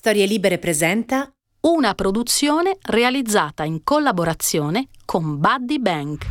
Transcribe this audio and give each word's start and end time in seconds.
Storie 0.00 0.24
Libere 0.24 0.56
presenta 0.56 1.30
una 1.66 1.94
produzione 1.94 2.78
realizzata 2.80 3.64
in 3.64 3.84
collaborazione 3.84 4.88
con 5.04 5.38
Buddy 5.38 5.78
Bank. 5.78 6.24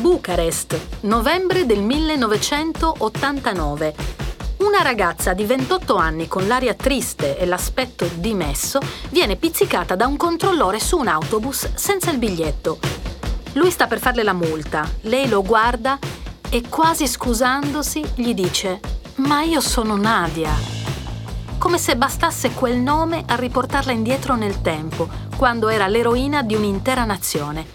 Bucarest, 0.00 1.02
novembre 1.02 1.66
del 1.66 1.82
1989. 1.82 3.94
Una 4.56 4.82
ragazza 4.82 5.34
di 5.34 5.44
28 5.44 5.94
anni 5.94 6.26
con 6.26 6.48
l'aria 6.48 6.74
triste 6.74 7.38
e 7.38 7.46
l'aspetto 7.46 8.08
dimesso 8.16 8.80
viene 9.10 9.36
pizzicata 9.36 9.94
da 9.94 10.08
un 10.08 10.16
controllore 10.16 10.80
su 10.80 10.98
un 10.98 11.06
autobus 11.06 11.74
senza 11.74 12.10
il 12.10 12.18
biglietto. 12.18 12.80
Lui 13.52 13.70
sta 13.70 13.86
per 13.86 14.00
farle 14.00 14.24
la 14.24 14.32
multa, 14.32 14.84
lei 15.02 15.28
lo 15.28 15.42
guarda 15.42 15.96
e 16.50 16.62
quasi 16.68 17.06
scusandosi 17.06 18.04
gli 18.16 18.34
dice 18.34 18.80
Ma 19.18 19.44
io 19.44 19.60
sono 19.60 19.94
Nadia 19.94 20.75
come 21.58 21.78
se 21.78 21.96
bastasse 21.96 22.52
quel 22.52 22.76
nome 22.78 23.24
a 23.26 23.34
riportarla 23.34 23.92
indietro 23.92 24.36
nel 24.36 24.60
tempo, 24.62 25.08
quando 25.36 25.68
era 25.68 25.86
l'eroina 25.86 26.42
di 26.42 26.54
un'intera 26.54 27.04
nazione. 27.04 27.66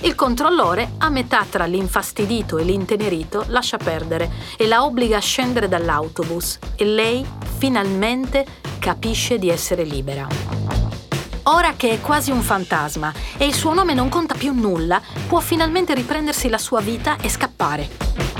Il 0.00 0.14
controllore, 0.14 0.92
a 0.98 1.08
metà 1.08 1.44
tra 1.48 1.64
l'infastidito 1.64 2.58
e 2.58 2.64
l'intenerito, 2.64 3.44
lascia 3.48 3.76
perdere 3.76 4.30
e 4.56 4.66
la 4.66 4.84
obbliga 4.84 5.16
a 5.16 5.20
scendere 5.20 5.68
dall'autobus 5.68 6.58
e 6.76 6.84
lei 6.84 7.26
finalmente 7.58 8.46
capisce 8.78 9.38
di 9.38 9.48
essere 9.48 9.82
libera. 9.82 10.28
Ora 11.44 11.74
che 11.76 11.90
è 11.90 12.00
quasi 12.00 12.30
un 12.30 12.42
fantasma 12.42 13.12
e 13.36 13.46
il 13.46 13.54
suo 13.54 13.72
nome 13.72 13.94
non 13.94 14.08
conta 14.08 14.34
più 14.34 14.52
nulla, 14.52 15.00
può 15.26 15.40
finalmente 15.40 15.94
riprendersi 15.94 16.48
la 16.48 16.58
sua 16.58 16.80
vita 16.80 17.16
e 17.20 17.28
scappare. 17.28 18.35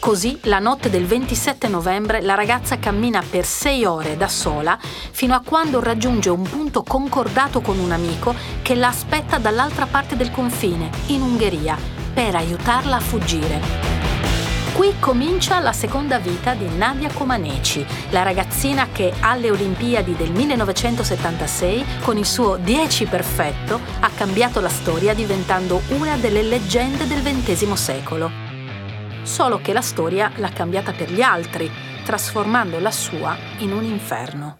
Così, 0.00 0.38
la 0.44 0.60
notte 0.60 0.88
del 0.88 1.04
27 1.04 1.68
novembre, 1.68 2.22
la 2.22 2.32
ragazza 2.32 2.78
cammina 2.78 3.22
per 3.22 3.44
sei 3.44 3.84
ore 3.84 4.16
da 4.16 4.28
sola 4.28 4.78
fino 4.80 5.34
a 5.34 5.42
quando 5.44 5.78
raggiunge 5.78 6.30
un 6.30 6.42
punto 6.42 6.82
concordato 6.82 7.60
con 7.60 7.78
un 7.78 7.92
amico 7.92 8.34
che 8.62 8.74
la 8.74 8.88
aspetta 8.88 9.36
dall'altra 9.36 9.84
parte 9.84 10.16
del 10.16 10.30
confine, 10.30 10.90
in 11.08 11.20
Ungheria, 11.20 11.76
per 12.14 12.34
aiutarla 12.34 12.96
a 12.96 13.00
fuggire. 13.00 13.60
Qui 14.72 14.94
comincia 14.98 15.60
la 15.60 15.74
seconda 15.74 16.18
vita 16.18 16.54
di 16.54 16.66
Nadia 16.78 17.12
Comaneci, 17.12 17.84
la 18.08 18.22
ragazzina 18.22 18.88
che 18.90 19.12
alle 19.20 19.50
Olimpiadi 19.50 20.16
del 20.16 20.30
1976, 20.30 21.84
con 22.00 22.16
il 22.16 22.24
suo 22.24 22.56
10 22.56 23.04
perfetto, 23.04 23.78
ha 24.00 24.08
cambiato 24.08 24.60
la 24.60 24.70
storia 24.70 25.12
diventando 25.12 25.82
una 25.88 26.16
delle 26.16 26.42
leggende 26.42 27.06
del 27.06 27.20
XX 27.20 27.72
secolo 27.74 28.49
solo 29.22 29.60
che 29.60 29.72
la 29.72 29.82
storia 29.82 30.32
l'ha 30.36 30.50
cambiata 30.50 30.92
per 30.92 31.10
gli 31.12 31.22
altri, 31.22 31.70
trasformando 32.04 32.78
la 32.78 32.90
sua 32.90 33.36
in 33.58 33.72
un 33.72 33.84
inferno. 33.84 34.58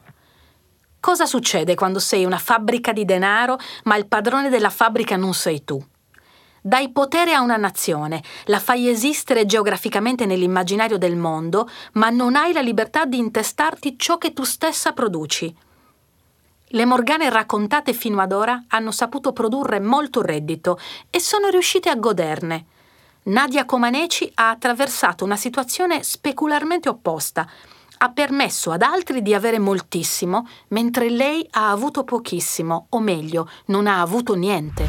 Cosa 1.00 1.24
succede 1.24 1.74
quando 1.74 1.98
sei 1.98 2.24
una 2.24 2.38
fabbrica 2.38 2.92
di 2.92 3.04
denaro, 3.04 3.58
ma 3.84 3.96
il 3.96 4.06
padrone 4.06 4.50
della 4.50 4.68
fabbrica 4.68 5.16
non 5.16 5.32
sei 5.32 5.64
tu? 5.64 5.82
Dai 6.62 6.90
potere 6.90 7.32
a 7.32 7.40
una 7.40 7.56
nazione, 7.56 8.22
la 8.44 8.58
fai 8.58 8.86
esistere 8.86 9.46
geograficamente 9.46 10.26
nell'immaginario 10.26 10.98
del 10.98 11.16
mondo, 11.16 11.66
ma 11.92 12.10
non 12.10 12.36
hai 12.36 12.52
la 12.52 12.60
libertà 12.60 13.06
di 13.06 13.16
intestarti 13.16 13.98
ciò 13.98 14.18
che 14.18 14.34
tu 14.34 14.44
stessa 14.44 14.92
produci. 14.92 15.56
Le 16.72 16.84
Morgane 16.84 17.30
raccontate 17.30 17.94
fino 17.94 18.20
ad 18.20 18.32
ora 18.32 18.64
hanno 18.68 18.90
saputo 18.90 19.32
produrre 19.32 19.80
molto 19.80 20.20
reddito 20.20 20.78
e 21.08 21.18
sono 21.18 21.48
riuscite 21.48 21.88
a 21.88 21.96
goderne. 21.96 22.66
Nadia 23.22 23.66
Comaneci 23.66 24.32
ha 24.36 24.48
attraversato 24.48 25.24
una 25.24 25.36
situazione 25.36 26.02
specularmente 26.02 26.88
opposta. 26.88 27.46
Ha 27.98 28.08
permesso 28.12 28.70
ad 28.70 28.80
altri 28.80 29.20
di 29.20 29.34
avere 29.34 29.58
moltissimo, 29.58 30.48
mentre 30.68 31.10
lei 31.10 31.46
ha 31.50 31.70
avuto 31.70 32.02
pochissimo, 32.04 32.86
o 32.88 32.98
meglio, 32.98 33.46
non 33.66 33.86
ha 33.86 34.00
avuto 34.00 34.34
niente. 34.34 34.88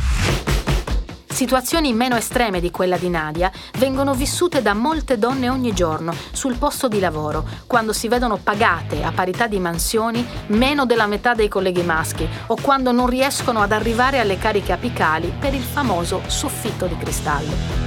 Situazioni 1.27 1.91
meno 1.91 2.15
estreme 2.15 2.61
di 2.61 2.71
quella 2.71 2.97
di 2.97 3.09
Nadia 3.09 3.51
vengono 3.79 4.13
vissute 4.13 4.61
da 4.61 4.73
molte 4.73 5.17
donne 5.17 5.49
ogni 5.49 5.73
giorno 5.73 6.13
sul 6.31 6.55
posto 6.55 6.87
di 6.87 6.99
lavoro, 6.99 7.45
quando 7.67 7.91
si 7.91 8.07
vedono 8.07 8.37
pagate 8.37 9.03
a 9.03 9.11
parità 9.11 9.47
di 9.47 9.59
mansioni 9.59 10.25
meno 10.47 10.85
della 10.85 11.07
metà 11.07 11.33
dei 11.33 11.49
colleghi 11.49 11.83
maschi 11.83 12.27
o 12.47 12.55
quando 12.61 12.93
non 12.93 13.07
riescono 13.07 13.61
ad 13.61 13.73
arrivare 13.73 14.19
alle 14.19 14.37
cariche 14.37 14.71
apicali 14.71 15.33
per 15.37 15.53
il 15.53 15.63
famoso 15.63 16.21
soffitto 16.27 16.85
di 16.85 16.95
cristallo. 16.95 17.80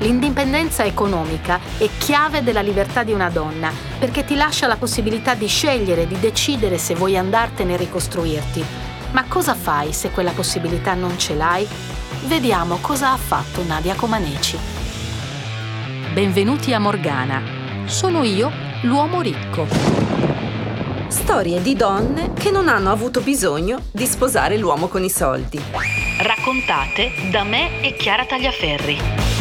L'indipendenza 0.00 0.82
economica 0.84 1.60
è 1.76 1.86
chiave 1.98 2.42
della 2.42 2.62
libertà 2.62 3.02
di 3.02 3.12
una 3.12 3.28
donna 3.28 3.70
perché 3.98 4.24
ti 4.24 4.34
lascia 4.34 4.66
la 4.66 4.76
possibilità 4.76 5.34
di 5.34 5.46
scegliere, 5.46 6.06
di 6.06 6.18
decidere 6.18 6.78
se 6.78 6.94
vuoi 6.94 7.18
andartene 7.18 7.74
e 7.74 7.76
ricostruirti. 7.76 8.64
Ma 9.12 9.24
cosa 9.28 9.54
fai 9.54 9.92
se 9.92 10.10
quella 10.10 10.30
possibilità 10.30 10.94
non 10.94 11.18
ce 11.18 11.34
l'hai? 11.34 11.68
Vediamo 12.24 12.78
cosa 12.80 13.12
ha 13.12 13.16
fatto 13.16 13.62
Nadia 13.62 13.94
Comaneci. 13.94 14.58
Benvenuti 16.14 16.72
a 16.72 16.78
Morgana. 16.78 17.42
Sono 17.84 18.22
io, 18.22 18.50
l'uomo 18.82 19.20
ricco. 19.20 19.66
Storie 21.08 21.60
di 21.60 21.76
donne 21.76 22.32
che 22.32 22.50
non 22.50 22.68
hanno 22.68 22.90
avuto 22.90 23.20
bisogno 23.20 23.82
di 23.90 24.06
sposare 24.06 24.56
l'uomo 24.56 24.88
con 24.88 25.04
i 25.04 25.10
soldi. 25.10 25.60
Raccontate 26.22 27.12
da 27.30 27.44
me 27.44 27.82
e 27.82 27.94
Chiara 27.96 28.24
Tagliaferri. 28.24 29.39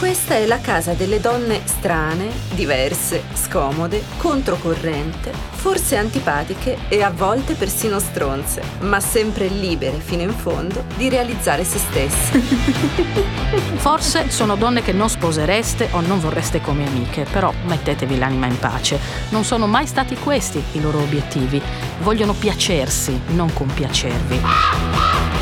Questa 0.00 0.34
è 0.34 0.46
la 0.46 0.60
casa 0.60 0.94
delle 0.94 1.20
donne 1.20 1.60
strane, 1.66 2.30
diverse, 2.54 3.22
scomode, 3.34 4.02
controcorrente, 4.16 5.30
forse 5.30 5.98
antipatiche 5.98 6.78
e 6.88 7.02
a 7.02 7.10
volte 7.10 7.52
persino 7.52 7.98
stronze, 7.98 8.62
ma 8.80 8.98
sempre 8.98 9.48
libere 9.48 9.98
fino 9.98 10.22
in 10.22 10.32
fondo 10.32 10.84
di 10.96 11.10
realizzare 11.10 11.64
se 11.64 11.76
stesse. 11.76 12.38
Forse 13.76 14.30
sono 14.30 14.56
donne 14.56 14.80
che 14.80 14.92
non 14.92 15.10
sposereste 15.10 15.90
o 15.90 16.00
non 16.00 16.18
vorreste 16.18 16.62
come 16.62 16.86
amiche, 16.86 17.26
però 17.30 17.52
mettetevi 17.66 18.16
l'anima 18.16 18.46
in 18.46 18.58
pace. 18.58 18.98
Non 19.28 19.44
sono 19.44 19.66
mai 19.66 19.86
stati 19.86 20.16
questi 20.16 20.62
i 20.72 20.80
loro 20.80 20.98
obiettivi. 20.98 21.60
Vogliono 21.98 22.32
piacersi, 22.32 23.20
non 23.34 23.52
compiacervi. 23.52 25.39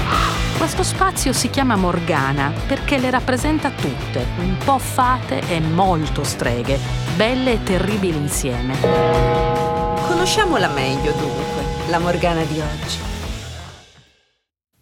Questo 0.58 0.82
spazio 0.82 1.32
si 1.32 1.50
chiama 1.50 1.76
Morgana 1.76 2.52
perché 2.66 2.98
le 2.98 3.10
rappresenta 3.10 3.70
tutte, 3.70 4.26
un 4.38 4.58
po' 4.58 4.78
fate 4.78 5.40
e 5.48 5.60
molto 5.60 6.24
streghe, 6.24 6.76
belle 7.16 7.52
e 7.52 7.62
terribili 7.62 8.16
insieme. 8.16 8.76
Conosciamola 8.80 10.68
meglio 10.68 11.12
dunque, 11.12 11.62
la 11.88 12.00
Morgana 12.00 12.42
di 12.42 12.58
oggi. 12.58 12.98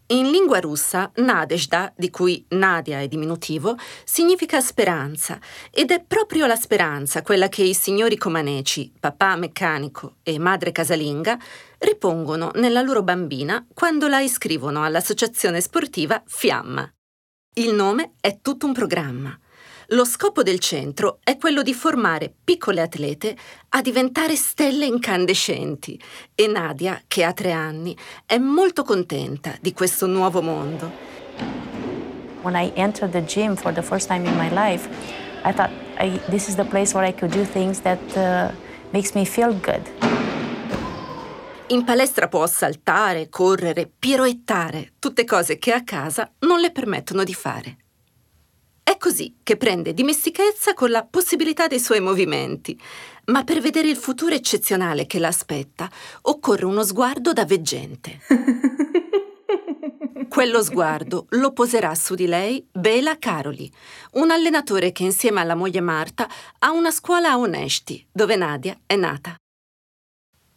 In 0.09 0.31
lingua 0.31 0.61
russa, 0.61 1.11
Nadezhda, 1.17 1.93
di 1.97 2.11
cui 2.11 2.45
Nadia 2.51 3.01
è 3.01 3.09
diminutivo, 3.09 3.77
significa 4.05 4.61
speranza 4.61 5.39
ed 5.71 5.91
è 5.91 6.01
proprio 6.01 6.47
la 6.47 6.55
speranza 6.55 7.23
quella 7.23 7.49
che 7.49 7.65
i 7.65 7.75
signori 7.75 8.17
Comaneci, 8.17 8.93
papà 9.01 9.35
meccanico 9.35 10.15
e 10.23 10.39
madre 10.39 10.71
casalinga, 10.71 11.37
ripongono 11.79 12.51
nella 12.55 12.83
loro 12.83 13.03
bambina 13.03 13.67
quando 13.73 14.09
la 14.09 14.21
iscrivono 14.21 14.85
all'associazione 14.85 15.61
sportiva 15.61 16.23
Fiamma. 16.27 16.91
Il 17.55 17.75
nome 17.75 18.13
è 18.21 18.41
tutto 18.43 18.67
un 18.67 18.73
programma. 18.73 19.39
Lo 19.91 20.05
scopo 20.05 20.43
del 20.43 20.59
centro 20.59 21.21
è 21.23 21.37
quello 21.37 21.63
di 21.63 21.73
formare 21.73 22.35
piccole 22.43 22.81
atlete 22.81 23.37
a 23.69 23.81
diventare 23.81 24.35
stelle 24.35 24.85
incandescenti 24.85 26.01
e 26.35 26.49
Nadia, 26.49 27.01
che 27.07 27.23
ha 27.23 27.33
tre 27.33 27.53
anni, 27.53 27.97
è 28.27 28.37
molto 28.37 28.83
contenta 28.83 29.57
di 29.61 29.73
questo 29.73 30.07
nuovo 30.07 30.43
mondo. 30.43 30.91
When 32.43 32.57
I 32.57 32.73
entered 32.75 33.13
the 33.13 33.25
gym 33.25 33.55
for 33.55 33.73
the 33.73 33.83
first 33.83 34.09
time 34.09 34.27
in 34.27 34.37
my 34.37 34.51
life, 34.51 34.89
I 35.45 35.53
thought 35.53 35.71
I, 35.99 36.21
this 36.29 36.49
is 36.49 36.57
the 36.57 36.65
place 36.65 36.93
where 36.93 37.09
I 37.09 37.13
could 37.13 37.33
do 37.33 37.45
things 37.45 37.81
that 37.83 38.01
uh, 38.17 38.53
makes 38.93 39.15
me 39.15 39.25
feel 39.25 39.53
good. 39.53 40.06
In 41.69 41.83
palestra 41.83 42.29
può 42.29 42.47
saltare, 42.47 43.29
correre, 43.29 43.91
piroettare, 43.99 44.93
tutte 45.01 45.25
cose 45.25 45.59
che 45.59 45.73
a 45.73 45.83
casa 45.83 46.31
non 46.41 46.61
le 46.61 46.71
permettono 46.71 47.25
di 47.25 47.35
fare. 47.35 47.79
È 48.85 48.97
così 48.99 49.39
che 49.43 49.57
prende 49.57 49.93
dimestichezza 49.93 50.75
con 50.75 50.91
la 50.91 51.05
possibilità 51.05 51.67
dei 51.67 51.81
suoi 51.81 51.99
movimenti, 51.99 52.81
ma 53.27 53.43
per 53.43 53.61
vedere 53.61 53.89
il 53.89 53.97
futuro 53.97 54.33
eccezionale 54.33 55.07
che 55.07 55.19
l'aspetta 55.19 55.91
occorre 56.23 56.67
uno 56.67 56.85
sguardo 56.85 57.33
da 57.33 57.45
veggente. 57.45 58.21
Quello 60.29 60.63
sguardo 60.63 61.27
lo 61.31 61.53
poserà 61.53 61.97
su 61.97 62.15
di 62.15 62.27
lei 62.27 62.65
Bela 62.71 63.19
Caroli, 63.19 63.69
un 64.13 64.31
allenatore 64.31 64.93
che 64.93 65.03
insieme 65.03 65.41
alla 65.41 65.57
moglie 65.57 65.81
Marta 65.81 66.29
ha 66.61 66.71
una 66.71 66.93
scuola 66.93 67.31
a 67.31 67.39
Onesti, 67.39 68.07
dove 68.13 68.37
Nadia 68.37 68.79
è 68.87 68.95
nata. 68.95 69.35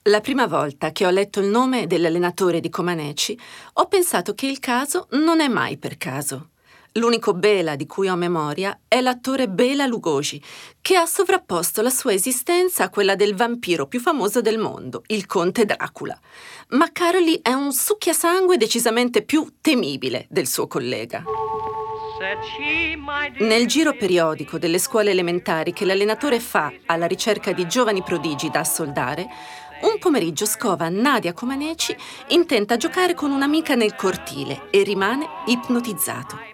La 0.03 0.21
prima 0.21 0.47
volta 0.47 0.93
che 0.93 1.05
ho 1.05 1.09
letto 1.09 1.41
il 1.41 1.47
nome 1.47 1.85
dell'allenatore 1.85 2.61
di 2.61 2.69
Comaneci, 2.69 3.37
ho 3.73 3.87
pensato 3.87 4.33
che 4.33 4.47
il 4.47 4.59
caso 4.59 5.07
non 5.11 5.41
è 5.41 5.49
mai 5.49 5.77
per 5.77 5.97
caso. 5.97 6.51
L'unico 6.93 7.33
Bela 7.33 7.75
di 7.75 7.85
cui 7.85 8.07
ho 8.07 8.15
memoria 8.15 8.79
è 8.87 9.01
l'attore 9.01 9.49
Bela 9.49 9.85
Lugosi, 9.85 10.41
che 10.81 10.95
ha 10.95 11.05
sovrapposto 11.05 11.81
la 11.81 11.89
sua 11.89 12.13
esistenza 12.13 12.85
a 12.85 12.89
quella 12.89 13.15
del 13.15 13.35
vampiro 13.35 13.87
più 13.87 13.99
famoso 13.99 14.39
del 14.39 14.57
mondo, 14.57 15.03
il 15.07 15.25
conte 15.25 15.65
Dracula. 15.65 16.17
Ma 16.69 16.89
Caroli 16.93 17.41
è 17.41 17.51
un 17.51 17.73
succhiasangue 17.73 18.55
decisamente 18.55 19.21
più 19.23 19.55
temibile 19.59 20.27
del 20.29 20.47
suo 20.47 20.65
collega. 20.67 21.23
Nel 23.39 23.65
giro 23.67 23.95
periodico 23.95 24.57
delle 24.57 24.79
scuole 24.79 25.11
elementari 25.11 25.71
che 25.73 25.85
l'allenatore 25.85 26.39
fa 26.39 26.71
alla 26.85 27.05
ricerca 27.05 27.53
di 27.53 27.67
giovani 27.67 28.01
prodigi 28.01 28.49
da 28.49 28.63
soldare, 28.63 29.27
un 29.81 29.97
pomeriggio 29.99 30.45
scova 30.45 30.89
Nadia 30.89 31.33
Comaneci 31.33 31.95
intenta 32.29 32.75
giocare 32.77 33.13
con 33.13 33.31
un'amica 33.31 33.75
nel 33.75 33.95
cortile 33.95 34.69
e 34.69 34.83
rimane 34.83 35.27
ipnotizzato. 35.45 36.47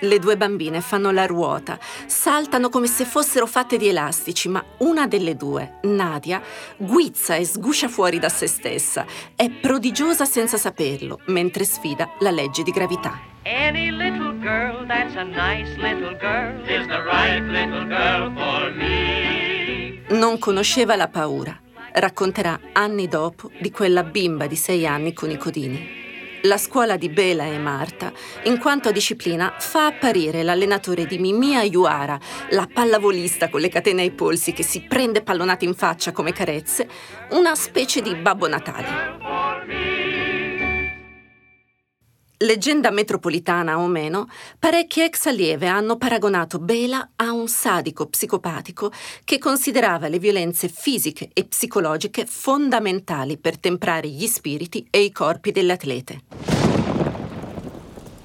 Le 0.00 0.18
due 0.18 0.36
bambine 0.36 0.80
fanno 0.80 1.12
la 1.12 1.26
ruota, 1.26 1.78
saltano 2.06 2.68
come 2.68 2.88
se 2.88 3.04
fossero 3.04 3.46
fatte 3.46 3.76
di 3.76 3.86
elastici, 3.86 4.48
ma 4.48 4.62
una 4.78 5.06
delle 5.06 5.36
due, 5.36 5.78
Nadia, 5.82 6.42
guizza 6.76 7.36
e 7.36 7.44
sguscia 7.44 7.86
fuori 7.86 8.18
da 8.18 8.28
se 8.28 8.48
stessa. 8.48 9.06
È 9.36 9.48
prodigiosa 9.48 10.24
senza 10.24 10.56
saperlo, 10.56 11.20
mentre 11.26 11.64
sfida 11.64 12.14
la 12.18 12.32
legge 12.32 12.64
di 12.64 12.72
gravità. 12.72 13.16
Any 13.44 13.90
little 13.90 14.36
girl 14.40 14.84
that's 14.88 15.14
a 15.14 15.22
nice 15.22 15.72
little 15.76 16.16
girl 16.18 16.60
is 16.66 16.84
the 16.88 17.00
right 17.04 17.42
little 17.46 17.86
girl 17.86 18.32
for 18.34 18.74
me. 18.74 20.02
Non 20.08 20.38
conosceva 20.40 20.96
la 20.96 21.08
paura. 21.08 21.60
Racconterà 21.94 22.58
anni 22.72 23.06
dopo 23.06 23.50
di 23.60 23.70
quella 23.70 24.02
bimba 24.02 24.46
di 24.46 24.56
sei 24.56 24.86
anni 24.86 25.12
con 25.12 25.30
i 25.30 25.36
codini. 25.36 26.00
La 26.44 26.56
scuola 26.56 26.96
di 26.96 27.08
Bela 27.08 27.44
e 27.44 27.58
Marta, 27.58 28.12
in 28.44 28.58
quanto 28.58 28.88
a 28.88 28.92
disciplina, 28.92 29.54
fa 29.58 29.86
apparire 29.86 30.42
l'allenatore 30.42 31.06
di 31.06 31.18
Mimia 31.18 31.62
Iuara, 31.62 32.18
la 32.50 32.68
pallavolista 32.72 33.48
con 33.48 33.60
le 33.60 33.68
catene 33.68 34.02
ai 34.02 34.10
polsi 34.10 34.52
che 34.52 34.64
si 34.64 34.80
prende 34.80 35.22
pallonate 35.22 35.64
in 35.64 35.74
faccia 35.74 36.10
come 36.10 36.32
carezze, 36.32 36.88
una 37.30 37.54
specie 37.54 38.00
di 38.00 38.14
Babbo 38.16 38.48
Natale. 38.48 39.21
Leggenda 42.42 42.90
metropolitana 42.90 43.78
o 43.78 43.86
meno, 43.86 44.28
parecchie 44.58 45.04
ex 45.04 45.26
allieve 45.26 45.68
hanno 45.68 45.96
paragonato 45.96 46.58
Bela 46.58 47.10
a 47.14 47.30
un 47.30 47.46
sadico 47.46 48.06
psicopatico 48.06 48.90
che 49.22 49.38
considerava 49.38 50.08
le 50.08 50.18
violenze 50.18 50.68
fisiche 50.68 51.30
e 51.32 51.44
psicologiche 51.44 52.26
fondamentali 52.26 53.36
per 53.36 53.58
temprare 53.58 54.08
gli 54.08 54.26
spiriti 54.26 54.84
e 54.90 55.02
i 55.02 55.12
corpi 55.12 55.52
delle 55.52 55.72
atlete. 55.72 56.20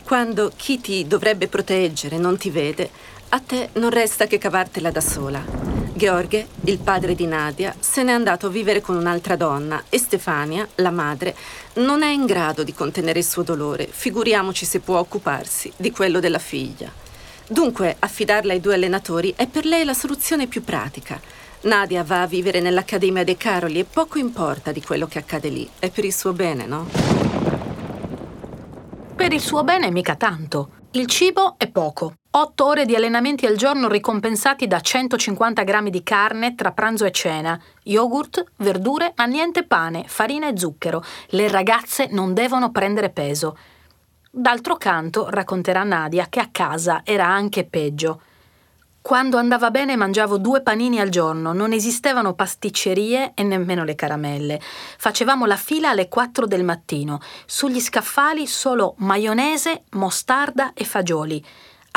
Quando 0.04 0.52
chi 0.56 0.82
ti 0.82 1.06
dovrebbe 1.06 1.48
proteggere 1.48 2.18
non 2.18 2.38
ti 2.38 2.50
vede, 2.50 2.90
a 3.30 3.40
te 3.40 3.70
non 3.74 3.92
resta 3.92 4.26
che 4.26 4.40
cavartela 4.40 4.90
da 4.90 5.02
sola. 5.02 5.87
Gheorghe, 5.98 6.48
il 6.66 6.78
padre 6.78 7.16
di 7.16 7.26
Nadia, 7.26 7.76
se 7.80 8.04
n'è 8.04 8.12
andato 8.12 8.46
a 8.46 8.52
vivere 8.52 8.82
con 8.82 8.96
un'altra 8.96 9.36
donna 9.36 9.84
e 9.90 9.98
Stefania, 9.98 10.68
la 10.76 10.92
madre, 10.92 11.36
non 11.78 12.04
è 12.04 12.10
in 12.12 12.28
grado 12.28 12.64
di 12.64 12.72
contenere 12.72 13.18
il 13.18 13.26
suo 13.26 13.42
dolore, 13.42 13.88
figuriamoci 13.90 14.64
se 14.64 14.80
può 14.80 15.00
occuparsi 15.00 15.74
di 15.76 15.92
quello 15.92 16.20
della 16.20 16.38
figlia. 16.38 16.92
Dunque, 17.48 17.96
affidarla 17.98 18.54
ai 18.54 18.62
due 18.62 18.76
allenatori 18.76 19.34
è 19.36 19.48
per 19.48 19.66
lei 19.66 19.86
la 19.86 19.96
soluzione 19.96 20.46
più 20.46 20.64
pratica. 20.64 21.20
Nadia 21.62 22.04
va 22.04 22.22
a 22.22 22.28
vivere 22.28 22.60
nell'Accademia 22.60 23.24
dei 23.24 23.36
Caroli 23.36 23.80
e 23.80 23.86
poco 23.86 24.20
importa 24.20 24.72
di 24.72 24.84
quello 24.84 25.08
che 25.08 25.18
accade 25.18 25.50
lì. 25.50 25.68
È 25.80 25.90
per 25.90 26.06
il 26.06 26.14
suo 26.14 26.32
bene, 26.32 26.68
no? 26.68 26.88
Per 29.16 29.34
il 29.34 29.42
suo 29.42 29.64
bene 29.64 29.90
mica 29.90 30.16
tanto. 30.16 30.70
Il 30.92 31.08
cibo 31.08 31.56
è 31.58 31.68
poco. 31.70 32.14
8 32.40 32.66
ore 32.66 32.86
di 32.86 32.96
allenamenti 32.96 33.48
al 33.48 33.56
giorno 33.56 33.88
ricompensati 33.88 34.68
da 34.68 34.80
150 34.80 35.64
grammi 35.64 35.90
di 35.90 36.04
carne 36.04 36.54
tra 36.54 36.72
pranzo 36.72 37.06
e 37.06 37.10
cena, 37.10 37.60
yogurt, 37.86 38.44
verdure, 38.58 39.14
ma 39.16 39.26
niente 39.26 39.64
pane, 39.64 40.04
farina 40.06 40.48
e 40.48 40.56
zucchero. 40.56 41.04
Le 41.30 41.48
ragazze 41.48 42.10
non 42.12 42.36
devono 42.36 42.70
prendere 42.70 43.10
peso. 43.10 43.58
D'altro 44.30 44.76
canto, 44.76 45.32
racconterà 45.32 45.82
Nadia 45.82 46.28
che 46.30 46.40
a 46.40 46.50
casa 46.52 47.02
era 47.04 47.26
anche 47.26 47.64
peggio. 47.66 48.22
Quando 49.02 49.38
andava 49.38 49.72
bene 49.72 49.96
mangiavo 49.96 50.38
due 50.38 50.62
panini 50.62 51.00
al 51.00 51.10
giorno, 51.10 51.54
non 51.54 51.72
esistevano 51.74 52.36
pasticcerie 52.36 53.32
e 53.34 53.42
nemmeno 53.42 53.84
le 53.84 53.96
caramelle. 53.96 54.62
Facevamo 54.62 55.48
la 55.48 55.56
fila 55.56 55.90
alle 55.90 56.08
4 56.08 56.46
del 56.46 56.64
mattino, 56.64 57.20
sugli 57.48 57.80
scaffali 57.80 58.46
solo 58.46 58.94
maionese, 58.98 59.86
mostarda 59.92 60.74
e 60.76 60.84
fagioli. 60.84 61.44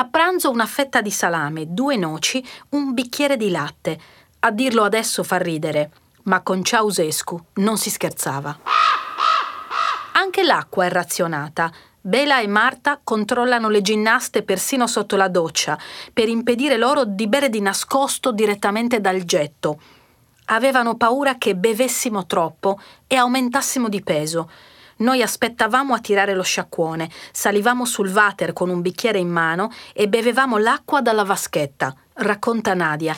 A 0.00 0.06
pranzo 0.06 0.48
una 0.48 0.64
fetta 0.64 1.02
di 1.02 1.10
salame, 1.10 1.74
due 1.74 1.94
noci, 1.94 2.42
un 2.70 2.94
bicchiere 2.94 3.36
di 3.36 3.50
latte. 3.50 4.00
A 4.38 4.50
dirlo 4.50 4.82
adesso 4.82 5.22
fa 5.22 5.36
ridere, 5.36 5.90
ma 6.22 6.40
con 6.40 6.64
Ceausescu 6.64 7.44
non 7.56 7.76
si 7.76 7.90
scherzava. 7.90 8.60
Anche 10.12 10.42
l'acqua 10.42 10.86
è 10.86 10.88
razionata. 10.88 11.70
Bela 12.00 12.40
e 12.40 12.46
Marta 12.46 12.98
controllano 13.04 13.68
le 13.68 13.82
ginnaste 13.82 14.42
persino 14.42 14.86
sotto 14.86 15.16
la 15.16 15.28
doccia, 15.28 15.78
per 16.14 16.30
impedire 16.30 16.78
loro 16.78 17.04
di 17.04 17.28
bere 17.28 17.50
di 17.50 17.60
nascosto 17.60 18.32
direttamente 18.32 19.02
dal 19.02 19.22
getto. 19.24 19.78
Avevano 20.46 20.96
paura 20.96 21.36
che 21.36 21.54
bevessimo 21.54 22.24
troppo 22.24 22.80
e 23.06 23.16
aumentassimo 23.16 23.90
di 23.90 24.02
peso. 24.02 24.50
Noi 25.00 25.22
aspettavamo 25.22 25.94
a 25.94 25.98
tirare 25.98 26.34
lo 26.34 26.42
sciacquone, 26.42 27.10
salivamo 27.32 27.84
sul 27.84 28.10
water 28.10 28.52
con 28.52 28.68
un 28.68 28.82
bicchiere 28.82 29.18
in 29.18 29.28
mano 29.28 29.72
e 29.94 30.08
bevevamo 30.08 30.58
l'acqua 30.58 31.00
dalla 31.00 31.24
vaschetta, 31.24 31.94
racconta 32.14 32.74
Nadia. 32.74 33.16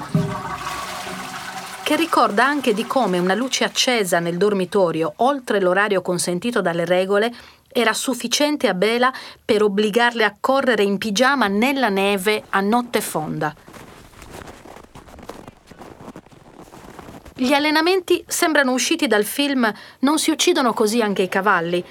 Che 1.82 1.96
ricorda 1.96 2.44
anche 2.46 2.72
di 2.72 2.86
come 2.86 3.18
una 3.18 3.34
luce 3.34 3.64
accesa 3.64 4.20
nel 4.20 4.36
dormitorio, 4.36 5.14
oltre 5.16 5.60
l'orario 5.60 6.02
consentito 6.02 6.60
dalle 6.60 6.84
regole, 6.84 7.34
era 7.68 7.92
sufficiente 7.92 8.68
a 8.68 8.74
Bela 8.74 9.12
per 9.44 9.62
obbligarle 9.62 10.24
a 10.24 10.36
correre 10.38 10.84
in 10.84 10.98
pigiama 10.98 11.48
nella 11.48 11.88
neve 11.88 12.44
a 12.50 12.60
notte 12.60 13.00
fonda. 13.00 13.52
Gli 17.34 17.54
allenamenti 17.54 18.22
sembrano 18.26 18.72
usciti 18.72 19.06
dal 19.06 19.24
film 19.24 19.72
Non 20.00 20.18
si 20.18 20.30
uccidono 20.30 20.74
così 20.74 21.00
anche 21.00 21.22
i 21.22 21.28
cavalli. 21.28 21.82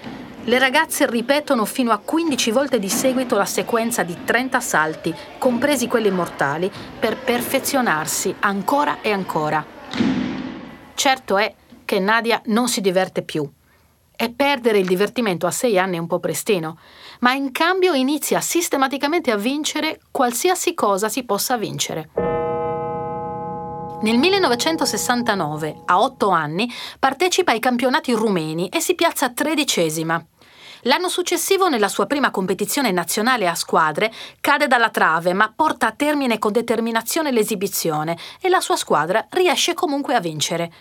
Le 0.44 0.60
ragazze 0.60 1.10
ripetono 1.10 1.66
fino 1.66 1.92
a 1.92 1.98
15 1.98 2.52
volte 2.52 2.80
di 2.80 2.90
seguito 2.90 3.38
la 3.38 3.46
sequenza 3.46 4.04
di 4.04 4.18
30 4.24 4.60
salti, 4.60 5.14
compresi 5.38 5.88
quelli 5.88 6.12
mortali, 6.12 6.72
per 7.00 7.18
perfezionarsi 7.18 8.36
ancora 8.40 9.02
e 9.02 9.12
ancora. 9.12 9.66
Certo 10.94 11.38
è 11.38 11.54
che 11.86 12.00
Nadia 12.00 12.42
non 12.46 12.68
si 12.68 12.82
diverte 12.82 13.24
più. 13.24 13.48
E 14.16 14.30
perdere 14.32 14.78
il 14.78 14.88
divertimento 14.88 15.48
a 15.48 15.52
sei 15.52 15.80
anni 15.80 15.98
è 15.98 16.00
un 16.00 16.08
po' 16.08 16.20
prestino, 16.20 16.78
ma 17.22 17.34
in 17.34 17.52
cambio 17.52 17.94
inizia 17.94 18.40
sistematicamente 18.42 19.32
a 19.32 19.38
vincere 19.38 20.00
qualsiasi 20.12 20.76
cosa 20.76 21.10
si 21.10 21.24
possa 21.24 21.58
vincere. 21.58 22.31
Nel 24.02 24.18
1969, 24.18 25.82
a 25.86 26.02
otto 26.02 26.30
anni, 26.30 26.68
partecipa 26.98 27.52
ai 27.52 27.60
campionati 27.60 28.12
rumeni 28.14 28.68
e 28.68 28.80
si 28.80 28.96
piazza 28.96 29.30
tredicesima. 29.30 30.26
L'anno 30.86 31.08
successivo, 31.08 31.70
nella 31.70 31.88
sua 31.88 32.08
prima 32.08 32.32
competizione 32.32 32.90
nazionale 32.90 33.48
a 33.48 33.54
squadre, 33.54 34.12
cade 34.40 34.66
dalla 34.66 34.90
trave, 34.90 35.34
ma 35.34 35.54
porta 35.56 35.86
a 35.86 35.92
termine 35.92 36.40
con 36.40 36.52
determinazione 36.52 37.32
l'esibizione 37.32 38.18
e 38.42 38.50
la 38.50 38.60
sua 38.60 38.76
squadra 38.76 39.28
riesce 39.30 39.76
comunque 39.76 40.16
a 40.16 40.20
vincere. 40.20 40.72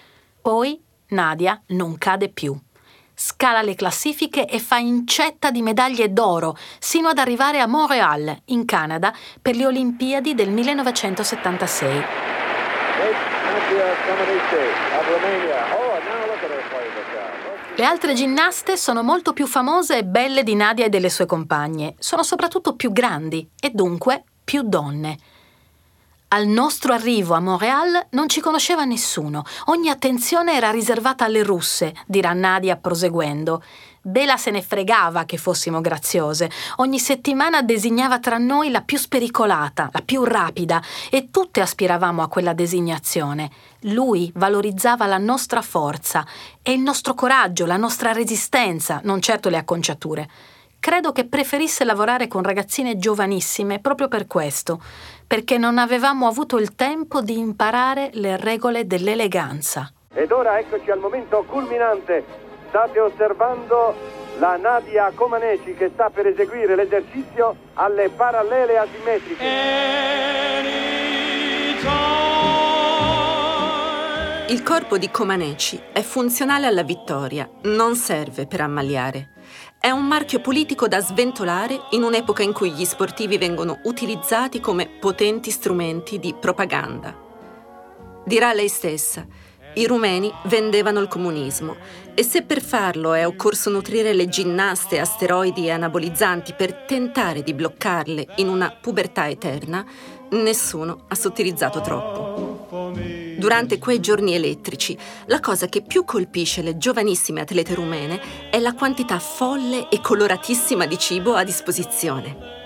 Poi 0.40 0.82
Nadia 1.08 1.60
non 1.68 1.98
cade 1.98 2.30
più. 2.30 2.58
Scala 3.14 3.60
le 3.60 3.74
classifiche 3.74 4.46
e 4.46 4.58
fa 4.58 4.78
incetta 4.78 5.50
di 5.50 5.60
medaglie 5.60 6.10
d'oro, 6.10 6.56
sino 6.78 7.08
ad 7.08 7.18
arrivare 7.18 7.60
a 7.60 7.66
Montréal, 7.66 8.34
in 8.46 8.64
Canada, 8.64 9.12
per 9.42 9.56
le 9.56 9.66
Olimpiadi 9.66 10.34
del 10.34 10.48
1976. 10.48 12.39
Le 17.76 17.85
altre 17.85 18.14
ginnaste 18.14 18.76
sono 18.76 19.02
molto 19.02 19.33
più 19.33 19.47
famose 19.47 19.99
e 19.99 20.04
belle 20.04 20.42
di 20.42 20.54
Nadia 20.54 20.85
e 20.85 20.88
delle 20.90 21.09
sue 21.09 21.25
compagne. 21.25 21.95
Sono 21.99 22.23
soprattutto 22.23 22.75
più 22.75 22.92
grandi 22.92 23.49
e 23.59 23.71
dunque 23.71 24.25
più 24.45 24.62
donne. 24.62 25.16
Al 26.33 26.47
nostro 26.47 26.92
arrivo 26.92 27.35
a 27.35 27.40
Montréal 27.40 28.07
non 28.11 28.28
ci 28.28 28.40
conosceva 28.40 28.85
nessuno. 28.85 29.45
Ogni 29.66 29.88
attenzione 29.88 30.54
era 30.54 30.71
riservata 30.71 31.25
alle 31.25 31.42
russe, 31.42 31.95
dirà 32.07 32.33
Nadia 32.33 32.76
proseguendo. 32.76 33.62
Bela 34.02 34.38
se 34.38 34.50
ne 34.50 34.62
fregava 34.62 35.25
che 35.25 35.37
fossimo 35.37 35.83
graziose. 35.83 36.50
Ogni 36.76 36.99
settimana 36.99 37.61
designava 37.61 38.19
tra 38.19 38.38
noi 38.38 38.71
la 38.71 38.80
più 38.80 38.97
spericolata, 38.97 39.90
la 39.92 40.00
più 40.02 40.25
rapida, 40.25 40.83
e 41.11 41.28
tutte 41.30 41.61
aspiravamo 41.61 42.23
a 42.23 42.28
quella 42.28 42.54
designazione. 42.54 43.50
Lui 43.80 44.33
valorizzava 44.35 45.04
la 45.04 45.19
nostra 45.19 45.61
forza 45.61 46.26
e 46.62 46.73
il 46.73 46.80
nostro 46.80 47.12
coraggio, 47.12 47.66
la 47.66 47.76
nostra 47.76 48.12
resistenza, 48.12 49.00
non 49.04 49.21
certo 49.21 49.50
le 49.50 49.59
acconciature. 49.59 50.28
credo 50.80 51.12
che 51.12 51.26
preferisse 51.26 51.85
lavorare 51.85 52.26
con 52.26 52.42
ragazzine 52.42 52.99
giovanissime 52.99 53.78
proprio 53.78 54.09
per 54.09 54.26
questo, 54.26 54.83
perché 55.26 55.59
non 55.59 55.78
avevamo 55.78 56.26
avuto 56.26 56.59
il 56.59 56.75
tempo 56.75 57.21
di 57.21 57.38
imparare 57.38 58.11
le 58.14 58.37
regole 58.37 58.87
dell'eleganza. 58.87 59.92
Ed 60.12 60.33
ora 60.33 60.59
eccoci 60.59 60.90
al 60.90 60.99
momento 60.99 61.45
culminante. 61.47 62.49
State 62.70 63.00
osservando 63.00 63.94
la 64.38 64.56
Nadia 64.56 65.10
Comaneci 65.12 65.74
che 65.74 65.90
sta 65.92 66.08
per 66.08 66.28
eseguire 66.28 66.76
l'esercizio 66.76 67.56
alle 67.74 68.08
parallele 68.10 68.78
asimmetriche. 68.78 69.44
Il 74.50 74.62
corpo 74.62 74.98
di 74.98 75.10
Comaneci 75.10 75.82
è 75.92 76.00
funzionale 76.02 76.66
alla 76.66 76.84
vittoria, 76.84 77.50
non 77.62 77.96
serve 77.96 78.46
per 78.46 78.60
ammaliare. 78.60 79.30
È 79.80 79.90
un 79.90 80.06
marchio 80.06 80.40
politico 80.40 80.86
da 80.86 81.00
sventolare 81.00 81.76
in 81.90 82.04
un'epoca 82.04 82.44
in 82.44 82.52
cui 82.52 82.70
gli 82.70 82.84
sportivi 82.84 83.36
vengono 83.36 83.80
utilizzati 83.82 84.60
come 84.60 84.88
potenti 84.88 85.50
strumenti 85.50 86.20
di 86.20 86.36
propaganda. 86.38 87.28
Dirà 88.24 88.52
lei 88.52 88.68
stessa, 88.68 89.26
i 89.80 89.87
rumeni 89.87 90.30
vendevano 90.44 91.00
il 91.00 91.08
comunismo 91.08 91.75
e 92.12 92.22
se 92.22 92.42
per 92.42 92.62
farlo 92.62 93.14
è 93.14 93.26
occorso 93.26 93.70
nutrire 93.70 94.12
le 94.12 94.28
ginnaste 94.28 95.00
a 95.00 95.06
steroidi 95.06 95.66
e 95.66 95.70
anabolizzanti 95.70 96.52
per 96.52 96.84
tentare 96.84 97.42
di 97.42 97.54
bloccarle 97.54 98.26
in 98.37 98.49
una 98.49 98.76
pubertà 98.78 99.26
eterna, 99.26 99.82
nessuno 100.32 101.04
ha 101.08 101.14
sottilizzato 101.14 101.80
troppo. 101.80 102.68
Durante 103.38 103.78
quei 103.78 104.00
giorni 104.00 104.34
elettrici, 104.34 104.96
la 105.26 105.40
cosa 105.40 105.66
che 105.66 105.80
più 105.80 106.04
colpisce 106.04 106.60
le 106.60 106.76
giovanissime 106.76 107.40
atlete 107.40 107.75
rumene 107.75 108.50
è 108.50 108.58
la 108.58 108.75
quantità 108.75 109.18
folle 109.18 109.88
e 109.88 110.02
coloratissima 110.02 110.84
di 110.84 110.99
cibo 110.99 111.32
a 111.34 111.42
disposizione. 111.42 112.58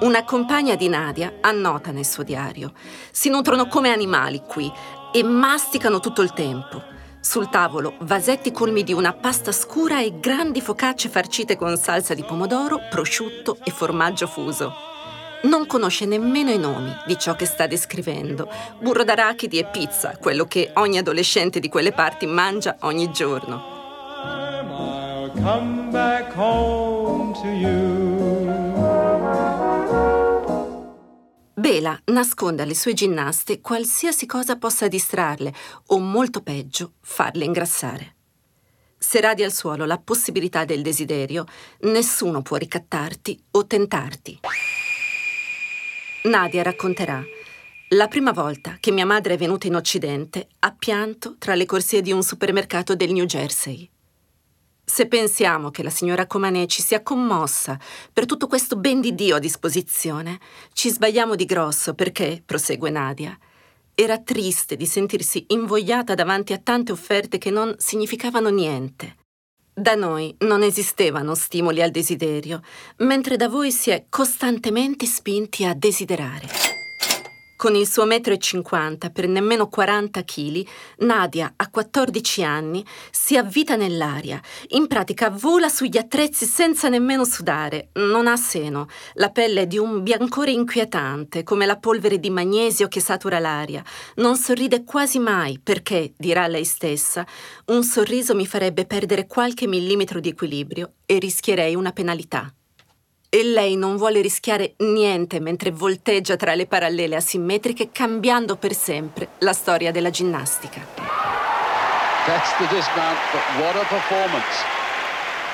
Una 0.00 0.24
compagna 0.24 0.74
di 0.74 0.88
Nadia 0.88 1.34
annota 1.40 1.92
nel 1.92 2.04
suo 2.04 2.24
diario. 2.24 2.72
Si 3.12 3.28
nutrono 3.28 3.68
come 3.68 3.92
animali 3.92 4.42
qui 4.44 4.70
e 5.14 5.22
masticano 5.22 6.00
tutto 6.00 6.22
il 6.22 6.32
tempo. 6.32 6.82
Sul 7.20 7.48
tavolo 7.48 7.94
vasetti 8.00 8.50
colmi 8.50 8.82
di 8.82 8.92
una 8.92 9.12
pasta 9.12 9.52
scura 9.52 10.02
e 10.02 10.18
grandi 10.18 10.60
focacce 10.60 11.08
farcite 11.08 11.56
con 11.56 11.76
salsa 11.76 12.14
di 12.14 12.24
pomodoro, 12.24 12.80
prosciutto 12.90 13.58
e 13.62 13.70
formaggio 13.70 14.26
fuso. 14.26 14.74
Non 15.44 15.66
conosce 15.66 16.04
nemmeno 16.04 16.50
i 16.50 16.58
nomi 16.58 16.92
di 17.06 17.16
ciò 17.16 17.36
che 17.36 17.46
sta 17.46 17.68
descrivendo. 17.68 18.48
Burro 18.80 19.04
d'arachidi 19.04 19.58
e 19.58 19.66
pizza, 19.66 20.16
quello 20.18 20.46
che 20.46 20.72
ogni 20.74 20.98
adolescente 20.98 21.60
di 21.60 21.68
quelle 21.68 21.92
parti 21.92 22.26
mangia 22.26 22.76
ogni 22.80 23.12
giorno. 23.12 23.72
I'll 25.24 25.30
come 25.30 25.90
back 25.92 26.36
home 26.36 27.34
to 27.34 27.48
you. 27.48 27.93
Bela 31.64 31.98
nasconde 32.08 32.60
alle 32.60 32.74
sue 32.74 32.92
ginnaste 32.92 33.62
qualsiasi 33.62 34.26
cosa 34.26 34.58
possa 34.58 34.86
distrarle 34.86 35.50
o, 35.86 35.98
molto 35.98 36.42
peggio, 36.42 36.92
farle 37.00 37.46
ingrassare. 37.46 38.16
Se 38.98 39.18
radi 39.18 39.42
al 39.42 39.50
suolo 39.50 39.86
la 39.86 39.96
possibilità 39.96 40.66
del 40.66 40.82
desiderio, 40.82 41.46
nessuno 41.84 42.42
può 42.42 42.58
ricattarti 42.58 43.42
o 43.52 43.66
tentarti. 43.66 44.40
Nadia 46.24 46.62
racconterà. 46.62 47.24
La 47.88 48.08
prima 48.08 48.32
volta 48.32 48.76
che 48.78 48.90
mia 48.90 49.06
madre 49.06 49.32
è 49.32 49.38
venuta 49.38 49.66
in 49.66 49.76
Occidente 49.76 50.48
ha 50.58 50.74
pianto 50.78 51.36
tra 51.38 51.54
le 51.54 51.64
corsie 51.64 52.02
di 52.02 52.12
un 52.12 52.22
supermercato 52.22 52.94
del 52.94 53.14
New 53.14 53.24
Jersey. 53.24 53.88
Se 54.84 55.06
pensiamo 55.06 55.70
che 55.70 55.82
la 55.82 55.90
signora 55.90 56.26
Comanè 56.26 56.66
ci 56.66 56.82
sia 56.82 57.02
commossa 57.02 57.78
per 58.12 58.26
tutto 58.26 58.46
questo 58.46 58.76
ben 58.76 59.00
di 59.00 59.14
Dio 59.14 59.36
a 59.36 59.38
disposizione, 59.40 60.38
ci 60.72 60.90
sbagliamo 60.90 61.34
di 61.34 61.46
grosso 61.46 61.94
perché, 61.94 62.42
prosegue 62.44 62.90
Nadia, 62.90 63.36
era 63.94 64.18
triste 64.18 64.76
di 64.76 64.86
sentirsi 64.86 65.44
invogliata 65.48 66.14
davanti 66.14 66.52
a 66.52 66.58
tante 66.58 66.92
offerte 66.92 67.38
che 67.38 67.50
non 67.50 67.74
significavano 67.78 68.50
niente. 68.50 69.16
Da 69.72 69.94
noi 69.94 70.34
non 70.40 70.62
esistevano 70.62 71.34
stimoli 71.34 71.82
al 71.82 71.90
desiderio, 71.90 72.60
mentre 72.98 73.36
da 73.36 73.48
voi 73.48 73.72
si 73.72 73.90
è 73.90 74.04
costantemente 74.08 75.06
spinti 75.06 75.64
a 75.64 75.74
desiderare. 75.74 76.73
Con 77.64 77.76
il 77.76 77.88
suo 77.88 78.04
metro 78.04 78.34
e 78.34 78.36
cinquanta 78.36 79.08
per 79.08 79.26
nemmeno 79.26 79.70
40 79.70 80.22
kg, 80.22 80.66
Nadia, 80.98 81.54
a 81.56 81.70
14 81.70 82.44
anni, 82.44 82.84
si 83.10 83.38
avvita 83.38 83.74
nell'aria. 83.74 84.38
In 84.72 84.86
pratica 84.86 85.30
vola 85.30 85.70
sugli 85.70 85.96
attrezzi 85.96 86.44
senza 86.44 86.90
nemmeno 86.90 87.24
sudare. 87.24 87.88
Non 87.94 88.26
ha 88.26 88.36
seno. 88.36 88.88
La 89.14 89.30
pelle 89.30 89.62
è 89.62 89.66
di 89.66 89.78
un 89.78 90.02
biancore 90.02 90.50
inquietante, 90.50 91.42
come 91.42 91.64
la 91.64 91.78
polvere 91.78 92.20
di 92.20 92.28
magnesio 92.28 92.86
che 92.86 93.00
satura 93.00 93.38
l'aria. 93.38 93.82
Non 94.16 94.36
sorride 94.36 94.84
quasi 94.84 95.18
mai 95.18 95.58
perché, 95.58 96.12
dirà 96.18 96.46
lei 96.46 96.66
stessa, 96.66 97.26
un 97.68 97.82
sorriso 97.82 98.34
mi 98.34 98.44
farebbe 98.44 98.84
perdere 98.84 99.26
qualche 99.26 99.66
millimetro 99.66 100.20
di 100.20 100.28
equilibrio 100.28 100.96
e 101.06 101.18
rischierei 101.18 101.74
una 101.74 101.92
penalità 101.92 102.52
e 103.34 103.42
lei 103.42 103.74
non 103.74 103.96
vuole 103.96 104.20
rischiare 104.20 104.74
niente 104.76 105.40
mentre 105.40 105.72
volteggia 105.72 106.36
tra 106.36 106.54
le 106.54 106.66
parallele 106.66 107.16
asimmetriche 107.16 107.88
cambiando 107.90 108.54
per 108.54 108.72
sempre 108.76 109.30
la 109.38 109.52
storia 109.52 109.90
della 109.90 110.10
ginnastica. 110.10 110.86
Dismount! 112.70 113.18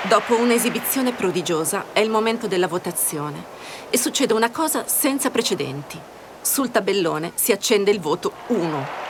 Dopo 0.02 0.36
un'esibizione 0.36 1.12
prodigiosa 1.12 1.86
è 1.94 2.00
il 2.00 2.10
momento 2.10 2.46
della 2.46 2.68
votazione 2.68 3.42
e 3.88 3.96
succede 3.96 4.34
una 4.34 4.50
cosa 4.50 4.86
senza 4.86 5.30
precedenti. 5.30 5.98
Sul 6.42 6.70
tabellone 6.70 7.32
si 7.34 7.50
accende 7.50 7.90
il 7.90 8.00
voto 8.00 8.32
1 8.48 9.08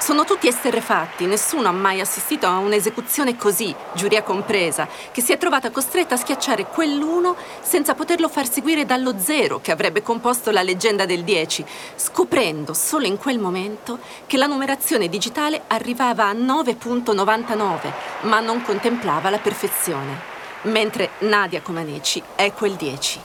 sono 0.00 0.24
tutti 0.24 0.48
esterrefatti, 0.48 1.26
nessuno 1.26 1.68
ha 1.68 1.72
mai 1.72 2.00
assistito 2.00 2.46
a 2.46 2.56
un'esecuzione 2.56 3.36
così, 3.36 3.74
giuria 3.92 4.22
compresa, 4.22 4.88
che 5.12 5.20
si 5.20 5.32
è 5.32 5.36
trovata 5.36 5.70
costretta 5.70 6.14
a 6.14 6.18
schiacciare 6.18 6.66
quell'uno 6.66 7.36
senza 7.60 7.94
poterlo 7.94 8.30
far 8.30 8.50
seguire 8.50 8.86
dallo 8.86 9.18
zero 9.18 9.60
che 9.60 9.72
avrebbe 9.72 10.02
composto 10.02 10.50
la 10.50 10.62
leggenda 10.62 11.04
del 11.04 11.22
10, 11.22 11.64
scoprendo 11.96 12.72
solo 12.72 13.04
in 13.04 13.18
quel 13.18 13.38
momento 13.38 13.98
che 14.26 14.38
la 14.38 14.46
numerazione 14.46 15.08
digitale 15.08 15.64
arrivava 15.66 16.28
a 16.28 16.32
9.99, 16.32 17.92
ma 18.22 18.40
non 18.40 18.62
contemplava 18.62 19.28
la 19.28 19.38
perfezione, 19.38 20.18
mentre 20.62 21.10
Nadia 21.18 21.60
Comaneci 21.60 22.22
è 22.36 22.52
quel 22.54 22.72
10. 22.72 23.20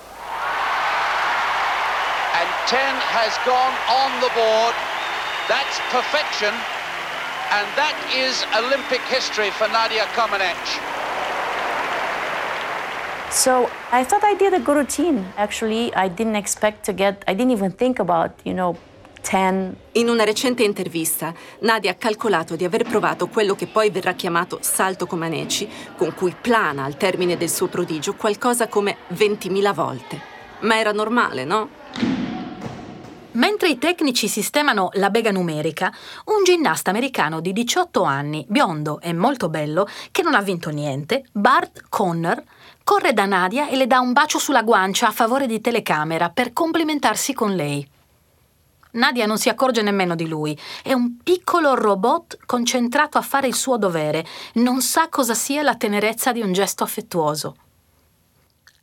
And 2.33 2.49
10 2.67 2.81
has 3.13 3.39
gone 3.45 3.73
on 3.87 4.11
the 4.19 4.29
board. 4.35 4.94
That's 5.47 5.79
perfection, 5.91 6.51
and 7.51 7.67
that 7.75 7.93
is 8.11 8.43
Olympic 8.57 9.01
history 9.01 9.51
for 9.51 9.67
Nadia 9.67 10.05
Comaneci. 10.15 10.79
So 13.29 13.69
I 13.91 14.03
thought 14.03 14.23
I 14.23 14.33
did 14.33 14.53
a 14.53 14.59
good 14.59 14.77
routine. 14.77 15.23
Actually, 15.37 15.93
I 15.93 16.09
didn't 16.09 16.35
expect 16.35 16.83
to 16.85 16.93
get, 16.93 17.23
I 17.27 17.35
didn't 17.35 17.51
even 17.51 17.71
think 17.73 17.99
about, 17.99 18.31
you 18.43 18.53
know, 18.53 18.75
10. 19.21 19.75
In 19.93 20.09
una 20.09 20.23
recente 20.23 20.63
intervista, 20.63 21.31
Nadia 21.59 21.91
ha 21.91 21.95
calcolato 21.95 22.55
di 22.55 22.65
aver 22.65 22.83
provato 22.83 23.27
quello 23.27 23.53
che 23.53 23.67
poi 23.67 23.91
verrà 23.91 24.13
chiamato 24.13 24.57
salto 24.61 25.05
Comaneci, 25.05 25.69
con 25.95 26.15
cui 26.15 26.35
plana 26.41 26.85
al 26.85 26.97
termine 26.97 27.37
del 27.37 27.51
suo 27.51 27.67
prodigio 27.67 28.15
qualcosa 28.15 28.67
come 28.67 28.97
20.000 29.13 29.73
volte. 29.75 30.19
Ma 30.61 30.79
era 30.79 30.91
normale, 30.91 31.45
no? 31.45 31.69
Mentre 33.35 33.67
i 33.67 33.77
tecnici 33.77 34.29
sistemano 34.29 34.89
la 34.93 35.09
bega 35.09 35.29
numerica, 35.29 35.93
un 36.25 36.45
ginnasta 36.45 36.89
americano 36.89 37.41
di 37.41 37.51
18 37.51 38.03
anni, 38.03 38.45
biondo 38.47 39.01
e 39.01 39.11
molto 39.11 39.49
bello, 39.49 39.87
che 40.11 40.21
non 40.21 40.35
ha 40.35 40.41
vinto 40.41 40.69
niente, 40.69 41.25
Bart 41.33 41.83
Conner, 41.89 42.41
corre 42.83 43.11
da 43.11 43.25
Nadia 43.25 43.67
e 43.67 43.75
le 43.75 43.87
dà 43.87 43.99
un 43.99 44.13
bacio 44.13 44.39
sulla 44.39 44.63
guancia 44.63 45.07
a 45.07 45.11
favore 45.11 45.47
di 45.47 45.59
telecamera 45.59 46.29
per 46.29 46.53
complimentarsi 46.53 47.33
con 47.33 47.55
lei. 47.55 47.85
Nadia 48.91 49.25
non 49.25 49.37
si 49.37 49.49
accorge 49.49 49.81
nemmeno 49.81 50.15
di 50.15 50.29
lui. 50.29 50.57
È 50.81 50.93
un 50.93 51.17
piccolo 51.21 51.75
robot 51.75 52.37
concentrato 52.45 53.17
a 53.17 53.21
fare 53.21 53.47
il 53.47 53.55
suo 53.55 53.75
dovere. 53.75 54.25
Non 54.53 54.79
sa 54.79 55.09
cosa 55.09 55.33
sia 55.33 55.61
la 55.61 55.75
tenerezza 55.75 56.31
di 56.31 56.41
un 56.41 56.53
gesto 56.53 56.85
affettuoso. 56.85 57.57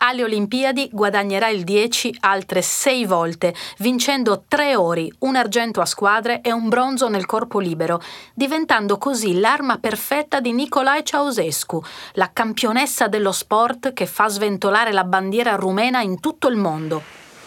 Alle 0.04 0.24
Olimpiadi 0.24 0.88
guadagnerà 0.90 1.46
il 1.46 1.62
10 1.62 2.16
altre 2.22 2.60
sei 2.60 3.04
volte, 3.04 3.54
vincendo 3.78 4.44
tre 4.48 4.74
ori, 4.74 5.12
un 5.20 5.36
argento 5.36 5.80
a 5.80 5.86
squadre 5.86 6.40
e 6.40 6.50
un 6.50 6.68
bronzo 6.68 7.08
nel 7.08 7.24
corpo 7.24 7.60
libero, 7.60 8.02
diventando 8.34 8.98
così 8.98 9.38
l'arma 9.38 9.78
perfetta 9.78 10.40
di 10.40 10.52
Nicolae 10.52 11.04
Ceausescu, 11.04 11.80
la 12.14 12.30
campionessa 12.32 13.06
dello 13.06 13.30
sport 13.30 13.92
che 13.92 14.06
fa 14.06 14.26
sventolare 14.26 14.90
la 14.90 15.04
bandiera 15.04 15.54
rumena 15.54 16.00
in 16.00 16.18
tutto 16.18 16.48
il 16.48 16.56
mondo. 16.56 17.00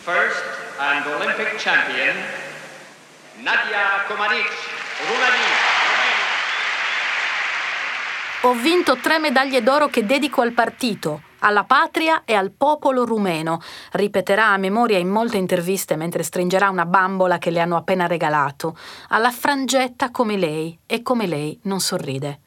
First 0.04 0.44
and 0.78 1.06
Olympic 1.08 1.56
champion 1.58 2.16
Nadia 3.42 4.06
Comaneci, 4.08 4.70
Romania. 5.10 5.74
Ho 8.44 8.54
vinto 8.54 8.96
tre 8.96 9.20
medaglie 9.20 9.62
d'oro 9.62 9.88
che 9.90 10.06
dedico 10.06 10.42
al 10.42 10.54
partito, 10.54 11.22
alla 11.46 11.64
patria 11.64 12.24
e 12.26 12.34
al 12.34 12.52
popolo 12.52 13.06
rumeno, 13.06 13.62
ripeterà 13.92 14.48
a 14.48 14.58
memoria 14.58 14.98
in 14.98 15.10
molte 15.10 15.38
interviste 15.38 15.96
mentre 15.96 16.24
stringerà 16.24 16.70
una 16.70 16.86
bambola 16.86 17.38
che 17.38 17.52
le 17.52 17.60
hanno 17.60 17.78
appena 17.78 18.08
regalato, 18.08 18.76
alla 19.10 19.32
frangetta 19.32 20.10
come 20.10 20.38
lei 20.38 20.78
e 20.86 21.04
come 21.04 21.28
lei 21.28 21.58
non 21.64 21.80
sorride. 21.80 22.40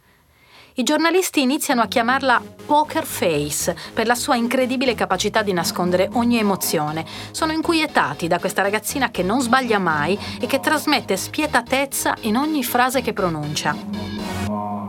I 0.74 0.84
giornalisti 0.84 1.42
iniziano 1.42 1.82
a 1.82 1.88
chiamarla 1.88 2.40
Poker 2.66 3.04
Face 3.04 3.76
per 3.92 4.06
la 4.06 4.14
sua 4.14 4.36
incredibile 4.36 4.94
capacità 4.94 5.42
di 5.42 5.52
nascondere 5.52 6.08
ogni 6.12 6.38
emozione. 6.38 7.04
Sono 7.32 7.50
inquietati 7.50 8.28
da 8.28 8.38
questa 8.38 8.62
ragazzina 8.62 9.10
che 9.10 9.24
non 9.24 9.40
sbaglia 9.40 9.78
mai 9.78 10.16
e 10.40 10.46
che 10.46 10.60
trasmette 10.60 11.16
spietatezza 11.16 12.14
in 12.22 12.36
ogni 12.36 12.62
frase 12.62 13.00
che 13.00 13.12
pronuncia. 13.12 14.87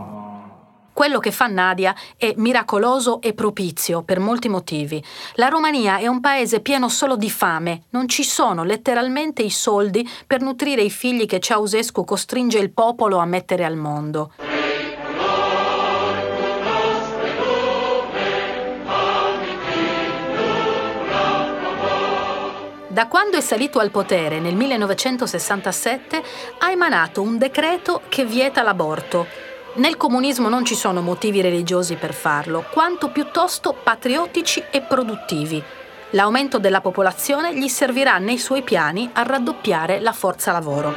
Quello 1.00 1.18
che 1.18 1.30
fa 1.32 1.46
Nadia 1.46 1.94
è 2.18 2.34
miracoloso 2.36 3.22
e 3.22 3.32
propizio 3.32 4.02
per 4.02 4.18
molti 4.18 4.50
motivi. 4.50 5.02
La 5.36 5.48
Romania 5.48 5.96
è 5.96 6.06
un 6.06 6.20
paese 6.20 6.60
pieno 6.60 6.90
solo 6.90 7.16
di 7.16 7.30
fame, 7.30 7.84
non 7.92 8.06
ci 8.06 8.22
sono 8.22 8.64
letteralmente 8.64 9.40
i 9.40 9.48
soldi 9.48 10.06
per 10.26 10.42
nutrire 10.42 10.82
i 10.82 10.90
figli 10.90 11.24
che 11.24 11.40
Ceausescu 11.40 12.04
costringe 12.04 12.58
il 12.58 12.70
popolo 12.70 13.16
a 13.16 13.24
mettere 13.24 13.64
al 13.64 13.76
mondo. 13.76 14.32
Da 22.88 23.06
quando 23.08 23.38
è 23.38 23.40
salito 23.40 23.78
al 23.78 23.90
potere 23.90 24.38
nel 24.38 24.54
1967 24.54 26.22
ha 26.58 26.70
emanato 26.70 27.22
un 27.22 27.38
decreto 27.38 28.02
che 28.10 28.26
vieta 28.26 28.62
l'aborto. 28.62 29.48
Nel 29.72 29.96
comunismo 29.96 30.48
non 30.48 30.64
ci 30.64 30.74
sono 30.74 31.00
motivi 31.00 31.40
religiosi 31.40 31.94
per 31.94 32.12
farlo, 32.12 32.64
quanto 32.72 33.10
piuttosto 33.10 33.72
patriottici 33.72 34.64
e 34.68 34.80
produttivi. 34.80 35.62
L'aumento 36.10 36.58
della 36.58 36.80
popolazione 36.80 37.56
gli 37.56 37.68
servirà 37.68 38.18
nei 38.18 38.38
suoi 38.38 38.62
piani 38.62 39.08
a 39.12 39.22
raddoppiare 39.22 40.00
la 40.00 40.12
forza 40.12 40.50
lavoro. 40.50 40.96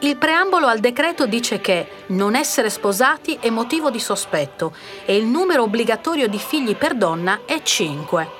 Il 0.00 0.16
preambolo 0.18 0.66
al 0.66 0.80
decreto 0.80 1.24
dice 1.26 1.60
che 1.60 1.88
non 2.08 2.34
essere 2.34 2.68
sposati 2.68 3.38
è 3.40 3.48
motivo 3.48 3.90
di 3.90 4.00
sospetto 4.00 4.74
e 5.06 5.16
il 5.16 5.24
numero 5.24 5.62
obbligatorio 5.62 6.28
di 6.28 6.38
figli 6.38 6.76
per 6.76 6.94
donna 6.94 7.40
è 7.46 7.62
5. 7.62 8.39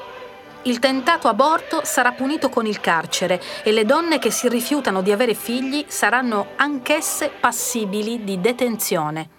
Il 0.65 0.79
tentato 0.79 1.29
aborto 1.29 1.81
sarà 1.85 2.13
punito 2.13 2.51
con 2.51 2.67
il 2.67 2.81
carcere 2.81 3.41
e 3.65 3.73
le 3.73 3.87
donne 3.87 4.19
che 4.19 4.31
si 4.31 4.47
rifiutano 4.47 5.01
di 5.01 5.11
avere 5.11 5.33
figli 5.33 5.87
saranno 5.89 6.49
anch'esse 6.57 7.31
passibili 7.41 8.25
di 8.25 8.41
detenzione. 8.41 9.31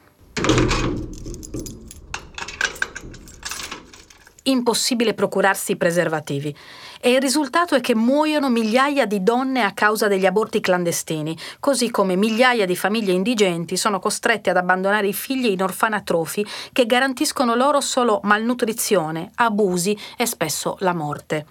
Impossibile 4.44 5.14
procurarsi 5.14 5.74
i 5.74 5.78
preservativi 5.78 6.56
e 7.02 7.12
il 7.12 7.20
risultato 7.20 7.76
è 7.76 7.82
che 7.82 7.96
muoiono 7.96 8.48
migliaia 8.50 9.06
di 9.06 9.24
donne 9.24 9.64
a 9.64 9.74
causa 9.74 10.08
degli 10.08 10.26
aborti 10.26 10.62
clandestini, 10.62 11.36
così 11.60 11.90
come 11.90 12.16
migliaia 12.16 12.66
di 12.66 12.76
famiglie 12.76 13.12
indigenti 13.12 13.76
sono 13.76 14.00
costrette 14.00 14.52
ad 14.52 14.58
abbandonare 14.58 15.08
i 15.08 15.14
figli 15.14 15.48
in 15.48 15.64
orfanatrofi 15.64 16.46
che 16.72 16.86
garantiscono 16.86 17.56
loro 17.56 17.82
solo 17.82 18.20
malnutrizione, 18.24 19.32
abusi 19.36 19.98
e 20.16 20.28
spesso 20.28 20.78
la 20.80 20.94
morte. 20.94 21.46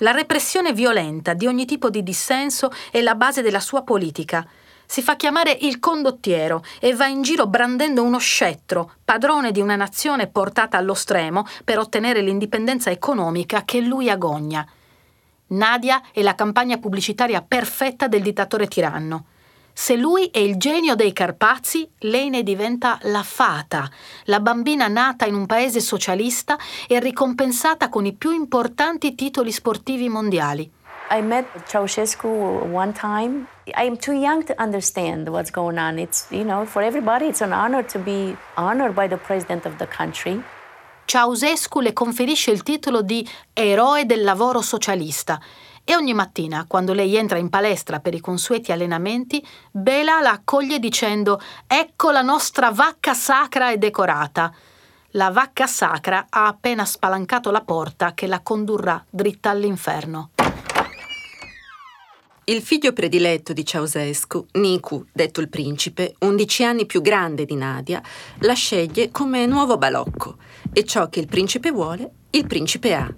La 0.00 0.10
repressione 0.10 0.72
violenta 0.72 1.32
di 1.32 1.46
ogni 1.46 1.64
tipo 1.64 1.88
di 1.88 2.02
dissenso 2.02 2.70
è 2.90 3.00
la 3.00 3.14
base 3.14 3.40
della 3.40 3.60
sua 3.60 3.82
politica 3.82 4.46
si 4.86 5.02
fa 5.02 5.16
chiamare 5.16 5.56
il 5.60 5.78
condottiero 5.78 6.62
e 6.80 6.94
va 6.94 7.06
in 7.06 7.22
giro 7.22 7.46
brandendo 7.46 8.02
uno 8.02 8.18
scettro, 8.18 8.92
padrone 9.04 9.52
di 9.52 9.60
una 9.60 9.76
nazione 9.76 10.28
portata 10.28 10.76
allo 10.76 10.94
stremo 10.94 11.44
per 11.64 11.78
ottenere 11.78 12.20
l'indipendenza 12.22 12.90
economica 12.90 13.64
che 13.64 13.80
lui 13.80 14.08
agogna. 14.08 14.66
Nadia 15.48 16.02
è 16.12 16.22
la 16.22 16.34
campagna 16.34 16.78
pubblicitaria 16.78 17.42
perfetta 17.42 18.08
del 18.08 18.22
dittatore 18.22 18.66
tiranno. 18.66 19.26
Se 19.78 19.94
lui 19.94 20.30
è 20.32 20.38
il 20.38 20.56
genio 20.56 20.94
dei 20.94 21.12
Carpazi, 21.12 21.86
lei 21.98 22.30
ne 22.30 22.42
diventa 22.42 22.98
la 23.02 23.22
fata, 23.22 23.88
la 24.24 24.40
bambina 24.40 24.88
nata 24.88 25.26
in 25.26 25.34
un 25.34 25.44
paese 25.44 25.80
socialista 25.80 26.56
e 26.88 26.98
ricompensata 26.98 27.90
con 27.90 28.06
i 28.06 28.14
più 28.14 28.30
importanti 28.30 29.14
titoli 29.14 29.52
sportivi 29.52 30.08
mondiali. 30.08 30.72
I 31.10 31.20
met 31.20 31.46
Ceausescu 31.66 32.26
one 32.26 32.92
time. 32.92 33.55
I'm 33.74 33.96
too 33.96 34.14
young 34.14 34.44
to 34.44 34.54
understand 34.58 35.28
what's 35.28 35.50
going 35.50 35.78
on. 35.78 35.98
It's, 35.98 36.26
you 36.30 36.44
know, 36.44 36.64
for 36.64 36.82
everybody, 36.82 37.26
it's 37.26 37.42
an 37.42 37.52
honor 37.52 37.84
to 37.86 37.98
be 37.98 38.36
honored 38.56 38.94
by 38.94 39.08
the 39.08 39.16
president 39.16 39.66
of 39.66 39.76
the 39.78 39.88
country. 39.88 40.40
Ceausescu 41.04 41.80
le 41.80 41.92
conferisce 41.92 42.50
il 42.50 42.62
titolo 42.62 43.02
di 43.02 43.28
eroe 43.52 44.06
del 44.06 44.22
lavoro 44.22 44.60
socialista 44.60 45.40
e 45.84 45.94
ogni 45.94 46.14
mattina, 46.14 46.64
quando 46.66 46.92
lei 46.92 47.16
entra 47.16 47.38
in 47.38 47.48
palestra 47.48 48.00
per 48.00 48.14
i 48.14 48.20
consueti 48.20 48.72
allenamenti, 48.72 49.44
Bela 49.70 50.20
la 50.20 50.32
accoglie 50.32 50.78
dicendo 50.78 51.40
Ecco 51.66 52.10
la 52.10 52.22
nostra 52.22 52.70
vacca 52.70 53.14
sacra 53.14 53.70
e 53.70 53.78
decorata. 53.78 54.52
La 55.10 55.30
vacca 55.30 55.66
sacra 55.66 56.26
ha 56.28 56.46
appena 56.46 56.84
spalancato 56.84 57.50
la 57.50 57.62
porta 57.62 58.14
che 58.14 58.26
la 58.26 58.40
condurrà 58.40 59.02
dritta 59.08 59.50
all'inferno. 59.50 60.30
Il 62.48 62.62
figlio 62.62 62.92
prediletto 62.92 63.52
di 63.52 63.66
Ceausescu, 63.66 64.46
Nicu, 64.52 65.04
detto 65.12 65.40
il 65.40 65.48
principe, 65.48 66.14
11 66.20 66.62
anni 66.62 66.86
più 66.86 67.00
grande 67.00 67.44
di 67.44 67.56
Nadia, 67.56 68.00
la 68.42 68.52
sceglie 68.52 69.10
come 69.10 69.46
nuovo 69.46 69.78
balocco 69.78 70.36
e 70.72 70.84
ciò 70.84 71.08
che 71.08 71.18
il 71.18 71.26
principe 71.26 71.72
vuole, 71.72 72.08
il 72.30 72.46
principe 72.46 72.94
ha. 72.94 73.12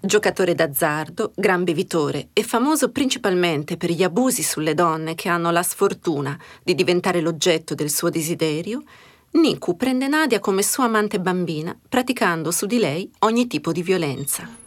Giocatore 0.00 0.56
d'azzardo, 0.56 1.30
gran 1.36 1.62
bevitore 1.62 2.30
e 2.32 2.42
famoso 2.42 2.90
principalmente 2.90 3.76
per 3.76 3.92
gli 3.92 4.02
abusi 4.02 4.42
sulle 4.42 4.74
donne 4.74 5.14
che 5.14 5.28
hanno 5.28 5.52
la 5.52 5.62
sfortuna 5.62 6.36
di 6.64 6.74
diventare 6.74 7.20
l'oggetto 7.20 7.76
del 7.76 7.90
suo 7.90 8.10
desiderio, 8.10 8.82
Niku 9.34 9.76
prende 9.76 10.08
Nadia 10.08 10.40
come 10.40 10.64
sua 10.64 10.86
amante 10.86 11.20
bambina, 11.20 11.78
praticando 11.88 12.50
su 12.50 12.66
di 12.66 12.78
lei 12.80 13.08
ogni 13.20 13.46
tipo 13.46 13.70
di 13.70 13.82
violenza. 13.82 14.66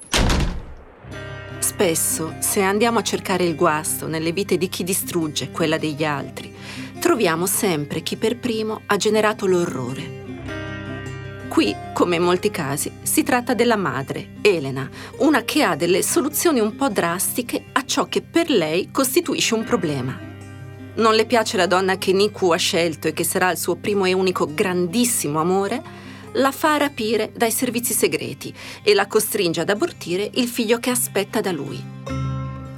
Spesso, 1.62 2.34
se 2.40 2.62
andiamo 2.62 2.98
a 2.98 3.04
cercare 3.04 3.44
il 3.44 3.56
guasto 3.56 4.08
nelle 4.08 4.32
vite 4.32 4.58
di 4.58 4.68
chi 4.68 4.84
distrugge 4.84 5.52
quella 5.52 5.78
degli 5.78 6.04
altri, 6.04 6.52
troviamo 7.00 7.46
sempre 7.46 8.02
chi 8.02 8.18
per 8.18 8.40
primo 8.40 8.82
ha 8.88 8.98
generato 8.98 9.46
l'orrore. 9.46 10.20
Qui, 11.48 11.76
come 11.94 12.16
in 12.16 12.24
molti 12.24 12.50
casi, 12.50 12.92
si 13.04 13.22
tratta 13.22 13.54
della 13.54 13.76
madre, 13.76 14.30
Elena, 14.42 14.90
una 15.18 15.44
che 15.44 15.62
ha 15.62 15.76
delle 15.76 16.02
soluzioni 16.02 16.60
un 16.60 16.76
po' 16.76 16.90
drastiche 16.90 17.66
a 17.74 17.86
ciò 17.86 18.06
che 18.06 18.24
per 18.24 18.50
lei 18.50 18.90
costituisce 18.90 19.54
un 19.54 19.64
problema. 19.64 20.20
Non 20.96 21.14
le 21.14 21.26
piace 21.28 21.58
la 21.58 21.68
donna 21.68 22.00
che 22.00 22.12
Niku 22.12 22.50
ha 22.50 22.58
scelto 22.58 23.08
e 23.08 23.14
che 23.14 23.24
sarà 23.24 23.52
il 23.52 23.58
suo 23.60 23.76
primo 23.76 24.06
e 24.06 24.14
unico 24.14 24.52
grandissimo 24.52 25.40
amore, 25.40 26.01
la 26.34 26.52
fa 26.52 26.78
rapire 26.78 27.32
dai 27.36 27.52
servizi 27.52 27.94
segreti 27.94 28.54
e 28.84 28.94
la 28.94 29.08
costringe 29.08 29.62
ad 29.62 29.70
abortire 29.70 30.30
il 30.36 30.48
figlio 30.48 30.80
che 30.80 30.90
aspetta 30.90 31.42
da 31.42 31.52
lui. 31.52 31.84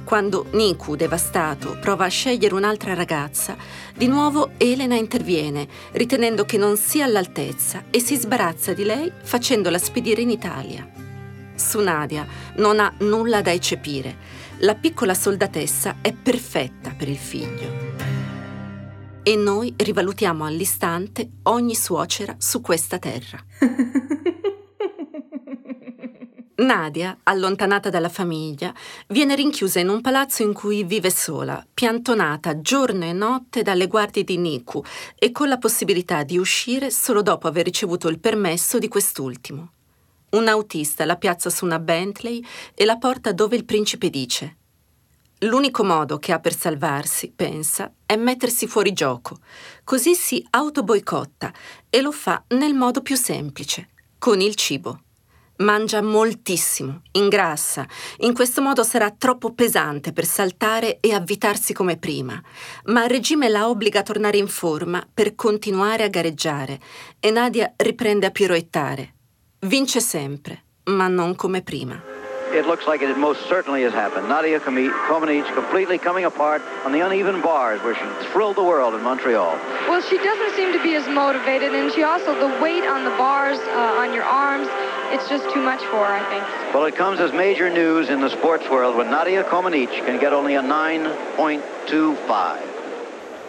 Quando 0.04 0.46
Niku, 0.52 0.96
devastato, 0.96 1.78
prova 1.80 2.04
a 2.04 2.08
scegliere 2.08 2.54
un'altra 2.54 2.94
ragazza, 2.94 3.56
di 3.94 4.06
nuovo 4.06 4.50
Elena 4.58 4.96
interviene, 4.96 5.66
ritenendo 5.92 6.44
che 6.44 6.58
non 6.58 6.76
sia 6.76 7.04
all'altezza 7.04 7.84
e 7.90 8.00
si 8.00 8.16
sbarazza 8.16 8.74
di 8.74 8.84
lei 8.84 9.10
facendola 9.22 9.78
spedire 9.78 10.20
in 10.20 10.30
Italia. 10.30 10.86
Su 11.54 11.80
Nadia 11.80 12.26
non 12.56 12.80
ha 12.80 12.92
nulla 12.98 13.40
da 13.40 13.52
eccepire. 13.52 14.32
La 14.58 14.74
piccola 14.74 15.14
soldatessa 15.14 15.96
è 16.00 16.12
perfetta 16.12 16.94
per 16.96 17.08
il 17.08 17.16
figlio 17.16 17.94
e 19.24 19.36
noi 19.36 19.72
rivalutiamo 19.74 20.44
all'istante 20.44 21.30
ogni 21.44 21.74
suocera 21.74 22.36
su 22.38 22.60
questa 22.60 22.98
terra. 22.98 23.42
Nadia, 26.56 27.18
allontanata 27.24 27.90
dalla 27.90 28.10
famiglia, 28.10 28.72
viene 29.08 29.34
rinchiusa 29.34 29.80
in 29.80 29.88
un 29.88 30.02
palazzo 30.02 30.42
in 30.42 30.52
cui 30.52 30.84
vive 30.84 31.10
sola, 31.10 31.66
piantonata 31.72 32.60
giorno 32.60 33.04
e 33.04 33.12
notte 33.12 33.62
dalle 33.62 33.86
guardie 33.86 34.24
di 34.24 34.36
Niku 34.36 34.82
e 35.18 35.32
con 35.32 35.48
la 35.48 35.58
possibilità 35.58 36.22
di 36.22 36.38
uscire 36.38 36.90
solo 36.90 37.22
dopo 37.22 37.48
aver 37.48 37.64
ricevuto 37.64 38.08
il 38.08 38.20
permesso 38.20 38.78
di 38.78 38.88
quest'ultimo. 38.88 39.70
Un 40.30 40.46
autista 40.48 41.04
la 41.04 41.16
piazza 41.16 41.48
su 41.48 41.64
una 41.64 41.78
Bentley 41.78 42.44
e 42.74 42.84
la 42.84 42.98
porta 42.98 43.32
dove 43.32 43.56
il 43.56 43.64
principe 43.64 44.10
dice 44.10 44.56
L'unico 45.44 45.84
modo 45.84 46.18
che 46.18 46.32
ha 46.32 46.38
per 46.38 46.56
salvarsi, 46.56 47.30
pensa, 47.34 47.92
è 48.06 48.16
mettersi 48.16 48.66
fuori 48.66 48.92
gioco. 48.92 49.38
Così 49.82 50.14
si 50.14 50.44
autoboicotta 50.48 51.52
e 51.90 52.00
lo 52.00 52.12
fa 52.12 52.42
nel 52.48 52.72
modo 52.72 53.02
più 53.02 53.14
semplice, 53.14 53.88
con 54.18 54.40
il 54.40 54.54
cibo. 54.54 55.00
Mangia 55.56 56.00
moltissimo, 56.02 57.02
ingrassa. 57.12 57.86
In 58.18 58.32
questo 58.32 58.62
modo 58.62 58.82
sarà 58.82 59.10
troppo 59.10 59.52
pesante 59.52 60.12
per 60.12 60.24
saltare 60.24 60.98
e 61.00 61.12
avvitarsi 61.12 61.74
come 61.74 61.98
prima. 61.98 62.40
Ma 62.86 63.04
il 63.04 63.10
regime 63.10 63.48
la 63.48 63.68
obbliga 63.68 64.00
a 64.00 64.02
tornare 64.02 64.38
in 64.38 64.48
forma 64.48 65.06
per 65.12 65.34
continuare 65.34 66.04
a 66.04 66.08
gareggiare 66.08 66.80
e 67.20 67.30
Nadia 67.30 67.70
riprende 67.76 68.26
a 68.26 68.30
piroettare. 68.30 69.14
Vince 69.60 70.00
sempre, 70.00 70.64
ma 70.84 71.06
non 71.08 71.36
come 71.36 71.62
prima. 71.62 72.13
It 72.54 72.66
looks 72.66 72.86
like 72.86 73.02
it 73.02 73.18
most 73.18 73.48
certainly 73.48 73.82
has 73.82 73.92
happened. 73.92 74.28
Nadia 74.28 74.60
Comaneci 74.60 75.52
completely 75.54 75.98
coming 75.98 76.24
apart 76.24 76.62
on 76.84 76.92
the 76.92 77.00
uneven 77.00 77.42
bars 77.42 77.82
where 77.82 77.96
she 77.96 78.04
thrilled 78.32 78.54
the 78.56 78.62
world 78.62 78.94
in 78.94 79.02
Montreal. 79.02 79.58
Well, 79.88 80.00
she 80.00 80.16
doesn't 80.18 80.54
seem 80.54 80.72
to 80.72 80.80
be 80.82 80.94
as 80.94 81.08
motivated, 81.08 81.74
and 81.74 81.90
she 81.92 82.04
also, 82.04 82.32
the 82.34 82.62
weight 82.62 82.84
on 82.84 83.04
the 83.04 83.10
bars, 83.10 83.58
uh, 83.58 83.98
on 83.98 84.14
your 84.14 84.24
arms, 84.24 84.68
it's 85.12 85.28
just 85.28 85.52
too 85.52 85.60
much 85.62 85.80
for 85.80 86.06
her, 86.06 86.14
I 86.14 86.24
think. 86.30 86.44
Well, 86.74 86.84
it 86.84 86.94
comes 86.96 87.20
as 87.20 87.32
major 87.32 87.68
news 87.70 88.08
in 88.08 88.20
the 88.20 88.30
sports 88.30 88.70
world 88.70 88.96
when 88.96 89.10
Nadia 89.10 89.42
Comaneci 89.44 90.06
can 90.06 90.18
get 90.20 90.32
only 90.32 90.54
a 90.54 90.62
9.25. 90.62 92.73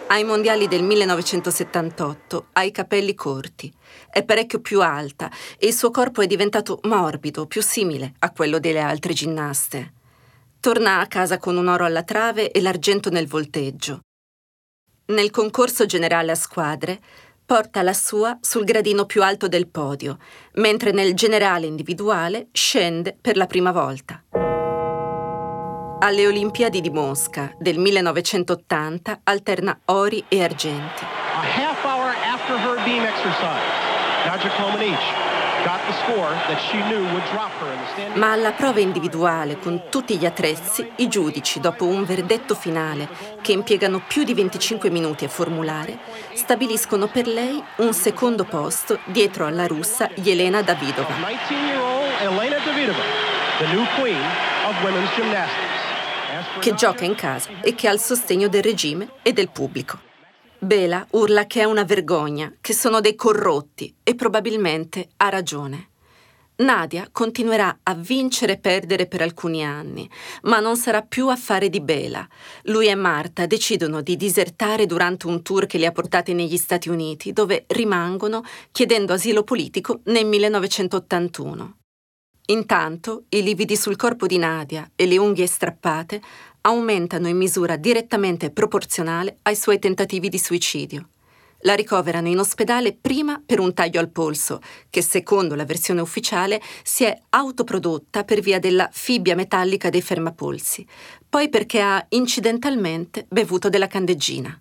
Ai 0.08 0.22
mondiali 0.22 0.68
del 0.68 0.84
1978 0.84 2.46
ha 2.52 2.62
i 2.62 2.70
capelli 2.70 3.12
corti, 3.14 3.72
è 4.08 4.24
parecchio 4.24 4.60
più 4.60 4.80
alta 4.80 5.28
e 5.58 5.66
il 5.66 5.74
suo 5.74 5.90
corpo 5.90 6.22
è 6.22 6.28
diventato 6.28 6.78
morbido, 6.84 7.46
più 7.46 7.60
simile 7.60 8.14
a 8.20 8.30
quello 8.30 8.60
delle 8.60 8.78
altre 8.78 9.12
ginnaste. 9.12 9.94
Torna 10.60 11.00
a 11.00 11.08
casa 11.08 11.38
con 11.38 11.56
un 11.56 11.66
oro 11.66 11.84
alla 11.84 12.04
trave 12.04 12.52
e 12.52 12.60
l'argento 12.60 13.10
nel 13.10 13.26
volteggio. 13.26 14.02
Nel 15.06 15.30
concorso 15.30 15.86
generale 15.86 16.30
a 16.30 16.36
squadre 16.36 17.00
porta 17.44 17.82
la 17.82 17.94
sua 17.94 18.38
sul 18.40 18.64
gradino 18.64 19.06
più 19.06 19.24
alto 19.24 19.48
del 19.48 19.66
podio, 19.66 20.18
mentre 20.54 20.92
nel 20.92 21.14
generale 21.14 21.66
individuale 21.66 22.48
scende 22.52 23.16
per 23.20 23.36
la 23.36 23.46
prima 23.46 23.72
volta. 23.72 24.22
Alle 25.98 26.26
Olimpiadi 26.26 26.82
di 26.82 26.90
Mosca 26.90 27.50
del 27.58 27.78
1980 27.78 29.20
alterna 29.24 29.78
ori 29.86 30.22
e 30.28 30.42
argenti. 30.42 31.04
A 31.04 31.40
half 31.40 31.84
hour 31.84 32.14
after 32.14 32.56
her 32.56 32.84
beam 32.84 33.02
exercise, 33.02 33.64
Nadja 34.26 34.50
ma 38.14 38.30
alla 38.30 38.52
prova 38.52 38.78
individuale, 38.78 39.58
con 39.58 39.84
tutti 39.90 40.16
gli 40.16 40.26
attrezzi, 40.26 40.88
i 40.96 41.08
giudici, 41.08 41.58
dopo 41.58 41.86
un 41.86 42.04
verdetto 42.04 42.54
finale 42.54 43.08
che 43.40 43.52
impiegano 43.52 44.00
più 44.06 44.22
di 44.22 44.32
25 44.32 44.90
minuti 44.90 45.24
a 45.24 45.28
formulare, 45.28 45.98
stabiliscono 46.34 47.08
per 47.08 47.26
lei 47.26 47.60
un 47.78 47.92
secondo 47.94 48.44
posto 48.44 49.00
dietro 49.06 49.46
alla 49.46 49.66
russa 49.66 50.08
Yelena 50.14 50.62
Davidova. 50.62 51.14
19-year-old 51.14 52.20
Elena 52.20 52.58
Davidova, 52.58 53.02
the 53.58 53.66
new 53.74 53.84
queen 53.98 54.20
of 54.66 54.82
women's 54.84 55.10
gymnastics 55.16 55.65
che 56.60 56.74
gioca 56.74 57.04
in 57.04 57.14
casa 57.14 57.60
e 57.60 57.74
che 57.74 57.88
ha 57.88 57.92
il 57.92 58.00
sostegno 58.00 58.48
del 58.48 58.62
regime 58.62 59.12
e 59.22 59.32
del 59.32 59.50
pubblico. 59.50 60.00
Bela 60.58 61.06
urla 61.10 61.46
che 61.46 61.60
è 61.60 61.64
una 61.64 61.84
vergogna, 61.84 62.52
che 62.60 62.72
sono 62.72 63.00
dei 63.00 63.14
corrotti 63.14 63.94
e 64.02 64.14
probabilmente 64.14 65.08
ha 65.18 65.28
ragione. 65.28 65.90
Nadia 66.56 67.08
continuerà 67.12 67.80
a 67.82 67.94
vincere 67.94 68.54
e 68.54 68.58
perdere 68.58 69.06
per 69.06 69.20
alcuni 69.20 69.62
anni, 69.62 70.08
ma 70.44 70.58
non 70.58 70.76
sarà 70.76 71.02
più 71.02 71.28
affare 71.28 71.68
di 71.68 71.82
Bela. 71.82 72.26
Lui 72.62 72.86
e 72.86 72.94
Marta 72.94 73.44
decidono 73.44 74.00
di 74.00 74.16
disertare 74.16 74.86
durante 74.86 75.26
un 75.26 75.42
tour 75.42 75.66
che 75.66 75.76
li 75.76 75.84
ha 75.84 75.92
portati 75.92 76.32
negli 76.32 76.56
Stati 76.56 76.88
Uniti, 76.88 77.34
dove 77.34 77.64
rimangono 77.68 78.42
chiedendo 78.72 79.12
asilo 79.12 79.42
politico 79.42 80.00
nel 80.04 80.24
1981. 80.24 81.76
Intanto 82.48 83.24
i 83.30 83.42
lividi 83.42 83.76
sul 83.76 83.96
corpo 83.96 84.26
di 84.26 84.38
Nadia 84.38 84.88
e 84.94 85.06
le 85.06 85.18
unghie 85.18 85.48
strappate 85.48 86.22
aumentano 86.66 87.28
in 87.28 87.36
misura 87.36 87.76
direttamente 87.76 88.50
proporzionale 88.50 89.38
ai 89.42 89.54
suoi 89.54 89.78
tentativi 89.78 90.28
di 90.28 90.38
suicidio. 90.38 91.08
La 91.60 91.74
ricoverano 91.74 92.28
in 92.28 92.38
ospedale 92.38 92.92
prima 92.92 93.40
per 93.44 93.60
un 93.60 93.72
taglio 93.72 94.00
al 94.00 94.10
polso, 94.10 94.60
che 94.90 95.00
secondo 95.00 95.54
la 95.54 95.64
versione 95.64 96.00
ufficiale 96.00 96.60
si 96.82 97.04
è 97.04 97.16
autoprodotta 97.30 98.24
per 98.24 98.40
via 98.40 98.58
della 98.58 98.88
fibbia 98.92 99.36
metallica 99.36 99.90
dei 99.90 100.02
fermapolsi, 100.02 100.84
poi 101.28 101.48
perché 101.48 101.80
ha 101.80 102.04
incidentalmente 102.10 103.26
bevuto 103.28 103.68
della 103.68 103.86
candeggina. 103.86 104.60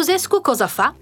Ceausescu 0.00 0.40
cosa 0.40 0.66
fa? 0.66 0.94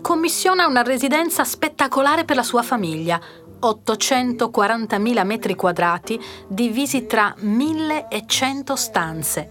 Commissiona 0.00 0.68
una 0.68 0.82
residenza 0.82 1.42
spettacolare 1.42 2.24
per 2.24 2.36
la 2.36 2.44
sua 2.44 2.62
famiglia, 2.62 3.20
840.000 3.60 5.24
metri 5.24 5.56
quadrati 5.56 6.20
divisi 6.46 7.04
tra 7.04 7.34
1100 7.36 8.76
stanze. 8.76 9.48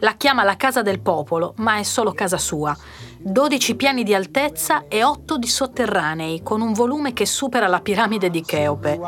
La 0.00 0.12
chiama 0.12 0.42
la 0.42 0.56
casa 0.56 0.82
del 0.82 1.00
popolo, 1.00 1.54
ma 1.56 1.78
è 1.78 1.84
solo 1.84 2.12
casa 2.12 2.36
sua. 2.36 2.76
12 3.18 3.76
piani 3.76 4.02
di 4.02 4.12
altezza 4.12 4.88
e 4.88 5.02
8 5.02 5.38
di 5.38 5.48
sotterranei, 5.48 6.42
con 6.42 6.60
un 6.60 6.74
volume 6.74 7.14
che 7.14 7.24
supera 7.24 7.66
la 7.66 7.80
piramide 7.80 8.28
di 8.28 8.42
Cheope. 8.42 9.00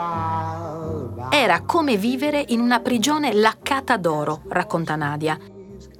Era 1.28 1.60
come 1.60 1.98
vivere 1.98 2.42
in 2.48 2.60
una 2.60 2.80
prigione 2.80 3.34
laccata 3.34 3.98
d'oro, 3.98 4.44
racconta 4.48 4.96
Nadia. 4.96 5.38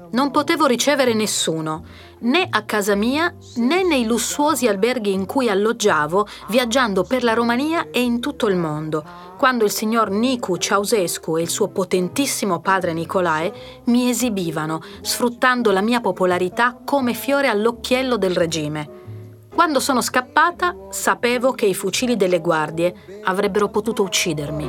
Non 0.09 0.31
potevo 0.31 0.65
ricevere 0.65 1.13
nessuno, 1.13 1.85
né 2.21 2.47
a 2.49 2.63
casa 2.63 2.95
mia 2.95 3.35
né 3.57 3.83
nei 3.83 4.07
lussuosi 4.07 4.67
alberghi 4.67 5.13
in 5.13 5.27
cui 5.27 5.49
alloggiavo 5.49 6.27
viaggiando 6.49 7.05
per 7.05 7.23
la 7.23 7.35
Romania 7.35 7.89
e 7.91 8.03
in 8.03 8.21
tutto 8.21 8.47
il 8.47 8.57
mondo, 8.57 9.05
quando 9.37 9.65
il 9.65 9.71
signor 9.71 10.11
Nicu 10.11 10.57
Ceausescu 10.57 11.37
e 11.37 11.43
il 11.43 11.49
suo 11.49 11.69
potentissimo 11.69 12.61
padre 12.61 12.93
Nicolae 12.93 13.53
mi 13.85 14.09
esibivano, 14.09 14.81
sfruttando 15.03 15.71
la 15.71 15.83
mia 15.83 16.01
popolarità 16.01 16.79
come 16.85 17.15
fiore 17.15 17.49
all'occhiello 17.49 18.17
del 18.17 18.35
regime. 18.35 19.05
Quando 19.55 19.81
sono 19.81 20.03
scappata, 20.03 20.77
sapevo 20.91 21.53
che 21.53 21.65
i 21.65 21.75
fucili 21.75 22.17
delle 22.17 22.41
guardie 22.41 22.95
avrebbero 23.25 23.69
potuto 23.69 24.03
uccidermi. 24.03 24.69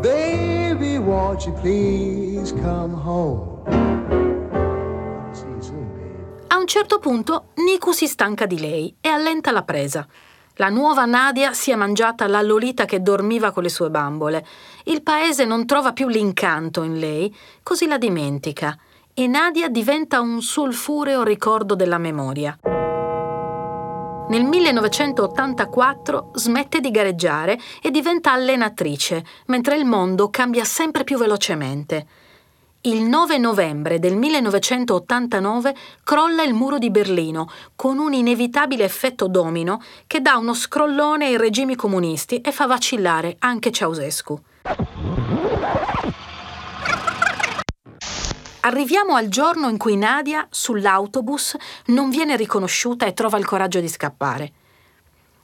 Baby, 0.00 0.98
won't 0.98 1.46
you 1.46 1.54
please 1.60 2.52
come 2.52 2.94
home? 2.94 4.27
Certo 6.68 6.98
punto 6.98 7.52
Niku 7.54 7.92
si 7.92 8.06
stanca 8.06 8.44
di 8.44 8.60
lei 8.60 8.94
e 9.00 9.08
allenta 9.08 9.52
la 9.52 9.62
presa. 9.62 10.06
La 10.56 10.68
nuova 10.68 11.06
Nadia 11.06 11.54
si 11.54 11.70
è 11.70 11.74
mangiata 11.76 12.26
la 12.26 12.42
Lolita 12.42 12.84
che 12.84 13.00
dormiva 13.00 13.52
con 13.52 13.62
le 13.62 13.70
sue 13.70 13.88
bambole. 13.88 14.44
Il 14.84 15.02
paese 15.02 15.46
non 15.46 15.64
trova 15.64 15.94
più 15.94 16.08
l'incanto 16.08 16.82
in 16.82 16.98
lei, 16.98 17.34
così 17.62 17.86
la 17.86 17.96
dimentica. 17.96 18.78
E 19.14 19.26
Nadia 19.26 19.70
diventa 19.70 20.20
un 20.20 20.42
sulfureo 20.42 21.22
ricordo 21.22 21.74
della 21.74 21.96
memoria. 21.96 22.54
Nel 24.28 24.44
1984 24.44 26.32
smette 26.34 26.80
di 26.80 26.90
gareggiare 26.90 27.58
e 27.80 27.90
diventa 27.90 28.32
allenatrice, 28.32 29.24
mentre 29.46 29.74
il 29.74 29.86
mondo 29.86 30.28
cambia 30.28 30.64
sempre 30.64 31.02
più 31.04 31.16
velocemente 31.16 32.06
il 32.82 33.02
9 33.02 33.38
novembre 33.38 33.98
del 33.98 34.16
1989 34.16 35.74
crolla 36.04 36.44
il 36.44 36.54
muro 36.54 36.78
di 36.78 36.90
Berlino 36.90 37.50
con 37.74 37.98
un 37.98 38.12
inevitabile 38.12 38.84
effetto 38.84 39.26
domino 39.26 39.82
che 40.06 40.20
dà 40.20 40.36
uno 40.36 40.54
scrollone 40.54 41.26
ai 41.26 41.36
regimi 41.36 41.74
comunisti 41.74 42.40
e 42.40 42.52
fa 42.52 42.66
vacillare 42.66 43.34
anche 43.40 43.72
Ceausescu. 43.72 44.40
Arriviamo 48.60 49.16
al 49.16 49.28
giorno 49.28 49.68
in 49.68 49.76
cui 49.76 49.96
Nadia, 49.96 50.46
sull'autobus, 50.48 51.56
non 51.86 52.10
viene 52.10 52.36
riconosciuta 52.36 53.06
e 53.06 53.12
trova 53.12 53.38
il 53.38 53.46
coraggio 53.46 53.80
di 53.80 53.88
scappare. 53.88 54.52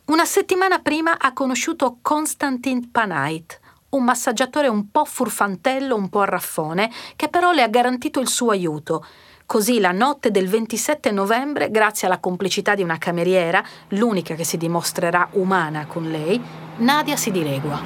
Una 0.07 0.25
settimana 0.25 0.79
prima 0.81 1.19
ha 1.19 1.33
conosciuto 1.33 1.99
Konstantin 2.03 2.91
Panait, 2.91 3.59
un 3.97 4.05
massaggiatore 4.05 4.69
un 4.69 4.91
po' 4.91 5.05
furfantello, 5.05 5.95
un 5.97 6.09
po' 6.09 6.21
arraffone, 6.21 6.91
che 7.17 7.29
però 7.29 7.53
le 7.53 7.63
ha 7.63 7.69
garantito 7.69 8.21
il 8.21 8.29
suo 8.29 8.51
aiuto. 8.51 9.05
Così 9.47 9.79
la 9.79 9.93
notte 9.93 10.31
del 10.31 10.49
27 10.49 11.11
novembre, 11.11 11.71
grazie 11.71 12.07
alla 12.07 12.19
complicità 12.19 12.75
di 12.75 12.83
una 12.83 12.99
cameriera, 12.99 13.63
l'unica 13.89 14.35
che 14.35 14.45
si 14.45 14.57
dimostrerà 14.57 15.29
umana 15.33 15.87
con 15.87 16.11
lei, 16.11 16.41
Nadia 16.77 17.17
si 17.17 17.31
dilegua. 17.31 17.81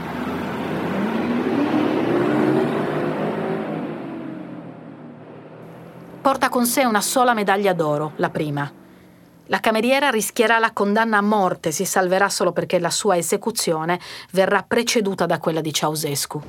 Porta 6.20 6.48
con 6.48 6.66
sé 6.66 6.84
una 6.84 7.00
sola 7.00 7.34
medaglia 7.34 7.72
d'oro, 7.72 8.12
la 8.16 8.30
prima. 8.30 8.77
La 9.50 9.60
cameriera 9.60 10.10
rischierà 10.10 10.58
la 10.58 10.72
condanna 10.72 11.16
a 11.16 11.22
morte, 11.22 11.72
si 11.72 11.86
salverà 11.86 12.28
solo 12.28 12.52
perché 12.52 12.78
la 12.78 12.90
sua 12.90 13.16
esecuzione 13.16 13.98
verrà 14.32 14.62
preceduta 14.62 15.24
da 15.24 15.38
quella 15.38 15.62
di 15.62 15.72
Ceausescu. 15.72 16.42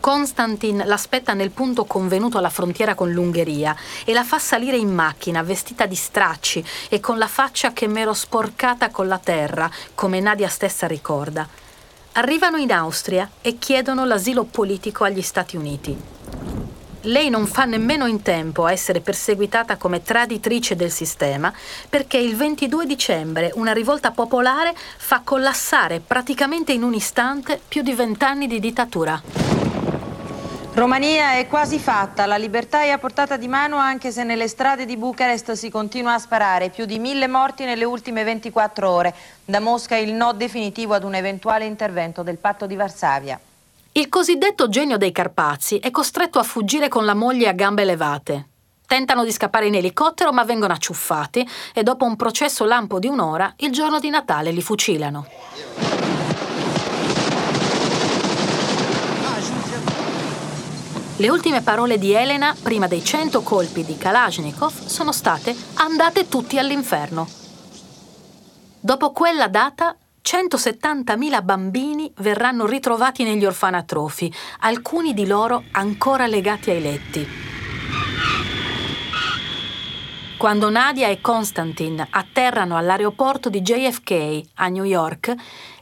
Konstantin 0.00 0.82
l'aspetta 0.84 1.32
nel 1.32 1.52
punto 1.52 1.84
convenuto 1.84 2.38
alla 2.38 2.50
frontiera 2.50 2.96
con 2.96 3.12
l'Ungheria 3.12 3.76
e 4.04 4.12
la 4.12 4.24
fa 4.24 4.40
salire 4.40 4.76
in 4.76 4.92
macchina 4.92 5.44
vestita 5.44 5.86
di 5.86 5.94
stracci 5.94 6.64
e 6.88 6.98
con 6.98 7.18
la 7.18 7.28
faccia 7.28 7.72
che 7.72 7.86
m'ero 7.86 8.14
sporcata 8.14 8.90
con 8.90 9.06
la 9.06 9.18
terra, 9.18 9.70
come 9.94 10.18
Nadia 10.18 10.48
stessa 10.48 10.88
ricorda. 10.88 11.48
Arrivano 12.14 12.56
in 12.56 12.72
Austria 12.72 13.30
e 13.40 13.58
chiedono 13.58 14.04
l'asilo 14.04 14.42
politico 14.42 15.04
agli 15.04 15.22
Stati 15.22 15.56
Uniti. 15.56 15.96
Lei 17.06 17.30
non 17.30 17.46
fa 17.46 17.64
nemmeno 17.64 18.06
in 18.06 18.22
tempo 18.22 18.64
a 18.64 18.70
essere 18.70 19.00
perseguitata 19.00 19.76
come 19.76 20.04
traditrice 20.04 20.76
del 20.76 20.92
sistema 20.92 21.52
perché 21.88 22.16
il 22.16 22.36
22 22.36 22.86
dicembre 22.86 23.50
una 23.54 23.72
rivolta 23.72 24.12
popolare 24.12 24.72
fa 24.98 25.20
collassare 25.24 25.98
praticamente 25.98 26.72
in 26.72 26.84
un 26.84 26.94
istante 26.94 27.60
più 27.66 27.82
di 27.82 27.92
vent'anni 27.92 28.46
di 28.46 28.60
dittatura. 28.60 29.20
Romania 30.74 31.38
è 31.38 31.48
quasi 31.48 31.80
fatta, 31.80 32.24
la 32.24 32.36
libertà 32.36 32.82
è 32.82 32.90
a 32.90 32.98
portata 32.98 33.36
di 33.36 33.48
mano 33.48 33.78
anche 33.78 34.12
se 34.12 34.22
nelle 34.22 34.46
strade 34.46 34.86
di 34.86 34.96
Bucarest 34.96 35.52
si 35.52 35.70
continua 35.70 36.14
a 36.14 36.18
sparare, 36.20 36.70
più 36.70 36.84
di 36.84 37.00
mille 37.00 37.26
morti 37.26 37.64
nelle 37.64 37.84
ultime 37.84 38.22
24 38.22 38.88
ore. 38.88 39.14
Da 39.44 39.58
Mosca 39.58 39.96
il 39.96 40.12
no 40.12 40.32
definitivo 40.32 40.94
ad 40.94 41.02
un 41.02 41.16
eventuale 41.16 41.64
intervento 41.64 42.22
del 42.22 42.38
patto 42.38 42.66
di 42.66 42.76
Varsavia. 42.76 43.40
Il 43.94 44.08
cosiddetto 44.08 44.70
genio 44.70 44.96
dei 44.96 45.12
Carpazi 45.12 45.76
è 45.76 45.90
costretto 45.90 46.38
a 46.38 46.42
fuggire 46.42 46.88
con 46.88 47.04
la 47.04 47.12
moglie 47.12 47.48
a 47.48 47.52
gambe 47.52 47.84
levate. 47.84 48.48
Tentano 48.86 49.22
di 49.22 49.30
scappare 49.30 49.66
in 49.66 49.74
elicottero 49.74 50.32
ma 50.32 50.44
vengono 50.44 50.72
acciuffati 50.72 51.46
e 51.74 51.82
dopo 51.82 52.06
un 52.06 52.16
processo 52.16 52.64
lampo 52.64 52.98
di 52.98 53.08
un'ora, 53.08 53.52
il 53.58 53.70
giorno 53.70 54.00
di 54.00 54.08
Natale 54.08 54.50
li 54.50 54.62
fucilano. 54.62 55.26
Le 61.18 61.28
ultime 61.28 61.60
parole 61.60 61.98
di 61.98 62.12
Elena, 62.12 62.56
prima 62.62 62.86
dei 62.86 63.04
cento 63.04 63.42
colpi 63.42 63.84
di 63.84 63.98
Kalashnikov, 63.98 64.86
sono 64.86 65.12
state 65.12 65.54
andate 65.74 66.28
tutti 66.28 66.58
all'inferno. 66.58 67.28
Dopo 68.80 69.12
quella 69.12 69.48
data, 69.48 69.94
170.000 70.24 71.42
bambini 71.42 72.12
verranno 72.18 72.66
ritrovati 72.66 73.24
negli 73.24 73.44
orfanatrofi, 73.44 74.32
alcuni 74.60 75.14
di 75.14 75.26
loro 75.26 75.64
ancora 75.72 76.26
legati 76.26 76.70
ai 76.70 76.80
letti. 76.80 77.28
Quando 80.42 80.70
Nadia 80.70 81.06
e 81.06 81.20
Konstantin 81.20 82.04
atterrano 82.10 82.76
all'aeroporto 82.76 83.48
di 83.48 83.62
JFK 83.62 84.40
a 84.54 84.66
New 84.66 84.82
York, 84.82 85.32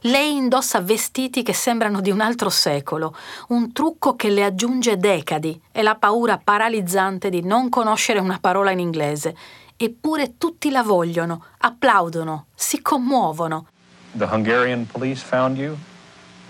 lei 0.01 0.35
indossa 0.35 0.79
vestiti 0.81 1.41
che 1.41 1.53
sembrano 1.53 1.99
di 1.99 2.11
un 2.11 2.21
altro 2.21 2.51
secolo, 2.51 3.15
un 3.47 3.73
trucco 3.73 4.15
che 4.15 4.29
le 4.29 4.43
aggiunge 4.43 4.97
decadi 4.97 5.59
e 5.71 5.81
la 5.81 5.95
paura 5.95 6.37
paralizzante 6.37 7.29
di 7.29 7.41
non 7.41 7.69
conoscere 7.69 8.19
una 8.19 8.37
parola 8.39 8.69
in 8.69 8.77
inglese. 8.77 9.35
Eppure 9.75 10.37
tutti 10.37 10.69
la 10.69 10.83
vogliono, 10.83 11.43
applaudono, 11.57 12.45
si 12.53 12.83
commuovono. 12.83 13.70
The 14.17 14.27
Hungarian 14.27 14.85
police 14.85 15.21
found 15.21 15.57
you 15.57 15.77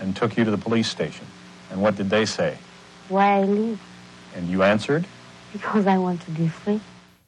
and 0.00 0.16
took 0.16 0.36
you 0.36 0.44
to 0.44 0.50
the 0.50 0.60
police 0.60 0.88
station. 0.88 1.26
And 1.70 1.80
what 1.80 1.94
did 1.94 2.08
they 2.08 2.26
say? 2.26 2.56
Why 3.08 3.40
I 3.40 3.44
leave? 3.44 3.78
And 4.34 4.48
you 4.48 4.62
answered? 4.62 5.04
Because 5.52 5.86
I 5.86 5.96
want 5.96 6.24
to 6.24 6.30
be 6.32 6.48
free. 6.48 6.80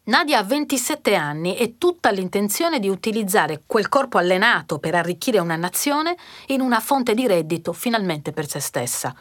Nadia 0.06 0.38
ha 0.38 0.42
27 0.42 1.14
anni 1.14 1.56
e 1.56 1.78
tutta 1.78 2.10
l'intenzione 2.10 2.78
di 2.78 2.90
utilizzare 2.90 3.62
quel 3.64 3.88
corpo 3.88 4.18
allenato 4.18 4.78
per 4.78 4.94
arricchire 4.94 5.38
una 5.38 5.56
nazione 5.56 6.16
in 6.48 6.60
una 6.60 6.80
fonte 6.80 7.14
di 7.14 7.26
reddito 7.26 7.72
finalmente 7.72 8.32
per 8.32 8.46
se 8.46 8.60
stessa. 8.60 9.14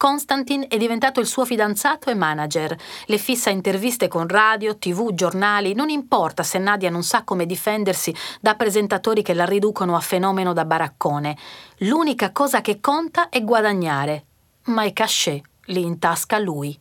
Konstantin 0.00 0.64
è 0.66 0.78
diventato 0.78 1.20
il 1.20 1.26
suo 1.26 1.44
fidanzato 1.44 2.08
e 2.08 2.14
manager. 2.14 2.74
Le 3.04 3.18
fissa 3.18 3.50
interviste 3.50 4.08
con 4.08 4.26
radio, 4.28 4.78
tv, 4.78 5.12
giornali. 5.12 5.74
Non 5.74 5.90
importa 5.90 6.42
se 6.42 6.56
Nadia 6.56 6.88
non 6.88 7.02
sa 7.02 7.22
come 7.22 7.44
difendersi 7.44 8.14
da 8.40 8.54
presentatori 8.54 9.20
che 9.20 9.34
la 9.34 9.44
riducono 9.44 9.96
a 9.96 10.00
fenomeno 10.00 10.54
da 10.54 10.64
baraccone. 10.64 11.36
L'unica 11.80 12.32
cosa 12.32 12.62
che 12.62 12.80
conta 12.80 13.28
è 13.28 13.44
guadagnare. 13.44 14.24
Ma 14.68 14.84
i 14.84 14.94
cachet 14.94 15.42
li 15.66 15.82
intasca 15.82 16.38
lui. 16.38 16.80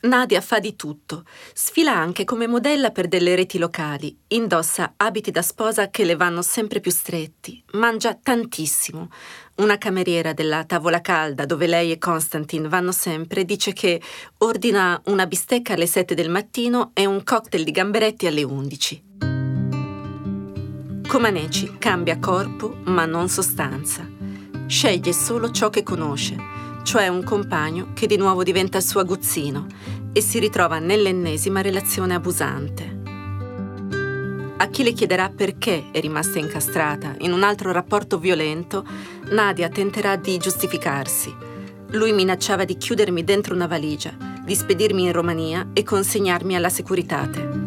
Nadia 0.00 0.40
fa 0.40 0.60
di 0.60 0.76
tutto. 0.76 1.24
Sfila 1.52 1.92
anche 1.92 2.22
come 2.22 2.46
modella 2.46 2.90
per 2.90 3.08
delle 3.08 3.34
reti 3.34 3.58
locali. 3.58 4.16
Indossa 4.28 4.94
abiti 4.96 5.32
da 5.32 5.42
sposa 5.42 5.90
che 5.90 6.04
le 6.04 6.14
vanno 6.14 6.40
sempre 6.40 6.78
più 6.78 6.92
stretti. 6.92 7.60
Mangia 7.72 8.14
tantissimo. 8.14 9.10
Una 9.56 9.76
cameriera 9.76 10.32
della 10.32 10.64
tavola 10.64 11.00
calda 11.00 11.44
dove 11.46 11.66
lei 11.66 11.90
e 11.90 11.98
Constantin 11.98 12.68
vanno 12.68 12.92
sempre 12.92 13.44
dice 13.44 13.72
che 13.72 14.00
ordina 14.38 15.00
una 15.06 15.26
bistecca 15.26 15.72
alle 15.72 15.88
7 15.88 16.14
del 16.14 16.30
mattino 16.30 16.92
e 16.94 17.04
un 17.04 17.24
cocktail 17.24 17.64
di 17.64 17.72
gamberetti 17.72 18.28
alle 18.28 18.44
11. 18.44 19.02
Comaneci 21.08 21.76
cambia 21.78 22.20
corpo 22.20 22.76
ma 22.84 23.04
non 23.04 23.28
sostanza. 23.28 24.08
Sceglie 24.68 25.12
solo 25.12 25.50
ciò 25.50 25.70
che 25.70 25.82
conosce 25.82 26.57
cioè 26.88 27.06
un 27.08 27.22
compagno 27.22 27.88
che 27.92 28.06
di 28.06 28.16
nuovo 28.16 28.42
diventa 28.42 28.78
il 28.78 28.82
suo 28.82 29.00
aguzzino 29.00 29.66
e 30.10 30.22
si 30.22 30.38
ritrova 30.38 30.78
nell'ennesima 30.78 31.60
relazione 31.60 32.14
abusante. 32.14 33.02
A 34.56 34.66
chi 34.68 34.82
le 34.82 34.94
chiederà 34.94 35.28
perché 35.28 35.90
è 35.92 36.00
rimasta 36.00 36.38
incastrata 36.38 37.14
in 37.18 37.32
un 37.32 37.42
altro 37.42 37.72
rapporto 37.72 38.18
violento, 38.18 38.86
Nadia 39.32 39.68
tenterà 39.68 40.16
di 40.16 40.38
giustificarsi. 40.38 41.30
Lui 41.88 42.12
minacciava 42.12 42.64
di 42.64 42.78
chiudermi 42.78 43.22
dentro 43.22 43.54
una 43.54 43.66
valigia, 43.66 44.16
di 44.42 44.54
spedirmi 44.54 45.02
in 45.02 45.12
Romania 45.12 45.68
e 45.74 45.82
consegnarmi 45.82 46.56
alla 46.56 46.70
Securitate. 46.70 47.66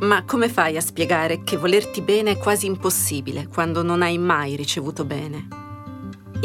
Ma 0.00 0.24
come 0.24 0.48
fai 0.48 0.78
a 0.78 0.80
spiegare 0.80 1.44
che 1.44 1.58
volerti 1.58 2.00
bene 2.00 2.30
è 2.30 2.38
quasi 2.38 2.64
impossibile 2.64 3.48
quando 3.48 3.82
non 3.82 4.00
hai 4.00 4.16
mai 4.16 4.56
ricevuto 4.56 5.04
bene? 5.04 5.63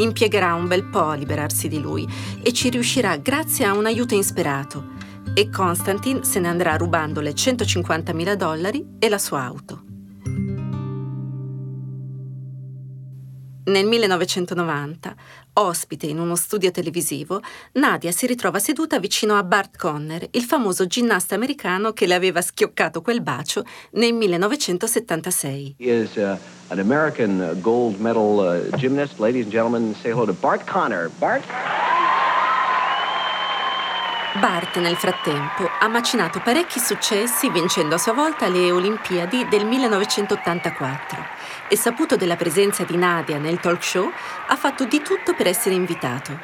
Impiegherà 0.02 0.54
un 0.54 0.66
bel 0.66 0.84
po' 0.84 1.08
a 1.08 1.14
liberarsi 1.14 1.68
di 1.68 1.80
lui 1.80 2.06
e 2.42 2.52
ci 2.52 2.68
riuscirà 2.70 3.16
grazie 3.16 3.64
a 3.64 3.72
un 3.72 3.86
aiuto 3.86 4.14
insperato. 4.14 4.98
E 5.34 5.48
Constantin 5.48 6.24
se 6.24 6.40
ne 6.40 6.48
andrà 6.48 6.76
rubando 6.76 7.20
le 7.20 7.32
150.000 7.32 8.34
dollari 8.34 8.96
e 8.98 9.08
la 9.08 9.18
sua 9.18 9.42
auto. 9.42 9.79
Nel 13.70 13.86
1990, 13.86 15.14
ospite 15.52 16.06
in 16.06 16.18
uno 16.18 16.34
studio 16.34 16.72
televisivo, 16.72 17.40
Nadia 17.74 18.10
si 18.10 18.26
ritrova 18.26 18.58
seduta 18.58 18.98
vicino 18.98 19.36
a 19.36 19.44
Bart 19.44 19.76
Conner, 19.76 20.26
il 20.32 20.42
famoso 20.42 20.88
ginnasta 20.88 21.36
americano 21.36 21.92
che 21.92 22.08
le 22.08 22.14
aveva 22.14 22.40
schioccato 22.40 23.00
quel 23.00 23.22
bacio 23.22 23.62
nel 23.92 24.12
1976. 24.12 25.76
He 25.78 25.88
is 25.88 26.16
uh, 26.16 26.36
an 26.70 26.80
American 26.80 27.60
gold 27.60 28.00
medal 28.00 28.70
uh, 28.72 28.76
gymnast. 28.76 29.20
Ladies 29.20 29.44
and 29.44 29.52
gentlemen, 29.52 29.94
say 29.94 30.10
hello 30.10 30.26
to 30.26 30.32
Bart 30.32 30.68
Conner. 30.68 31.08
Bart? 31.20 31.44
Bart 34.40 34.78
nel 34.78 34.96
frattempo 34.96 35.68
ha 35.80 35.86
macinato 35.86 36.40
parecchi 36.40 36.80
successi 36.80 37.48
vincendo 37.50 37.94
a 37.94 37.98
sua 37.98 38.14
volta 38.14 38.48
le 38.48 38.72
Olimpiadi 38.72 39.46
del 39.48 39.64
1984 39.64 41.38
e 41.70 41.76
saputo 41.76 42.16
della 42.16 42.34
presenza 42.34 42.82
di 42.82 42.96
Nadia 42.96 43.38
nel 43.38 43.60
talk 43.60 43.84
show 43.84 44.10
ha 44.48 44.56
fatto 44.56 44.84
di 44.84 45.00
tutto 45.00 45.34
per 45.34 45.46
essere 45.46 45.76
invitato. 45.76 46.36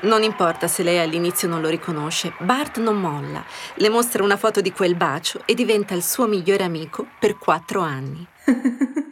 Non 0.00 0.22
importa 0.22 0.66
se 0.66 0.82
lei 0.82 0.98
all'inizio 0.98 1.46
non 1.46 1.60
lo 1.60 1.68
riconosce, 1.68 2.32
Bart 2.38 2.78
non 2.78 2.98
molla, 2.98 3.44
le 3.74 3.88
mostra 3.90 4.22
una 4.22 4.38
foto 4.38 4.62
di 4.62 4.72
quel 4.72 4.96
bacio 4.96 5.42
e 5.44 5.54
diventa 5.54 5.94
il 5.94 6.02
suo 6.02 6.26
migliore 6.26 6.64
amico 6.64 7.06
per 7.18 7.36
quattro 7.36 7.80
anni. 7.80 8.26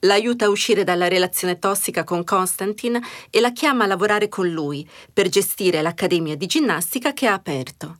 l'aiuta 0.00 0.46
a 0.46 0.48
uscire 0.48 0.84
dalla 0.84 1.08
relazione 1.08 1.58
tossica 1.58 2.04
con 2.04 2.24
Constantin 2.24 2.98
e 3.28 3.40
la 3.40 3.52
chiama 3.52 3.84
a 3.84 3.86
lavorare 3.86 4.28
con 4.28 4.48
lui 4.48 4.88
per 5.12 5.28
gestire 5.28 5.82
l'accademia 5.82 6.36
di 6.36 6.46
ginnastica 6.46 7.12
che 7.12 7.26
ha 7.26 7.34
aperto. 7.34 7.98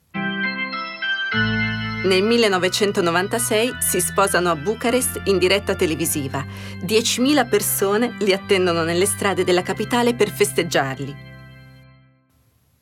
Nel 2.03 2.23
1996 2.23 3.77
si 3.79 4.01
sposano 4.01 4.51
a 4.51 4.57
Bucarest 4.57 5.21
in 5.25 5.37
diretta 5.37 5.75
televisiva. 5.75 6.43
10.000 6.83 7.47
persone 7.47 8.17
li 8.21 8.33
attendono 8.33 8.85
nelle 8.85 9.05
strade 9.05 9.45
della 9.45 9.61
capitale 9.61 10.15
per 10.15 10.31
festeggiarli. 10.31 11.15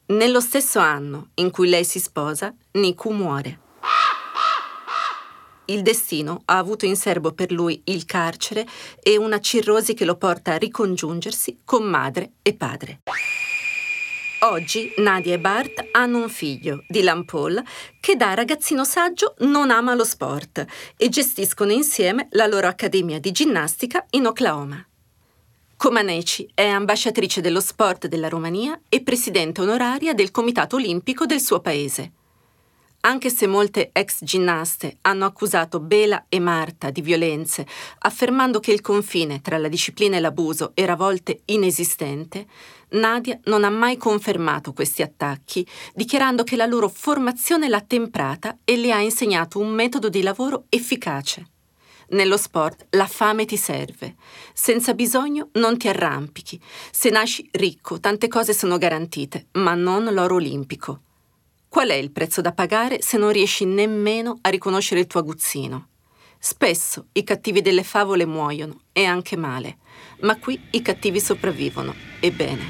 Nello 0.06 0.40
stesso 0.40 0.78
anno 0.78 1.30
in 1.34 1.50
cui 1.50 1.68
lei 1.68 1.84
si 1.84 1.98
sposa, 1.98 2.54
Niku 2.74 3.10
muore. 3.10 3.58
Il 5.64 5.82
destino 5.82 6.42
ha 6.44 6.56
avuto 6.56 6.86
in 6.86 6.94
serbo 6.94 7.32
per 7.32 7.50
lui 7.50 7.82
il 7.86 8.04
carcere 8.04 8.64
e 9.02 9.18
una 9.18 9.40
cirrosi 9.40 9.94
che 9.94 10.04
lo 10.04 10.14
porta 10.14 10.52
a 10.52 10.58
ricongiungersi 10.58 11.62
con 11.64 11.82
madre 11.82 12.34
e 12.40 12.54
padre. 12.54 13.00
Oggi 14.40 14.92
Nadia 14.98 15.34
e 15.34 15.40
Bart 15.40 15.88
hanno 15.90 16.18
un 16.18 16.28
figlio, 16.28 16.84
Dylan 16.86 17.24
Paul, 17.24 17.60
che 17.98 18.14
da 18.14 18.34
ragazzino 18.34 18.84
saggio 18.84 19.34
non 19.38 19.72
ama 19.72 19.94
lo 19.94 20.04
sport 20.04 20.64
e 20.96 21.08
gestiscono 21.08 21.72
insieme 21.72 22.28
la 22.30 22.46
loro 22.46 22.68
accademia 22.68 23.18
di 23.18 23.32
ginnastica 23.32 24.06
in 24.10 24.26
Oklahoma. 24.26 24.86
Comaneci 25.76 26.50
è 26.54 26.66
ambasciatrice 26.66 27.40
dello 27.40 27.60
sport 27.60 28.06
della 28.06 28.28
Romania 28.28 28.80
e 28.88 29.02
presidente 29.02 29.60
onoraria 29.60 30.14
del 30.14 30.30
Comitato 30.30 30.76
Olimpico 30.76 31.26
del 31.26 31.40
suo 31.40 31.58
paese. 31.58 32.12
Anche 33.08 33.30
se 33.30 33.46
molte 33.46 33.88
ex 33.94 34.22
ginnaste 34.22 34.98
hanno 35.00 35.24
accusato 35.24 35.80
Bela 35.80 36.26
e 36.28 36.40
Marta 36.40 36.90
di 36.90 37.00
violenze, 37.00 37.66
affermando 38.00 38.60
che 38.60 38.70
il 38.70 38.82
confine 38.82 39.40
tra 39.40 39.56
la 39.56 39.68
disciplina 39.68 40.18
e 40.18 40.20
l'abuso 40.20 40.72
era 40.74 40.92
a 40.92 40.96
volte 40.96 41.40
inesistente, 41.46 42.46
Nadia 42.90 43.40
non 43.44 43.64
ha 43.64 43.70
mai 43.70 43.96
confermato 43.96 44.74
questi 44.74 45.00
attacchi, 45.00 45.66
dichiarando 45.94 46.44
che 46.44 46.54
la 46.54 46.66
loro 46.66 46.90
formazione 46.90 47.70
l'ha 47.70 47.80
temprata 47.80 48.58
e 48.62 48.76
le 48.76 48.92
ha 48.92 49.00
insegnato 49.00 49.58
un 49.58 49.70
metodo 49.70 50.10
di 50.10 50.20
lavoro 50.20 50.66
efficace. 50.68 51.46
Nello 52.10 52.36
sport 52.36 52.88
la 52.90 53.06
fame 53.06 53.46
ti 53.46 53.56
serve. 53.56 54.16
Senza 54.52 54.92
bisogno 54.92 55.48
non 55.54 55.78
ti 55.78 55.88
arrampichi. 55.88 56.60
Se 56.90 57.08
nasci 57.08 57.48
ricco, 57.52 58.00
tante 58.00 58.28
cose 58.28 58.52
sono 58.52 58.76
garantite, 58.76 59.46
ma 59.52 59.72
non 59.72 60.04
l'oro 60.12 60.34
olimpico. 60.34 61.04
Qual 61.68 61.90
è 61.90 61.94
il 61.94 62.10
prezzo 62.10 62.40
da 62.40 62.52
pagare 62.52 63.02
se 63.02 63.18
non 63.18 63.30
riesci 63.30 63.66
nemmeno 63.66 64.38
a 64.40 64.48
riconoscere 64.48 65.00
il 65.00 65.06
tuo 65.06 65.20
aguzzino? 65.20 65.88
Spesso 66.38 67.08
i 67.12 67.22
cattivi 67.22 67.60
delle 67.60 67.82
favole 67.82 68.24
muoiono, 68.24 68.80
e 68.90 69.04
anche 69.04 69.36
male, 69.36 69.76
ma 70.20 70.38
qui 70.38 70.58
i 70.70 70.80
cattivi 70.80 71.20
sopravvivono, 71.20 71.94
e 72.20 72.32
bene. 72.32 72.64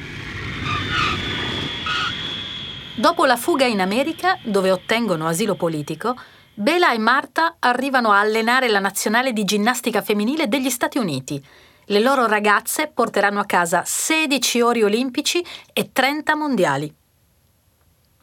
Dopo 2.97 3.25
la 3.25 3.37
fuga 3.37 3.67
in 3.67 3.81
America, 3.81 4.37
dove 4.43 4.73
ottengono 4.73 5.29
asilo 5.29 5.55
politico, 5.55 6.17
Bela 6.53 6.93
e 6.93 6.99
Marta 6.99 7.55
arrivano 7.61 8.11
a 8.11 8.19
allenare 8.19 8.69
la 8.69 8.81
nazionale 8.81 9.33
di 9.33 9.45
ginnastica 9.45 10.03
femminile 10.03 10.49
degli 10.49 10.71
Stati 10.71 10.99
Uniti. 10.99 11.41
Le 11.85 12.01
loro 12.01 12.27
ragazze 12.27 12.91
porteranno 12.93 13.39
a 13.39 13.45
casa 13.45 13.85
16 13.87 14.61
ori 14.61 14.83
olimpici 14.83 15.45
e 15.73 15.91
30 15.93 16.35
mondiali. 16.35 16.93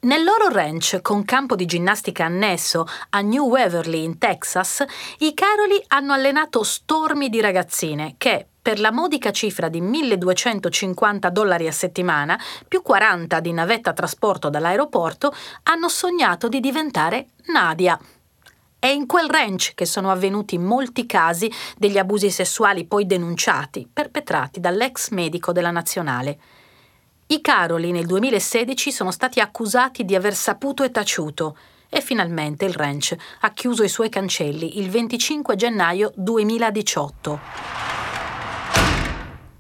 Nel 0.06 0.24
loro 0.24 0.50
ranch, 0.50 1.02
con 1.02 1.26
campo 1.26 1.56
di 1.56 1.66
ginnastica 1.66 2.26
annesso 2.26 2.86
a 3.10 3.22
New 3.22 3.48
Waverly 3.48 4.04
in 4.04 4.20
Texas, 4.20 4.86
i 5.20 5.34
Caroli 5.34 5.84
hanno 5.88 6.14
allenato 6.14 6.62
stormi 6.62 7.28
di 7.28 7.42
ragazzine 7.42 8.14
che, 8.20 8.46
per 8.62 8.80
la 8.80 8.92
modica 8.92 9.32
cifra 9.32 9.68
di 9.68 9.82
1250 9.82 11.28
dollari 11.32 11.66
a 11.66 11.72
settimana, 11.72 12.40
più 12.68 12.84
40 12.84 13.40
di 13.40 13.52
navetta 13.52 13.94
trasporto 13.94 14.52
dall'aeroporto, 14.52 15.34
hanno 15.64 15.90
sognato 15.90 16.50
di 16.50 16.60
diventare 16.60 17.30
Nadia. 17.48 18.00
È 18.78 18.88
in 18.88 19.08
quel 19.08 19.28
ranch 19.28 19.74
che 19.74 19.86
sono 19.88 20.12
avvenuti 20.12 20.60
molti 20.60 21.08
casi 21.08 21.52
degli 21.76 21.98
abusi 21.98 22.30
sessuali 22.30 22.86
poi 22.86 23.08
denunciati, 23.08 23.90
perpetrati 23.92 24.60
dall'ex 24.60 25.10
medico 25.10 25.52
della 25.52 25.72
nazionale. 25.72 26.38
I 27.28 27.42
Caroli 27.42 27.92
nel 27.92 28.06
2016 28.06 28.92
sono 28.92 29.10
stati 29.10 29.40
accusati 29.40 30.06
di 30.06 30.14
aver 30.14 30.36
saputo 30.36 30.84
e 30.84 30.92
taciuto 30.92 31.58
e 31.90 32.00
finalmente 32.00 32.66
il 32.66 32.74
ranch 32.74 33.16
ha 33.40 33.50
chiuso 33.50 33.82
i 33.82 33.90
suoi 33.90 34.10
cancelli 34.10 34.78
il 34.78 34.92
25 34.92 35.56
gennaio 35.56 36.12
2018. 36.16 37.40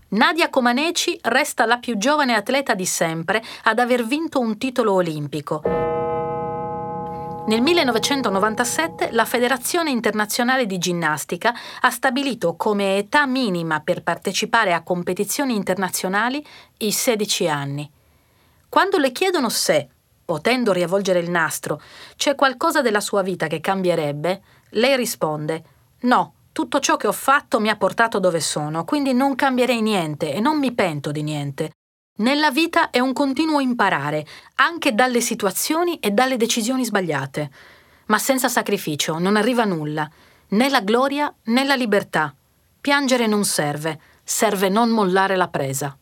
Nadia 0.09 0.49
Comaneci 0.51 1.17
resta 1.23 1.65
la 1.65 1.79
più 1.79 1.97
giovane 1.97 2.35
atleta 2.35 2.75
di 2.75 2.85
sempre 2.85 3.43
ad 3.63 3.79
aver 3.79 4.05
vinto 4.05 4.39
un 4.39 4.59
titolo 4.59 4.93
olimpico. 4.93 5.94
Nel 7.47 7.61
1997 7.61 9.11
la 9.11 9.23
Federazione 9.23 9.91
Internazionale 9.91 10.65
di 10.65 10.79
Ginnastica 10.79 11.53
ha 11.81 11.91
stabilito 11.91 12.55
come 12.55 12.97
età 12.97 13.27
minima 13.27 13.81
per 13.81 14.01
partecipare 14.01 14.73
a 14.73 14.81
competizioni 14.81 15.55
internazionali 15.55 16.43
i 16.77 16.91
16 16.91 17.47
anni. 17.47 17.91
Quando 18.67 18.97
le 18.97 19.11
chiedono 19.11 19.49
se, 19.49 19.87
potendo 20.25 20.73
riavvolgere 20.73 21.19
il 21.19 21.29
nastro, 21.29 21.79
c'è 22.15 22.33
qualcosa 22.33 22.81
della 22.81 22.99
sua 22.99 23.21
vita 23.21 23.45
che 23.45 23.61
cambierebbe, 23.61 24.41
lei 24.69 24.95
risponde 24.95 25.63
no, 26.01 26.33
tutto 26.51 26.79
ciò 26.79 26.97
che 26.97 27.05
ho 27.05 27.11
fatto 27.11 27.59
mi 27.59 27.69
ha 27.69 27.75
portato 27.75 28.19
dove 28.19 28.39
sono, 28.39 28.85
quindi 28.85 29.13
non 29.13 29.35
cambierei 29.35 29.81
niente 29.83 30.33
e 30.33 30.39
non 30.39 30.57
mi 30.57 30.73
pento 30.73 31.11
di 31.11 31.21
niente. 31.21 31.73
Nella 32.17 32.49
vita 32.49 32.91
è 32.91 32.99
un 32.99 33.11
continuo 33.11 33.59
imparare, 33.59 34.25
anche 34.55 34.95
dalle 34.95 35.19
situazioni 35.19 35.99
e 35.99 36.11
dalle 36.11 36.37
decisioni 36.37 36.85
sbagliate. 36.85 37.51
Ma 38.05 38.17
senza 38.17 38.47
sacrificio 38.47 39.19
non 39.19 39.35
arriva 39.35 39.65
nulla, 39.65 40.09
né 40.49 40.69
la 40.69 40.79
gloria 40.79 41.33
né 41.45 41.65
la 41.65 41.75
libertà. 41.75 42.33
Piangere 42.79 43.27
non 43.27 43.43
serve, 43.43 43.99
serve 44.23 44.69
non 44.69 44.91
mollare 44.91 45.35
la 45.35 45.49
presa. 45.49 45.97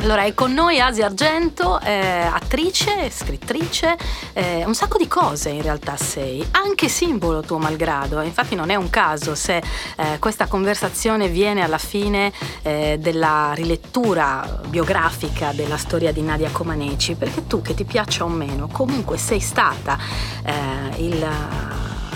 Allora, 0.00 0.22
è 0.22 0.32
con 0.32 0.52
noi 0.52 0.80
Asia 0.80 1.06
Argento, 1.06 1.80
eh, 1.80 2.20
attrice, 2.32 3.10
scrittrice, 3.10 3.96
eh, 4.32 4.64
un 4.64 4.74
sacco 4.74 4.96
di 4.96 5.08
cose 5.08 5.50
in 5.50 5.60
realtà 5.60 5.96
sei, 5.96 6.46
anche 6.52 6.88
simbolo 6.88 7.40
tuo 7.40 7.58
malgrado. 7.58 8.20
Infatti 8.20 8.54
non 8.54 8.70
è 8.70 8.76
un 8.76 8.90
caso 8.90 9.34
se 9.34 9.56
eh, 9.96 10.18
questa 10.20 10.46
conversazione 10.46 11.28
viene 11.28 11.62
alla 11.62 11.78
fine 11.78 12.32
eh, 12.62 12.96
della 13.00 13.52
rilettura 13.54 14.60
biografica 14.68 15.52
della 15.52 15.76
storia 15.76 16.12
di 16.12 16.22
Nadia 16.22 16.50
Comaneci, 16.50 17.16
perché 17.16 17.48
tu, 17.48 17.60
che 17.60 17.74
ti 17.74 17.84
piaccia 17.84 18.22
o 18.22 18.28
meno, 18.28 18.68
comunque 18.68 19.18
sei 19.18 19.40
stata 19.40 19.98
eh, 20.44 21.02
il 21.02 21.28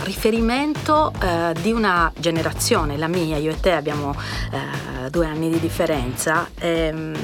riferimento 0.03 1.13
eh, 1.21 1.55
di 1.61 1.73
una 1.73 2.13
generazione, 2.17 2.97
la 2.97 3.09
mia, 3.09 3.37
io 3.37 3.51
e 3.51 3.61
te 3.61 3.73
abbiamo 3.73 4.15
eh, 4.51 5.11
due 5.11 5.27
anni 5.27 5.51
di 5.51 5.59
differenza. 5.59 6.49
Ehm, 6.59 7.15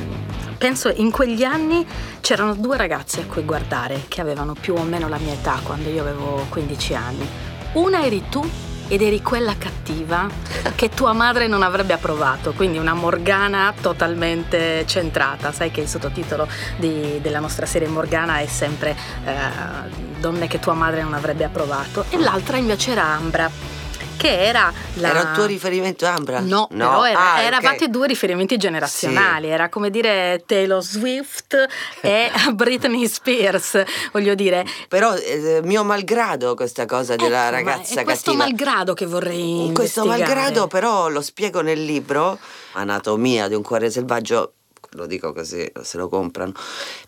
penso 0.56 0.88
in 0.88 1.10
quegli 1.10 1.44
anni 1.44 1.86
c'erano 2.20 2.54
due 2.54 2.76
ragazze 2.76 3.20
a 3.20 3.24
cui 3.24 3.44
guardare 3.44 4.02
che 4.08 4.20
avevano 4.20 4.54
più 4.58 4.74
o 4.74 4.82
meno 4.82 5.08
la 5.08 5.18
mia 5.18 5.32
età 5.32 5.60
quando 5.62 5.88
io 5.88 6.02
avevo 6.02 6.46
15 6.48 6.94
anni. 6.94 7.28
Una 7.72 8.04
eri 8.04 8.24
tu 8.28 8.48
ed 8.88 9.02
eri 9.02 9.22
quella 9.22 9.54
cattiva 9.56 10.28
che 10.74 10.88
tua 10.88 11.12
madre 11.12 11.46
non 11.46 11.62
avrebbe 11.62 11.92
approvato, 11.92 12.52
quindi 12.52 12.78
una 12.78 12.94
Morgana 12.94 13.72
totalmente 13.80 14.84
centrata. 14.86 15.52
Sai 15.52 15.70
che 15.70 15.82
il 15.82 15.88
sottotitolo 15.88 16.48
di, 16.76 17.18
della 17.20 17.40
nostra 17.40 17.66
serie 17.66 17.88
Morgana 17.88 18.38
è 18.38 18.46
sempre 18.46 18.96
eh, 19.24 20.06
Donne 20.18 20.48
che 20.48 20.58
tua 20.58 20.74
madre 20.74 21.02
non 21.02 21.14
avrebbe 21.14 21.44
approvato. 21.44 22.04
E 22.08 22.18
l'altra 22.18 22.56
invece 22.56 22.92
era 22.92 23.04
Ambra 23.04 23.77
che 24.18 24.44
era 24.44 24.70
la... 24.94 25.08
Era 25.10 25.20
il 25.20 25.32
tuo 25.32 25.46
riferimento 25.46 26.04
Ambra? 26.04 26.40
No, 26.40 26.68
no. 26.72 26.88
però 26.88 27.06
era, 27.06 27.32
ah, 27.34 27.40
eravate 27.40 27.76
okay. 27.76 27.90
due 27.90 28.06
riferimenti 28.08 28.56
generazionali, 28.58 29.46
sì. 29.46 29.52
era 29.52 29.68
come 29.70 29.88
dire 29.90 30.42
Taylor 30.44 30.82
Swift 30.82 31.56
e 32.02 32.30
Britney 32.52 33.08
Spears, 33.08 33.82
voglio 34.12 34.34
dire. 34.34 34.66
Però 34.88 35.14
eh, 35.14 35.60
mio 35.62 35.84
malgrado 35.84 36.54
questa 36.54 36.84
cosa 36.84 37.14
della 37.14 37.46
ecco, 37.46 37.50
ragazza 37.50 38.00
è 38.00 38.04
questo 38.04 38.32
cattiva. 38.32 38.44
malgrado 38.44 38.92
che 38.92 39.06
vorrei 39.06 39.70
Questo 39.72 40.04
malgrado 40.04 40.66
però 40.66 41.08
lo 41.08 41.22
spiego 41.22 41.60
nel 41.60 41.82
libro 41.82 42.38
Anatomia 42.72 43.46
di 43.46 43.54
un 43.54 43.62
cuore 43.62 43.90
selvaggio, 43.90 44.54
lo 44.90 45.06
dico 45.06 45.32
così, 45.32 45.70
se 45.82 45.96
lo 45.96 46.08
comprano, 46.08 46.52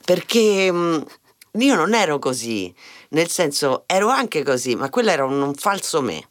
perché 0.04 0.70
mh, 0.70 0.76
mm, 0.76 1.00
io 1.62 1.74
non 1.74 1.94
ero 1.94 2.20
così, 2.20 2.72
nel 3.10 3.28
senso 3.28 3.82
ero 3.86 4.08
anche 4.08 4.44
così, 4.44 4.76
ma 4.76 4.88
quello 4.88 5.10
era 5.10 5.24
un, 5.24 5.42
un 5.42 5.54
falso 5.54 6.00
me 6.00 6.28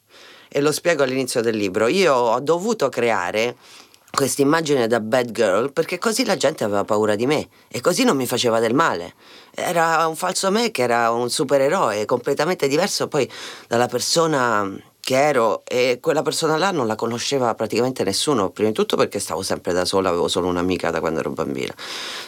e 0.50 0.60
lo 0.60 0.72
spiego 0.72 1.04
all'inizio 1.04 1.42
del 1.42 1.56
libro. 1.56 1.88
Io 1.88 2.14
ho 2.14 2.40
dovuto 2.40 2.90
creare 2.90 3.56
questa 4.12 4.42
immagine 4.42 4.88
da 4.88 5.00
bad 5.00 5.32
girl 5.32 5.72
perché 5.72 6.00
così 6.00 6.26
la 6.26 6.36
gente 6.36 6.64
aveva 6.64 6.84
paura 6.84 7.16
di 7.16 7.28
me 7.28 7.48
e 7.68 7.80
così 7.80 8.04
non 8.04 8.18
mi 8.18 8.26
faceva 8.26 8.60
del 8.60 8.74
male. 8.74 9.14
Era 9.54 10.08
un 10.08 10.16
falso 10.16 10.50
me 10.52 10.72
che 10.72 10.82
era 10.82 11.12
un 11.12 11.30
supereroe 11.30 12.06
completamente 12.06 12.68
diverso 12.68 13.08
poi 13.08 13.30
dalla 13.68 13.88
persona 13.88 14.68
che 15.10 15.20
ero 15.20 15.64
e 15.66 15.98
quella 16.00 16.22
persona 16.22 16.56
là 16.56 16.70
non 16.70 16.86
la 16.86 16.94
conosceva 16.94 17.56
praticamente 17.56 18.04
nessuno, 18.04 18.52
prima 18.52 18.70
di 18.70 18.76
tutto 18.76 18.96
perché 18.96 19.18
stavo 19.18 19.42
sempre 19.42 19.74
da 19.74 19.84
sola, 19.84 20.10
avevo 20.10 20.28
solo 20.28 20.48
un'amica 20.50 20.92
da 20.92 21.00
quando 21.00 21.20
ero 21.20 21.32
bambina. 21.32 21.74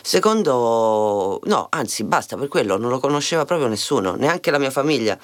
Secondo, 0.01 1.39
no, 1.43 1.67
anzi 1.69 2.03
basta 2.05 2.37
per 2.37 2.47
quello, 2.47 2.79
non 2.79 2.89
lo 2.89 2.97
conosceva 2.97 3.45
proprio 3.45 3.67
nessuno, 3.67 4.15
neanche 4.15 4.49
la 4.49 4.57
mia 4.57 4.71
famiglia 4.71 5.15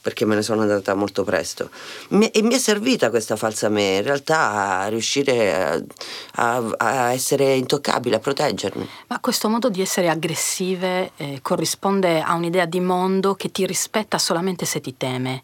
perché 0.00 0.24
me 0.24 0.34
ne 0.34 0.42
sono 0.42 0.62
andata 0.62 0.92
molto 0.94 1.22
presto. 1.22 1.70
E 2.08 2.42
mi 2.42 2.54
è 2.54 2.58
servita 2.58 3.10
questa 3.10 3.36
falsa 3.36 3.68
me, 3.68 3.98
in 3.98 4.02
realtà, 4.02 4.80
a 4.80 4.88
riuscire 4.88 5.54
a, 5.54 5.82
a, 6.32 6.74
a 6.76 7.12
essere 7.12 7.54
intoccabile, 7.54 8.16
a 8.16 8.18
proteggermi. 8.18 8.88
Ma 9.06 9.20
questo 9.20 9.48
modo 9.48 9.68
di 9.70 9.80
essere 9.80 10.08
aggressive 10.08 11.12
eh, 11.16 11.38
corrisponde 11.40 12.20
a 12.20 12.34
un'idea 12.34 12.66
di 12.66 12.80
mondo 12.80 13.36
che 13.36 13.52
ti 13.52 13.64
rispetta 13.64 14.18
solamente 14.18 14.66
se 14.66 14.80
ti 14.80 14.96
teme. 14.96 15.42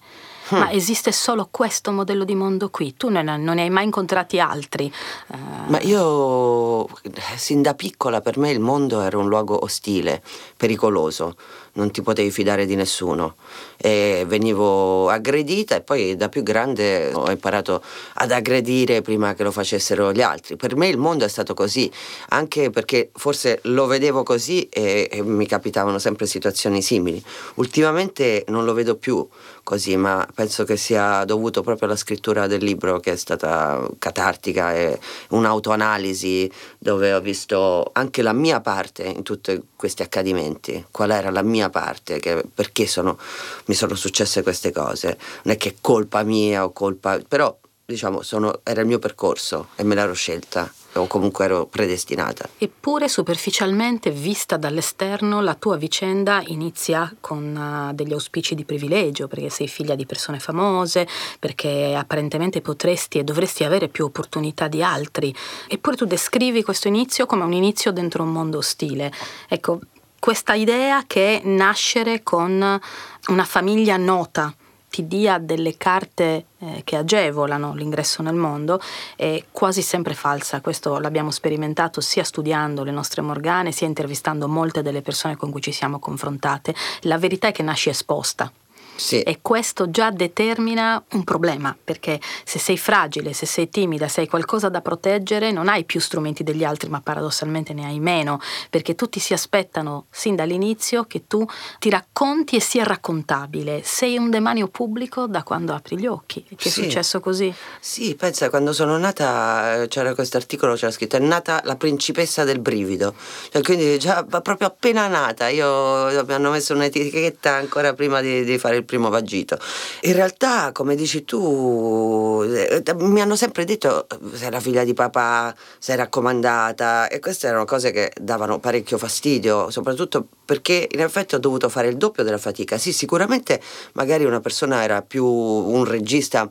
Hmm. 0.50 0.58
Ma 0.58 0.70
esiste 0.72 1.12
solo 1.12 1.48
questo 1.50 1.92
modello 1.92 2.24
di 2.24 2.34
mondo 2.34 2.70
qui? 2.70 2.94
Tu 2.96 3.08
non, 3.08 3.24
non 3.24 3.54
ne 3.54 3.62
hai 3.62 3.70
mai 3.70 3.84
incontrati 3.84 4.40
altri? 4.40 4.92
Uh... 5.28 5.36
Ma 5.70 5.80
io, 5.80 6.88
sin 7.36 7.62
da 7.62 7.74
piccola, 7.74 8.20
per 8.20 8.36
me 8.36 8.50
il 8.50 8.60
mondo 8.60 9.00
era 9.00 9.16
un 9.16 9.28
luogo 9.28 9.62
ostile, 9.62 10.22
pericoloso 10.56 11.36
non 11.74 11.90
ti 11.90 12.02
potevi 12.02 12.30
fidare 12.30 12.66
di 12.66 12.74
nessuno 12.74 13.36
e 13.76 14.24
venivo 14.26 15.08
aggredita 15.08 15.76
e 15.76 15.80
poi 15.80 16.16
da 16.16 16.28
più 16.28 16.42
grande 16.42 17.12
ho 17.12 17.30
imparato 17.30 17.82
ad 18.14 18.30
aggredire 18.30 19.00
prima 19.02 19.34
che 19.34 19.42
lo 19.42 19.50
facessero 19.50 20.12
gli 20.12 20.22
altri. 20.22 20.56
Per 20.56 20.76
me 20.76 20.88
il 20.88 20.98
mondo 20.98 21.24
è 21.24 21.28
stato 21.28 21.54
così, 21.54 21.90
anche 22.30 22.70
perché 22.70 23.10
forse 23.14 23.60
lo 23.64 23.86
vedevo 23.86 24.22
così 24.22 24.68
e, 24.68 25.08
e 25.10 25.22
mi 25.22 25.46
capitavano 25.46 25.98
sempre 25.98 26.26
situazioni 26.26 26.82
simili. 26.82 27.22
Ultimamente 27.54 28.44
non 28.48 28.64
lo 28.64 28.74
vedo 28.74 28.96
più 28.96 29.26
così, 29.62 29.96
ma 29.96 30.26
penso 30.34 30.64
che 30.64 30.76
sia 30.76 31.24
dovuto 31.24 31.62
proprio 31.62 31.86
alla 31.86 31.96
scrittura 31.96 32.46
del 32.46 32.62
libro 32.62 32.98
che 32.98 33.12
è 33.12 33.16
stata 33.16 33.86
catartica 33.98 34.74
e 34.74 34.98
un'autoanalisi 35.28 36.50
dove 36.78 37.12
ho 37.12 37.20
visto 37.20 37.90
anche 37.92 38.22
la 38.22 38.32
mia 38.32 38.60
parte 38.60 39.04
in 39.04 39.22
tutti 39.22 39.60
questi 39.76 40.02
accadimenti, 40.02 40.84
qual 40.90 41.10
era 41.10 41.30
la 41.30 41.42
mia 41.42 41.59
parte, 41.68 42.18
che, 42.18 42.42
perché 42.54 42.86
sono, 42.86 43.18
mi 43.66 43.74
sono 43.74 43.94
successe 43.94 44.42
queste 44.42 44.72
cose. 44.72 45.18
Non 45.42 45.54
è 45.54 45.56
che 45.58 45.68
è 45.68 45.74
colpa 45.80 46.22
mia 46.22 46.64
o 46.64 46.72
colpa, 46.72 47.20
però 47.26 47.54
diciamo 47.90 48.22
sono, 48.22 48.60
era 48.62 48.80
il 48.80 48.86
mio 48.86 49.00
percorso 49.00 49.68
e 49.74 49.82
me 49.82 49.94
l'ero 49.94 50.12
scelta 50.14 50.72
o 50.94 51.06
comunque 51.06 51.44
ero 51.44 51.66
predestinata. 51.66 52.48
Eppure 52.58 53.08
superficialmente 53.08 54.10
vista 54.10 54.56
dall'esterno 54.56 55.40
la 55.40 55.54
tua 55.54 55.76
vicenda 55.76 56.42
inizia 56.46 57.12
con 57.20 57.90
uh, 57.90 57.94
degli 57.94 58.12
auspici 58.12 58.54
di 58.54 58.64
privilegio, 58.64 59.28
perché 59.28 59.50
sei 59.50 59.68
figlia 59.68 59.94
di 59.94 60.06
persone 60.06 60.40
famose, 60.40 61.06
perché 61.38 61.94
apparentemente 61.96 62.60
potresti 62.60 63.18
e 63.18 63.24
dovresti 63.24 63.64
avere 63.64 63.88
più 63.88 64.04
opportunità 64.04 64.66
di 64.66 64.82
altri. 64.82 65.34
Eppure 65.68 65.96
tu 65.96 66.06
descrivi 66.06 66.64
questo 66.64 66.88
inizio 66.88 67.26
come 67.26 67.44
un 67.44 67.52
inizio 67.52 67.92
dentro 67.92 68.24
un 68.24 68.32
mondo 68.32 68.58
ostile. 68.58 69.12
Ecco, 69.48 69.80
questa 70.20 70.52
idea 70.52 71.04
che 71.06 71.40
nascere 71.42 72.22
con 72.22 72.80
una 73.28 73.44
famiglia 73.44 73.96
nota 73.96 74.54
ti 74.90 75.06
dia 75.06 75.38
delle 75.38 75.76
carte 75.76 76.46
eh, 76.58 76.82
che 76.84 76.96
agevolano 76.96 77.74
l'ingresso 77.74 78.22
nel 78.22 78.34
mondo 78.34 78.80
è 79.16 79.42
quasi 79.50 79.82
sempre 79.82 80.14
falsa. 80.14 80.60
Questo 80.60 80.98
l'abbiamo 80.98 81.30
sperimentato 81.30 82.00
sia 82.00 82.24
studiando 82.24 82.84
le 82.84 82.90
nostre 82.90 83.22
morgane, 83.22 83.72
sia 83.72 83.86
intervistando 83.86 84.46
molte 84.46 84.82
delle 84.82 85.00
persone 85.00 85.36
con 85.36 85.50
cui 85.50 85.62
ci 85.62 85.72
siamo 85.72 85.98
confrontate. 85.98 86.74
La 87.02 87.18
verità 87.18 87.48
è 87.48 87.52
che 87.52 87.62
nasci 87.62 87.88
esposta. 87.88 88.52
Sì. 89.00 89.22
E 89.22 89.38
questo 89.40 89.90
già 89.90 90.10
determina 90.10 91.02
un 91.12 91.24
problema, 91.24 91.74
perché 91.82 92.20
se 92.44 92.58
sei 92.58 92.76
fragile, 92.76 93.32
se 93.32 93.46
sei 93.46 93.68
timida, 93.70 94.08
se 94.08 94.20
hai 94.20 94.28
qualcosa 94.28 94.68
da 94.68 94.80
proteggere, 94.82 95.50
non 95.52 95.68
hai 95.68 95.84
più 95.84 96.00
strumenti 96.00 96.42
degli 96.42 96.64
altri, 96.64 96.90
ma 96.90 97.00
paradossalmente 97.00 97.72
ne 97.72 97.86
hai 97.86 97.98
meno, 97.98 98.40
perché 98.68 98.94
tutti 98.94 99.18
si 99.18 99.32
aspettano 99.32 100.06
sin 100.10 100.34
dall'inizio 100.36 101.04
che 101.04 101.26
tu 101.26 101.46
ti 101.78 101.88
racconti 101.88 102.56
e 102.56 102.60
sia 102.60 102.84
raccontabile. 102.84 103.80
Sei 103.84 104.16
un 104.18 104.28
demanio 104.30 104.68
pubblico 104.68 105.26
da 105.26 105.42
quando 105.42 105.72
apri 105.74 105.98
gli 105.98 106.06
occhi. 106.06 106.44
Ti 106.44 106.54
è 106.68 106.70
Sì. 106.70 106.82
successo 106.82 107.20
così? 107.20 107.52
Sì, 107.80 108.14
pensa, 108.16 108.50
quando 108.50 108.72
sono 108.72 108.98
nata, 108.98 109.86
c'era 109.88 110.14
questo 110.14 110.36
articolo, 110.36 110.74
c'era 110.74 110.92
scritto, 110.92 111.16
è 111.16 111.20
nata 111.20 111.62
la 111.64 111.76
principessa 111.76 112.44
del 112.44 112.58
brivido. 112.60 113.14
Cioè, 113.50 113.62
quindi 113.62 113.98
già 113.98 114.22
proprio 114.24 114.66
appena 114.68 115.06
nata, 115.08 115.48
io 115.48 116.24
mi 116.26 116.32
hanno 116.34 116.50
messo 116.50 116.74
un'etichetta 116.74 117.54
ancora 117.54 117.94
prima 117.94 118.20
di, 118.20 118.44
di 118.44 118.58
fare 118.58 118.76
il 118.76 118.84
primo 118.90 119.08
vagito. 119.08 119.56
In 120.02 120.14
realtà, 120.14 120.72
come 120.72 120.96
dici 120.96 121.24
tu, 121.24 122.42
eh, 122.44 122.82
mi 122.98 123.20
hanno 123.20 123.36
sempre 123.36 123.64
detto 123.64 124.08
eh, 124.08 124.36
se 124.36 124.46
era 124.46 124.58
figlia 124.58 124.82
di 124.82 124.94
papà, 124.94 125.54
se 125.78 125.92
era 125.92 126.02
raccomandata 126.02 127.06
e 127.06 127.20
queste 127.20 127.46
erano 127.46 127.64
cose 127.64 127.92
che 127.92 128.10
davano 128.20 128.58
parecchio 128.58 128.98
fastidio, 128.98 129.70
soprattutto 129.70 130.26
perché 130.44 130.88
in 130.90 131.00
effetti 131.00 131.36
ho 131.36 131.38
dovuto 131.38 131.68
fare 131.68 131.86
il 131.86 131.96
doppio 131.96 132.24
della 132.24 132.38
fatica. 132.38 132.78
Sì, 132.78 132.92
sicuramente 132.92 133.60
magari 133.92 134.24
una 134.24 134.40
persona 134.40 134.82
era 134.82 135.02
più 135.02 135.24
un 135.24 135.84
regista 135.84 136.50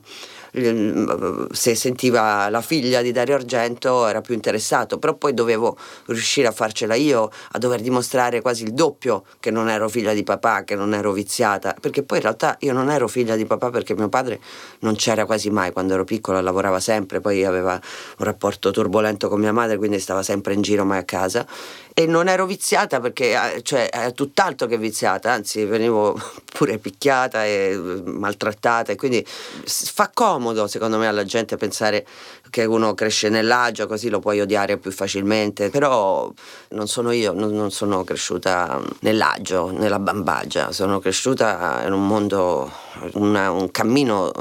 se 0.52 1.74
sentiva 1.74 2.48
la 2.48 2.60
figlia 2.60 3.02
di 3.02 3.12
Dario 3.12 3.36
Argento 3.36 4.06
era 4.06 4.20
più 4.20 4.34
interessato, 4.34 4.98
però 4.98 5.14
poi 5.14 5.34
dovevo 5.34 5.76
riuscire 6.06 6.48
a 6.48 6.52
farcela 6.52 6.94
io, 6.94 7.30
a 7.52 7.58
dover 7.58 7.80
dimostrare 7.80 8.40
quasi 8.40 8.64
il 8.64 8.72
doppio 8.72 9.24
che 9.38 9.50
non 9.50 9.68
ero 9.68 9.88
figlia 9.88 10.12
di 10.12 10.24
papà, 10.24 10.64
che 10.64 10.74
non 10.74 10.94
ero 10.94 11.12
viziata, 11.12 11.74
perché 11.80 12.02
poi 12.02 12.18
in 12.18 12.24
realtà 12.24 12.56
io 12.60 12.72
non 12.72 12.90
ero 12.90 13.06
figlia 13.08 13.36
di 13.36 13.46
papà 13.46 13.70
perché 13.70 13.94
mio 13.94 14.08
padre 14.08 14.40
non 14.80 14.96
c'era 14.96 15.24
quasi 15.24 15.50
mai 15.50 15.72
quando 15.72 15.94
ero 15.94 16.04
piccola, 16.04 16.40
lavorava 16.40 16.80
sempre, 16.80 17.20
poi 17.20 17.44
aveva 17.44 17.74
un 17.74 18.24
rapporto 18.24 18.70
turbolento 18.70 19.28
con 19.28 19.40
mia 19.40 19.52
madre, 19.52 19.76
quindi 19.76 20.00
stava 20.00 20.22
sempre 20.22 20.54
in 20.54 20.62
giro 20.62 20.84
mai 20.84 20.98
a 20.98 21.04
casa 21.04 21.46
e 21.94 22.06
non 22.06 22.28
ero 22.28 22.46
viziata 22.46 23.00
perché 23.00 23.54
eh, 23.54 23.62
cioè, 23.62 23.88
è 23.88 24.12
tutt'altro 24.12 24.66
che 24.66 24.78
viziata, 24.78 25.32
anzi 25.32 25.64
venivo 25.64 26.18
pure 26.52 26.78
picchiata 26.78 27.44
e 27.44 27.72
eh, 27.72 28.02
maltrattata 28.04 28.92
e 28.92 28.96
quindi 28.96 29.24
fa 29.26 30.10
comodo 30.12 30.66
secondo 30.66 30.98
me 30.98 31.06
alla 31.06 31.24
gente 31.24 31.56
pensare 31.56 32.06
che 32.50 32.64
uno 32.64 32.94
cresce 32.94 33.28
nell'agio 33.28 33.86
così 33.86 34.08
lo 34.08 34.18
puoi 34.18 34.40
odiare 34.40 34.76
più 34.76 34.90
facilmente, 34.90 35.70
però 35.70 36.30
non 36.70 36.88
sono 36.88 37.12
io, 37.12 37.32
non, 37.32 37.52
non 37.52 37.70
sono 37.70 38.02
cresciuta 38.02 38.82
nell'agio, 39.00 39.70
nella 39.70 40.00
bambagia, 40.00 40.72
sono 40.72 40.98
cresciuta 40.98 41.82
in 41.86 41.92
un 41.92 42.06
mondo, 42.06 42.70
una- 43.12 43.50
un 43.52 43.70
cammino 43.70 44.32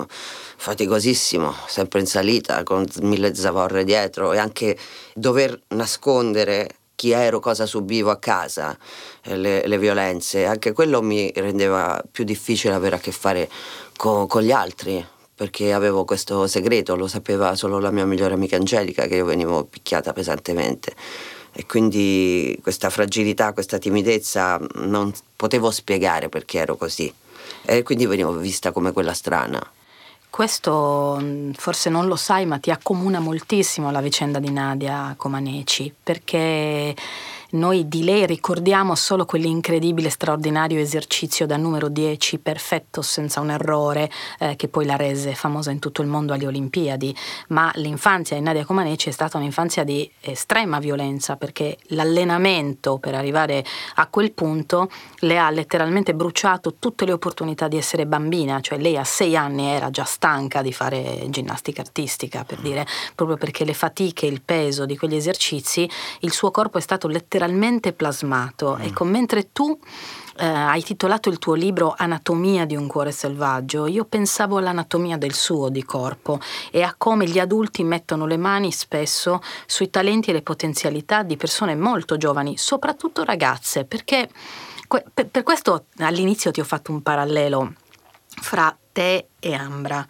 faticosissimo, 0.57 1.53
sempre 1.67 2.01
in 2.01 2.05
salita, 2.05 2.63
con 2.63 2.85
mille 3.01 3.33
zavorre 3.33 3.85
dietro 3.85 4.33
e 4.33 4.39
anche 4.39 4.77
dover 5.13 5.57
nascondere 5.69 6.78
chi 6.99 7.11
ero, 7.11 7.39
cosa 7.39 7.65
subivo 7.65 8.11
a 8.11 8.17
casa, 8.17 8.77
eh, 9.23 9.37
le, 9.37 9.65
le 9.65 9.77
violenze, 9.77 10.43
anche 10.43 10.73
quello 10.73 11.01
mi 11.01 11.31
rendeva 11.33 12.03
più 12.11 12.25
difficile 12.25 12.73
avere 12.73 12.97
a 12.97 12.99
che 12.99 13.13
fare 13.13 13.49
co- 13.95 14.27
con 14.27 14.41
gli 14.41 14.51
altri, 14.51 15.05
perché 15.33 15.71
avevo 15.71 16.03
questo 16.03 16.45
segreto, 16.47 16.97
lo 16.97 17.07
sapeva 17.07 17.55
solo 17.55 17.79
la 17.79 17.91
mia 17.91 18.05
migliore 18.05 18.33
amica 18.33 18.57
Angelica, 18.57 19.07
che 19.07 19.15
io 19.15 19.23
venivo 19.23 19.63
picchiata 19.63 20.11
pesantemente. 20.11 20.93
E 21.53 21.65
quindi 21.65 22.59
questa 22.61 22.89
fragilità, 22.89 23.53
questa 23.53 23.77
timidezza 23.77 24.59
non 24.73 25.13
potevo 25.37 25.71
spiegare 25.71 26.27
perché 26.27 26.59
ero 26.59 26.75
così. 26.75 27.11
E 27.63 27.81
quindi 27.81 28.07
venivo 28.07 28.33
vista 28.33 28.73
come 28.73 28.91
quella 28.91 29.13
strana. 29.13 29.65
Questo 30.29 31.17
mh, 31.19 31.53
forse 31.53 31.89
non 31.89 32.07
lo 32.07 32.15
sai, 32.15 32.45
ma 32.45 32.59
ti 32.59 32.71
accomuna 32.71 33.19
moltissimo 33.19 33.91
la 33.91 33.99
vicenda 33.99 34.39
di 34.39 34.51
Nadia 34.51 35.13
Comaneci, 35.17 35.93
perché 36.01 36.95
noi 37.51 37.87
di 37.87 38.03
lei 38.03 38.27
ricordiamo 38.27 38.93
solo 38.93 39.25
quell'incredibile, 39.25 40.11
straordinario 40.11 40.79
esercizio 40.79 41.47
da 41.47 41.57
numero 41.57 41.87
10, 41.87 42.37
perfetto, 42.37 43.01
senza 43.01 43.39
un 43.39 43.49
errore, 43.49 44.11
eh, 44.37 44.55
che 44.55 44.67
poi 44.67 44.85
la 44.85 44.95
rese 44.95 45.33
famosa 45.33 45.71
in 45.71 45.79
tutto 45.79 46.03
il 46.03 46.07
mondo 46.07 46.33
alle 46.33 46.45
Olimpiadi. 46.45 47.15
Ma 47.47 47.71
l'infanzia 47.75 48.37
di 48.37 48.43
Nadia 48.43 48.65
Comaneci 48.65 49.09
è 49.09 49.11
stata 49.11 49.37
un'infanzia 49.37 49.83
di 49.83 50.09
estrema 50.19 50.77
violenza, 50.77 51.37
perché 51.37 51.77
l'allenamento 51.87 52.99
per 52.99 53.15
arrivare 53.15 53.65
a 53.95 54.05
quel 54.05 54.31
punto 54.31 54.91
le 55.21 55.39
ha 55.39 55.49
letteralmente 55.49 56.13
bruciato 56.13 56.75
tutte 56.77 57.05
le 57.05 57.13
opportunità 57.13 57.67
di 57.67 57.77
essere 57.77 58.05
bambina, 58.05 58.61
cioè 58.61 58.77
lei 58.77 58.95
a 58.95 59.03
sei 59.03 59.35
anni 59.35 59.65
era 59.65 59.89
già 59.89 60.03
stanca 60.03 60.61
di 60.61 60.71
fare 60.71 61.25
ginnastica 61.29 61.81
artistica, 61.81 62.43
per 62.43 62.59
dire, 62.59 62.85
proprio 63.15 63.37
perché 63.37 63.65
le 63.65 63.73
fatiche, 63.73 64.27
il 64.27 64.41
peso 64.43 64.85
di 64.85 64.95
quegli 64.95 65.15
esercizi, 65.15 65.89
il 66.19 66.31
suo 66.31 66.51
corpo 66.51 66.77
è 66.77 66.81
stato 66.81 67.07
letteralmente 67.07 67.37
plasmato. 67.93 68.77
Ecco, 68.77 69.03
mentre 69.03 69.51
tu 69.51 69.77
eh, 70.37 70.45
hai 70.45 70.81
titolato 70.83 71.29
il 71.29 71.37
tuo 71.37 71.53
libro 71.53 71.93
Anatomia 71.97 72.65
di 72.65 72.75
un 72.75 72.87
cuore 72.87 73.11
selvaggio, 73.11 73.87
io 73.87 74.05
pensavo 74.05 74.57
all'anatomia 74.57 75.17
del 75.17 75.33
suo 75.33 75.69
di 75.69 75.83
corpo 75.83 76.39
e 76.71 76.81
a 76.81 76.95
come 76.97 77.25
gli 77.25 77.39
adulti 77.39 77.83
mettono 77.83 78.25
le 78.25 78.37
mani 78.37 78.71
spesso 78.71 79.41
sui 79.65 79.89
talenti 79.89 80.29
e 80.29 80.33
le 80.33 80.41
potenzialità 80.41 81.23
di 81.23 81.35
persone 81.37 81.75
molto 81.75 82.17
giovani, 82.17 82.57
soprattutto 82.57 83.23
ragazze, 83.23 83.85
perché 83.85 84.29
per 85.13 85.43
questo 85.43 85.85
all'inizio 85.97 86.51
ti 86.51 86.59
ho 86.59 86.65
fatto 86.65 86.91
un 86.91 87.01
parallelo 87.01 87.73
fra 88.41 88.75
te 88.91 89.27
e 89.39 89.53
Ambra, 89.53 90.05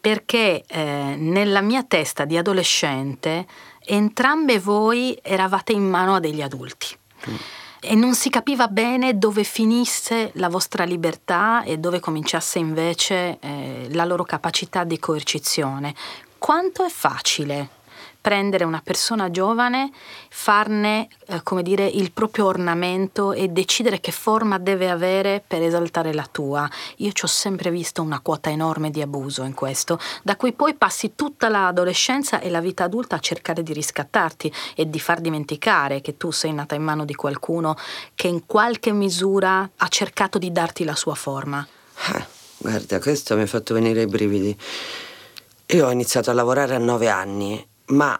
perché 0.00 0.64
eh, 0.66 1.14
nella 1.16 1.60
mia 1.60 1.82
testa 1.82 2.24
di 2.24 2.36
adolescente 2.36 3.46
entrambe 3.84 4.58
voi 4.58 5.18
eravate 5.22 5.72
in 5.72 5.88
mano 5.88 6.16
a 6.16 6.20
degli 6.20 6.42
adulti. 6.42 6.96
E 7.80 7.94
non 7.94 8.14
si 8.14 8.30
capiva 8.30 8.68
bene 8.68 9.18
dove 9.18 9.42
finisse 9.42 10.30
la 10.34 10.48
vostra 10.48 10.84
libertà 10.84 11.64
e 11.64 11.78
dove 11.78 11.98
cominciasse 11.98 12.58
invece 12.58 13.38
eh, 13.40 13.88
la 13.90 14.04
loro 14.04 14.22
capacità 14.22 14.84
di 14.84 14.98
coercizione. 14.98 15.94
Quanto 16.38 16.84
è 16.84 16.88
facile 16.88 17.80
prendere 18.22 18.64
una 18.64 18.80
persona 18.82 19.30
giovane, 19.30 19.90
farne, 20.30 21.08
eh, 21.26 21.42
come 21.42 21.62
dire, 21.62 21.84
il 21.86 22.12
proprio 22.12 22.46
ornamento 22.46 23.32
e 23.32 23.48
decidere 23.48 24.00
che 24.00 24.12
forma 24.12 24.58
deve 24.58 24.88
avere 24.88 25.42
per 25.46 25.60
esaltare 25.60 26.14
la 26.14 26.26
tua. 26.30 26.70
Io 26.98 27.12
ci 27.12 27.24
ho 27.24 27.28
sempre 27.28 27.70
visto 27.70 28.00
una 28.00 28.20
quota 28.20 28.48
enorme 28.48 28.90
di 28.90 29.02
abuso 29.02 29.42
in 29.42 29.54
questo, 29.54 29.98
da 30.22 30.36
cui 30.36 30.52
poi 30.52 30.74
passi 30.74 31.14
tutta 31.16 31.48
l'adolescenza 31.48 32.40
e 32.40 32.48
la 32.48 32.60
vita 32.60 32.84
adulta 32.84 33.16
a 33.16 33.20
cercare 33.20 33.62
di 33.62 33.72
riscattarti 33.72 34.52
e 34.76 34.88
di 34.88 35.00
far 35.00 35.20
dimenticare 35.20 36.00
che 36.00 36.16
tu 36.16 36.30
sei 36.30 36.52
nata 36.52 36.76
in 36.76 36.82
mano 36.82 37.04
di 37.04 37.14
qualcuno 37.14 37.76
che 38.14 38.28
in 38.28 38.46
qualche 38.46 38.92
misura 38.92 39.68
ha 39.76 39.88
cercato 39.88 40.38
di 40.38 40.52
darti 40.52 40.84
la 40.84 40.94
sua 40.94 41.14
forma. 41.14 41.66
Eh, 42.14 42.24
guarda, 42.58 43.00
questo 43.00 43.34
mi 43.34 43.42
ha 43.42 43.46
fatto 43.46 43.74
venire 43.74 44.02
i 44.02 44.06
brividi. 44.06 44.56
Io 45.66 45.86
ho 45.86 45.90
iniziato 45.90 46.30
a 46.30 46.34
lavorare 46.34 46.74
a 46.74 46.78
nove 46.78 47.08
anni, 47.08 47.66
ma 47.86 48.18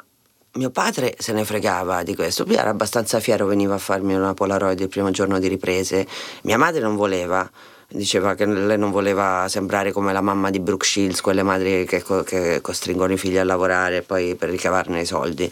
mio 0.54 0.70
padre 0.70 1.14
se 1.18 1.32
ne 1.32 1.44
fregava 1.44 2.02
di 2.02 2.14
questo. 2.14 2.44
Lui 2.44 2.56
era 2.56 2.70
abbastanza 2.70 3.20
fiero, 3.20 3.46
veniva 3.46 3.74
a 3.74 3.78
farmi 3.78 4.14
una 4.14 4.34
Polaroid 4.34 4.78
il 4.80 4.88
primo 4.88 5.10
giorno 5.10 5.38
di 5.38 5.48
riprese. 5.48 6.06
Mia 6.42 6.58
madre 6.58 6.80
non 6.80 6.94
voleva, 6.96 7.48
diceva 7.88 8.34
che 8.34 8.44
lei 8.44 8.76
non 8.76 8.90
voleva 8.90 9.46
sembrare 9.48 9.92
come 9.92 10.12
la 10.12 10.20
mamma 10.20 10.50
di 10.50 10.60
Brooke 10.60 10.84
Shields, 10.84 11.20
quelle 11.22 11.42
madri 11.42 11.86
che, 11.86 12.04
che 12.24 12.60
costringono 12.60 13.12
i 13.12 13.18
figli 13.18 13.38
a 13.38 13.44
lavorare 13.44 14.02
poi 14.02 14.34
per 14.34 14.50
ricavarne 14.50 15.00
i 15.00 15.06
soldi. 15.06 15.50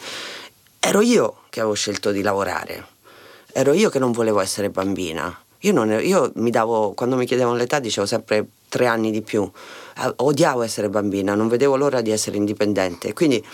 Ero 0.78 1.00
io 1.00 1.42
che 1.48 1.60
avevo 1.60 1.74
scelto 1.74 2.10
di 2.10 2.22
lavorare, 2.22 2.86
ero 3.52 3.72
io 3.72 3.90
che 3.90 3.98
non 3.98 4.12
volevo 4.12 4.40
essere 4.40 4.70
bambina. 4.70 5.44
Io, 5.64 5.72
non, 5.74 5.90
io 5.90 6.32
mi 6.36 6.50
davo, 6.50 6.92
quando 6.92 7.16
mi 7.16 7.26
chiedevano 7.26 7.54
l'età, 7.54 7.80
dicevo 7.80 8.06
sempre 8.06 8.46
tre 8.70 8.86
anni 8.86 9.10
di 9.10 9.20
più. 9.20 9.50
Odiavo 10.16 10.62
essere 10.62 10.88
bambina, 10.88 11.34
non 11.34 11.48
vedevo 11.48 11.76
l'ora 11.76 12.00
di 12.00 12.10
essere 12.10 12.38
indipendente. 12.38 13.12
Quindi, 13.12 13.44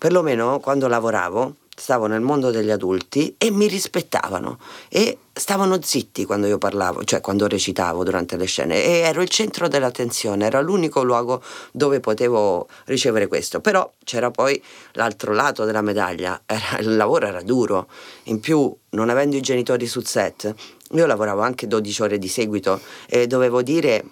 perlomeno 0.00 0.60
quando 0.60 0.88
lavoravo, 0.88 1.56
stavo 1.76 2.06
nel 2.06 2.22
mondo 2.22 2.50
degli 2.50 2.70
adulti 2.70 3.34
e 3.36 3.50
mi 3.50 3.66
rispettavano. 3.66 4.58
E 4.88 5.18
stavano 5.30 5.78
zitti 5.82 6.24
quando 6.24 6.46
io 6.46 6.56
parlavo, 6.56 7.04
cioè 7.04 7.20
quando 7.20 7.46
recitavo 7.46 8.02
durante 8.02 8.38
le 8.38 8.46
scene. 8.46 8.82
E 8.82 9.00
ero 9.00 9.20
il 9.20 9.28
centro 9.28 9.68
dell'attenzione, 9.68 10.46
era 10.46 10.62
l'unico 10.62 11.02
luogo 11.02 11.42
dove 11.70 12.00
potevo 12.00 12.66
ricevere 12.86 13.26
questo. 13.26 13.60
Però 13.60 13.92
c'era 14.02 14.30
poi 14.30 14.62
l'altro 14.92 15.34
lato 15.34 15.66
della 15.66 15.82
medaglia, 15.82 16.40
era, 16.46 16.78
il 16.78 16.96
lavoro 16.96 17.26
era 17.26 17.42
duro, 17.42 17.86
in 18.24 18.40
più 18.40 18.74
non 18.92 19.10
avendo 19.10 19.36
i 19.36 19.42
genitori 19.42 19.86
sul 19.86 20.06
set, 20.06 20.54
io 20.92 21.04
lavoravo 21.04 21.42
anche 21.42 21.66
12 21.66 22.02
ore 22.02 22.18
di 22.18 22.28
seguito 22.28 22.80
e 23.06 23.26
dovevo 23.26 23.60
dire 23.60 24.02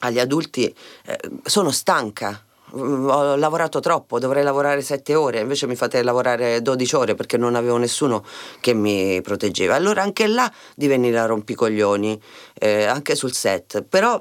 agli 0.00 0.18
adulti 0.18 0.74
eh, 1.06 1.18
sono 1.44 1.70
stanca, 1.70 2.44
ho 2.74 3.36
lavorato 3.36 3.80
troppo, 3.80 4.18
dovrei 4.18 4.42
lavorare 4.42 4.80
sette 4.80 5.14
ore, 5.14 5.40
invece 5.40 5.66
mi 5.66 5.76
fate 5.76 6.02
lavorare 6.02 6.62
12 6.62 6.94
ore 6.96 7.14
perché 7.14 7.36
non 7.36 7.54
avevo 7.54 7.76
nessuno 7.76 8.24
che 8.60 8.74
mi 8.74 9.20
proteggeva. 9.20 9.74
Allora 9.74 10.02
anche 10.02 10.26
là 10.26 10.50
divenni 10.74 11.10
la 11.10 11.26
rompicoglioni, 11.26 12.20
eh, 12.54 12.84
anche 12.84 13.14
sul 13.14 13.32
set. 13.32 13.82
Però 13.82 14.20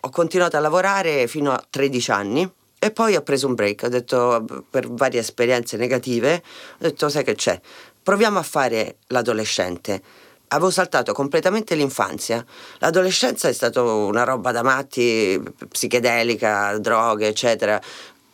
ho 0.00 0.10
continuato 0.10 0.56
a 0.56 0.60
lavorare 0.60 1.26
fino 1.26 1.52
a 1.52 1.64
13 1.68 2.10
anni 2.10 2.52
e 2.78 2.90
poi 2.92 3.16
ho 3.16 3.22
preso 3.22 3.48
un 3.48 3.54
break, 3.54 3.82
ho 3.84 3.88
detto 3.88 4.44
per 4.70 4.88
varie 4.88 5.20
esperienze 5.20 5.76
negative, 5.76 6.42
ho 6.74 6.76
detto 6.78 7.08
sai 7.08 7.24
che 7.24 7.34
c'è, 7.34 7.60
proviamo 8.02 8.38
a 8.38 8.42
fare 8.42 8.98
l'adolescente 9.08 10.00
avevo 10.48 10.70
saltato 10.70 11.12
completamente 11.12 11.74
l'infanzia. 11.74 12.44
L'adolescenza 12.78 13.48
è 13.48 13.52
stata 13.52 13.82
una 13.82 14.24
roba 14.24 14.52
da 14.52 14.62
matti, 14.62 15.40
psichedelica, 15.68 16.78
droghe, 16.78 17.28
eccetera. 17.28 17.80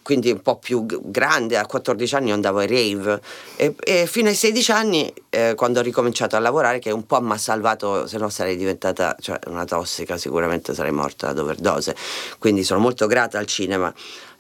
Quindi 0.05 0.31
un 0.31 0.43
po' 0.43 0.59
più 0.59 0.85
grande, 0.85 1.57
a 1.57 1.65
14 1.65 2.15
anni 2.17 2.31
andavo 2.31 2.59
ai 2.59 2.67
rave 2.67 3.23
e, 3.57 3.75
e 3.79 4.07
fino 4.07 4.29
ai 4.29 4.35
16 4.35 4.71
anni, 4.71 5.11
eh, 5.31 5.55
quando 5.57 5.81
ho 5.81 5.83
ricominciato 5.83 6.37
a 6.37 6.41
lavorare, 6.41 6.79
che 6.79 6.91
un 6.91 7.07
po' 7.07 7.23
mi 7.23 7.33
ha 7.33 7.39
salvato, 7.39 8.07
se 8.07 8.19
no 8.19 8.29
sarei 8.29 8.59
diventata 8.59 9.17
cioè, 9.19 9.39
una 9.47 9.65
tossica, 9.65 10.19
sicuramente 10.19 10.75
sarei 10.75 10.93
morta 10.93 11.29
ad 11.29 11.39
overdose. 11.39 11.97
Quindi 12.39 12.65
sono 12.65 12.81
molto 12.81 13.07
grata 13.07 13.39
al 13.39 13.47
cinema, 13.47 13.91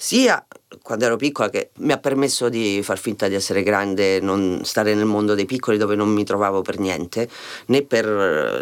sia 0.04 0.44
quando 0.82 1.06
ero 1.06 1.16
piccola 1.16 1.48
che 1.48 1.70
mi 1.78 1.92
ha 1.92 1.96
permesso 1.96 2.50
di 2.50 2.82
far 2.82 2.98
finta 2.98 3.26
di 3.26 3.34
essere 3.34 3.62
grande, 3.62 4.20
non 4.20 4.60
stare 4.62 4.92
nel 4.92 5.06
mondo 5.06 5.34
dei 5.34 5.46
piccoli 5.46 5.78
dove 5.78 5.94
non 5.94 6.10
mi 6.10 6.24
trovavo 6.24 6.60
per 6.60 6.78
niente, 6.78 7.26
né 7.68 7.80
per 7.80 8.04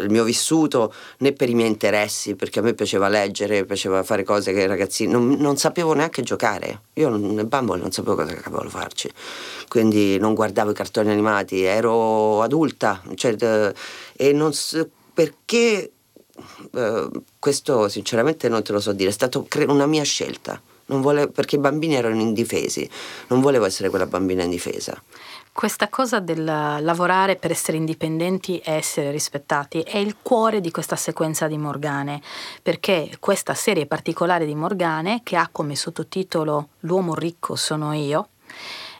il 0.01 0.09
mio 0.09 0.23
vissuto 0.23 0.93
né 1.17 1.33
per 1.33 1.49
i 1.49 1.53
miei 1.53 1.67
interessi, 1.67 2.35
perché 2.35 2.59
a 2.59 2.61
me 2.61 2.73
piaceva 2.73 3.09
leggere, 3.09 3.65
piaceva 3.65 4.03
fare 4.03 4.23
cose 4.23 4.53
che 4.53 4.65
ragazzini 4.65 5.11
non, 5.11 5.31
non 5.31 5.57
sapevo 5.57 5.91
neanche 5.91 6.21
giocare. 6.21 6.83
Io 6.93 7.09
nel 7.09 7.47
bambolo 7.47 7.81
non 7.81 7.91
sapevo 7.91 8.15
cosa 8.15 8.33
cavolo 8.35 8.69
farci, 8.69 9.11
quindi 9.67 10.17
non 10.19 10.35
guardavo 10.35 10.71
i 10.71 10.73
cartoni 10.73 11.11
animati, 11.11 11.63
ero 11.63 12.41
adulta, 12.41 13.01
cioè, 13.15 13.73
e 14.15 14.31
non 14.31 14.53
so 14.53 14.89
perché. 15.13 15.91
Uh, 16.71 17.11
questo 17.37 17.87
sinceramente 17.89 18.49
non 18.49 18.63
te 18.63 18.71
lo 18.71 18.79
so 18.79 18.91
dire, 18.91 19.09
è 19.09 19.13
stata 19.13 19.43
una 19.67 19.85
mia 19.85 20.01
scelta 20.01 20.59
volevo, 21.01 21.31
perché 21.31 21.55
i 21.55 21.59
bambini 21.59 21.95
erano 21.95 22.19
indifesi, 22.19 22.89
non 23.27 23.41
volevo 23.41 23.65
essere 23.65 23.89
quella 23.89 24.05
bambina 24.05 24.43
indifesa. 24.43 25.01
Questa 25.51 25.87
cosa 25.87 26.19
del 26.19 26.43
lavorare 26.43 27.35
per 27.35 27.51
essere 27.51 27.77
indipendenti 27.77 28.57
e 28.57 28.71
essere 28.71 29.11
rispettati 29.11 29.81
è 29.81 29.97
il 29.97 30.15
cuore 30.21 30.61
di 30.61 30.71
questa 30.71 30.95
sequenza 30.95 31.47
di 31.47 31.57
Morgane, 31.57 32.21
perché 32.61 33.17
questa 33.19 33.53
serie 33.53 33.85
particolare 33.85 34.45
di 34.47 34.55
Morgane, 34.55 35.21
che 35.23 35.35
ha 35.35 35.49
come 35.51 35.75
sottotitolo 35.75 36.69
L'uomo 36.81 37.13
ricco 37.13 37.55
sono 37.55 37.93
io, 37.93 38.29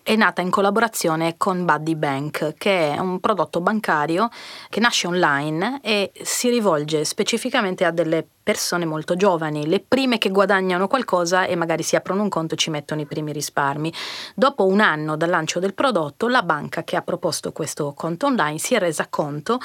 è 0.03 0.15
nata 0.17 0.41
in 0.41 0.49
collaborazione 0.49 1.35
con 1.37 1.63
Buddy 1.63 1.95
Bank, 1.95 2.55
che 2.57 2.93
è 2.93 2.99
un 2.99 3.21
prodotto 3.21 3.61
bancario 3.61 4.29
che 4.69 4.81
nasce 4.81 5.07
online 5.07 5.79
e 5.81 6.11
si 6.21 6.49
rivolge 6.49 7.05
specificamente 7.05 7.85
a 7.85 7.91
delle 7.91 8.27
persone 8.43 8.83
molto 8.83 9.15
giovani, 9.15 9.65
le 9.65 9.79
prime 9.79 10.17
che 10.17 10.29
guadagnano 10.29 10.87
qualcosa 10.87 11.45
e 11.45 11.55
magari 11.55 11.83
si 11.83 11.95
aprono 11.95 12.23
un 12.23 12.29
conto 12.29 12.55
e 12.55 12.57
ci 12.57 12.69
mettono 12.69 12.99
i 12.99 13.05
primi 13.05 13.31
risparmi. 13.31 13.91
Dopo 14.35 14.65
un 14.65 14.81
anno 14.81 15.15
dal 15.15 15.29
lancio 15.29 15.59
del 15.59 15.73
prodotto, 15.73 16.27
la 16.27 16.43
banca 16.43 16.83
che 16.83 16.97
ha 16.97 17.01
proposto 17.01 17.53
questo 17.53 17.93
conto 17.95 18.25
online 18.25 18.57
si 18.57 18.75
è 18.75 18.79
resa 18.79 19.07
conto 19.09 19.59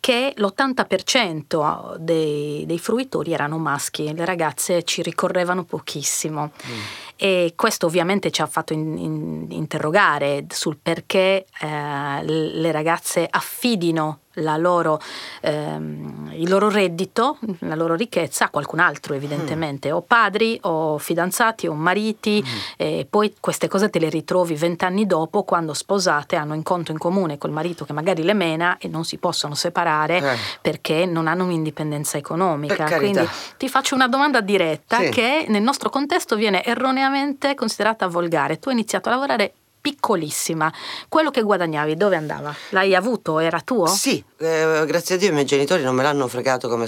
che 0.00 0.32
l'80% 0.36 1.96
dei, 1.96 2.64
dei, 2.66 2.78
fruitori 2.78 3.32
erano 3.32 3.58
maschi, 3.58 4.14
le 4.14 4.24
ragazze 4.24 4.84
ci 4.84 5.02
ricorrevano 5.02 5.64
pochissimo. 5.64 6.52
Mm. 6.66 6.78
E 7.20 7.54
questo 7.56 7.86
ovviamente 7.86 8.30
ci 8.30 8.42
ha 8.42 8.46
fatto 8.46 8.72
in, 8.72 8.96
in, 8.96 9.46
interrogare 9.50 10.46
sul 10.50 10.78
perché 10.80 11.46
eh, 11.60 12.22
le 12.22 12.70
ragazze 12.70 13.26
affidino 13.28 14.20
loro, 14.56 15.00
ehm, 15.40 16.32
il 16.34 16.48
loro 16.48 16.68
reddito, 16.68 17.38
la 17.60 17.74
loro 17.74 17.94
ricchezza 17.94 18.46
a 18.46 18.50
qualcun 18.50 18.78
altro 18.78 19.14
evidentemente, 19.14 19.90
mm. 19.90 19.94
o 19.94 20.00
padri 20.02 20.58
o 20.62 20.98
fidanzati 20.98 21.66
o 21.66 21.74
mariti, 21.74 22.42
mm. 22.44 22.72
e 22.76 23.06
poi 23.08 23.34
queste 23.40 23.68
cose 23.68 23.90
te 23.90 23.98
le 23.98 24.08
ritrovi 24.08 24.54
vent'anni 24.54 25.06
dopo 25.06 25.42
quando 25.42 25.74
sposate 25.74 26.36
hanno 26.36 26.54
un 26.54 26.62
conto 26.62 26.92
in 26.92 26.98
comune 26.98 27.38
col 27.38 27.50
marito 27.50 27.84
che 27.84 27.92
magari 27.92 28.22
le 28.22 28.34
mena 28.34 28.76
e 28.78 28.88
non 28.88 29.04
si 29.04 29.18
possono 29.18 29.54
separare 29.54 30.18
eh. 30.18 30.36
perché 30.60 31.06
non 31.06 31.26
hanno 31.26 31.44
un'indipendenza 31.44 32.18
economica. 32.18 32.96
Quindi 32.96 33.26
ti 33.56 33.68
faccio 33.68 33.94
una 33.94 34.08
domanda 34.08 34.40
diretta 34.40 34.98
sì. 34.98 35.10
che 35.10 35.46
nel 35.48 35.62
nostro 35.62 35.90
contesto 35.90 36.36
viene 36.36 36.64
erroneamente 36.64 37.54
considerata 37.54 38.06
volgare. 38.06 38.58
Tu 38.58 38.68
hai 38.68 38.74
iniziato 38.74 39.08
a 39.08 39.12
lavorare 39.12 39.52
piccolissima. 39.80 40.72
Quello 41.08 41.30
che 41.30 41.42
guadagnavi 41.42 41.96
dove 41.96 42.16
andava? 42.16 42.54
L'hai 42.70 42.94
avuto? 42.94 43.38
Era 43.38 43.60
tuo? 43.60 43.86
Sì, 43.86 44.22
eh, 44.38 44.84
grazie 44.86 45.14
a 45.16 45.18
Dio 45.18 45.28
i 45.28 45.32
miei 45.32 45.44
genitori 45.44 45.82
non 45.82 45.94
me 45.94 46.02
l'hanno 46.02 46.28
fregato 46.28 46.68
come 46.68 46.86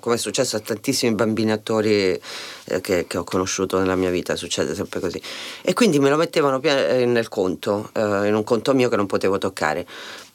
come 0.00 0.14
è 0.14 0.18
successo 0.18 0.56
a 0.56 0.60
tantissimi 0.60 1.14
bambini 1.14 1.52
attori 1.52 2.20
eh, 2.64 2.80
che, 2.80 3.06
che, 3.06 3.18
ho 3.18 3.24
conosciuto 3.24 3.78
nella 3.78 3.96
mia 3.96 4.10
vita, 4.10 4.36
succede 4.36 4.74
sempre 4.74 5.00
così. 5.00 5.20
E 5.62 5.72
quindi 5.72 5.98
me 5.98 6.10
lo 6.10 6.16
mettevano 6.16 6.58
nel 6.60 7.28
conto, 7.28 7.90
eh, 7.94 8.28
in 8.28 8.34
un 8.34 8.44
conto 8.44 8.74
mio 8.74 8.88
che 8.88 8.96
non 8.96 9.06
potevo 9.06 9.38
toccare. 9.38 9.86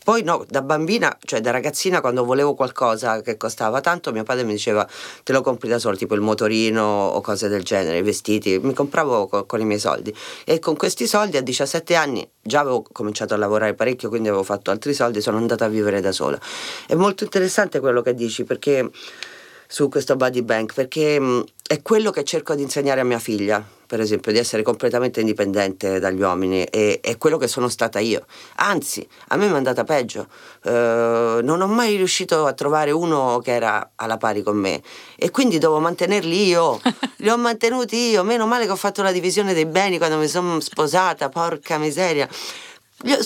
Poi 0.06 0.22
no, 0.22 0.46
da 0.48 0.62
bambina, 0.62 1.18
cioè 1.26 1.42
da 1.42 1.50
ragazzina, 1.50 2.00
quando 2.00 2.24
volevo 2.24 2.54
qualcosa 2.54 3.22
che 3.22 3.38
costava 3.38 3.82
tanto, 3.82 4.12
mio 4.12 4.22
padre 4.22 4.44
mi 4.44 4.52
diceva 4.52 4.88
te 5.24 5.34
lo 5.34 5.42
compri 5.42 5.68
da 5.68 5.80
solo, 5.80 5.98
tipo 5.98 6.14
il 6.14 6.22
motorino 6.22 6.84
o 6.84 7.22
cose 7.22 7.48
del 7.48 7.64
genere, 7.64 7.98
i 7.98 8.04
vestiti, 8.04 8.60
mi 8.60 8.76
compravo 8.76 9.26
con, 9.26 9.48
con 9.48 9.62
i 9.62 9.66
miei 9.66 9.80
soldi. 9.80 10.16
E 10.44 10.60
con 10.60 10.76
questi 10.76 11.08
soldi 11.08 11.38
a 11.38 11.42
17 11.42 11.96
anni 11.96 12.30
già 12.40 12.60
avevo 12.60 12.86
cominciato 12.92 13.34
a 13.34 13.38
lavorare 13.38 13.74
parecchio, 13.74 14.10
quindi 14.10 14.28
avevo 14.28 14.44
fatto 14.44 14.70
altri 14.70 14.94
soldi, 14.94 15.22
sono 15.22 15.38
andata 15.38 15.66
a 15.66 15.70
vivere 15.70 16.02
da 16.02 16.12
sola. 16.12 16.40
È 16.86 16.94
molto 16.94 17.24
interessante 17.24 17.80
quello 17.80 18.04
che 18.04 18.14
dici 18.14 18.44
perché 18.44 18.88
su 19.68 19.90
questo 19.90 20.16
body 20.16 20.44
bank, 20.44 20.76
perché 20.76 21.20
mh, 21.20 21.46
è 21.68 21.82
quello 21.82 22.12
che 22.12 22.24
cerco 22.24 22.54
di 22.54 22.62
insegnare 22.62 23.02
a 23.02 23.06
mia 23.06 23.18
figlia 23.18 23.75
per 23.86 24.00
esempio, 24.00 24.32
di 24.32 24.38
essere 24.38 24.64
completamente 24.64 25.20
indipendente 25.20 26.00
dagli 26.00 26.22
uomini 26.22 26.64
e 26.64 27.00
è 27.02 27.18
quello 27.18 27.38
che 27.38 27.48
sono 27.48 27.70
stata 27.70 28.00
io. 28.00 28.26
Anzi, 28.58 29.08
a 29.30 29.38
me 29.38 29.48
mi 29.48 29.54
è 29.54 29.58
andata 29.58 29.84
peggio. 29.84 30.28
Eh, 30.64 31.40
non 31.44 31.62
ho 31.62 31.68
mai 31.68 31.96
riuscito 31.96 32.46
a 32.46 32.54
trovare 32.54 32.92
uno 32.92 33.40
che 33.44 33.54
era 33.54 33.92
alla 33.96 34.18
pari 34.18 34.44
con 34.44 34.58
me 34.58 34.82
e 35.16 35.32
quindi 35.32 35.58
dovevo 35.58 35.80
mantenerli 35.80 36.48
io. 36.48 36.80
Li 37.18 37.30
ho 37.30 37.38
mantenuti 37.38 38.10
io. 38.10 38.24
Meno 38.24 38.46
male 38.48 38.66
che 38.66 38.72
ho 38.72 38.78
fatto 38.78 39.02
la 39.02 39.12
divisione 39.12 39.54
dei 39.54 39.66
beni 39.66 39.98
quando 39.98 40.18
mi 40.18 40.28
sono 40.28 40.60
sposata, 40.60 41.30
porca 41.30 41.78
miseria 41.78 42.28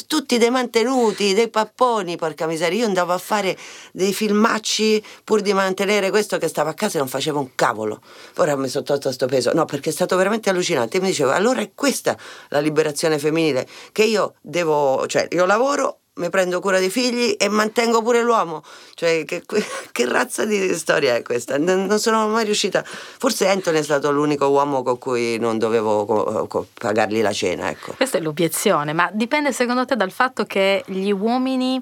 tutti 0.07 0.37
dei 0.37 0.49
mantenuti, 0.49 1.33
dei 1.33 1.49
papponi, 1.49 2.17
porca 2.17 2.47
miseria. 2.47 2.79
Io 2.79 2.85
andavo 2.85 3.13
a 3.13 3.17
fare 3.17 3.57
dei 3.91 4.13
filmacci 4.13 5.03
pur 5.23 5.41
di 5.41 5.53
mantenere 5.53 6.09
questo 6.09 6.37
che 6.37 6.47
stava 6.47 6.71
a 6.71 6.73
casa 6.73 6.97
e 6.97 6.99
non 6.99 7.07
facevo 7.07 7.39
un 7.39 7.55
cavolo. 7.55 8.01
Ora 8.37 8.55
mi 8.55 8.67
sono 8.67 8.83
tolto 8.83 9.11
sto 9.11 9.27
peso. 9.27 9.53
No, 9.53 9.65
perché 9.65 9.89
è 9.89 9.93
stato 9.93 10.15
veramente 10.15 10.49
allucinante. 10.49 10.97
E 10.97 11.01
mi 11.01 11.07
dicevo, 11.07 11.31
allora 11.31 11.61
è 11.61 11.71
questa 11.75 12.17
la 12.49 12.59
liberazione 12.59 13.19
femminile, 13.19 13.67
che 13.91 14.03
io 14.03 14.35
devo, 14.41 15.05
cioè 15.07 15.27
io 15.31 15.45
lavoro 15.45 15.99
mi 16.19 16.29
prendo 16.29 16.59
cura 16.59 16.79
dei 16.79 16.89
figli 16.89 17.35
e 17.37 17.49
mantengo 17.49 18.01
pure 18.01 18.21
l'uomo. 18.21 18.63
Cioè, 18.93 19.25
che, 19.25 19.43
che 19.91 20.05
razza 20.05 20.45
di 20.45 20.73
storia 20.75 21.15
è 21.15 21.23
questa? 21.23 21.57
Non 21.57 21.97
sono 21.99 22.27
mai 22.27 22.45
riuscita. 22.45 22.83
Forse 22.85 23.47
Anthony 23.47 23.79
è 23.79 23.83
stato 23.83 24.11
l'unico 24.11 24.47
uomo 24.47 24.83
con 24.83 24.97
cui 24.97 25.37
non 25.39 25.57
dovevo 25.57 26.47
pagargli 26.73 27.21
la 27.21 27.33
cena. 27.33 27.69
Ecco. 27.69 27.93
Questa 27.93 28.17
è 28.17 28.21
l'obiezione, 28.21 28.93
ma 28.93 29.09
dipende 29.11 29.51
secondo 29.53 29.85
te 29.85 29.95
dal 29.95 30.11
fatto 30.11 30.45
che 30.45 30.83
gli 30.87 31.11
uomini 31.11 31.81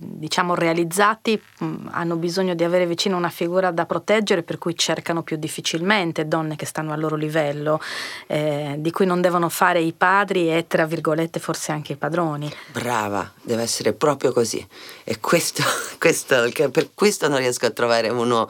diciamo 0.00 0.54
realizzati 0.54 1.40
mh, 1.58 1.88
hanno 1.90 2.14
bisogno 2.14 2.54
di 2.54 2.62
avere 2.62 2.86
vicino 2.86 3.16
una 3.16 3.30
figura 3.30 3.72
da 3.72 3.84
proteggere 3.84 4.44
per 4.44 4.56
cui 4.56 4.76
cercano 4.76 5.24
più 5.24 5.36
difficilmente 5.36 6.28
donne 6.28 6.54
che 6.54 6.66
stanno 6.66 6.92
al 6.92 7.00
loro 7.00 7.16
livello, 7.16 7.80
eh, 8.28 8.76
di 8.78 8.92
cui 8.92 9.06
non 9.06 9.20
devono 9.20 9.48
fare 9.48 9.80
i 9.80 9.92
padri 9.92 10.54
e 10.54 10.66
tra 10.68 10.86
virgolette 10.86 11.40
forse 11.40 11.72
anche 11.72 11.94
i 11.94 11.96
padroni. 11.96 12.48
Brava, 12.70 13.28
deve 13.42 13.62
essere 13.62 13.92
proprio 13.92 14.32
così. 14.32 14.64
E 15.02 15.18
questo, 15.18 15.64
questo 15.98 16.48
per 16.70 16.90
questo 16.94 17.26
non 17.26 17.38
riesco 17.38 17.66
a 17.66 17.70
trovare 17.70 18.08
uno 18.08 18.48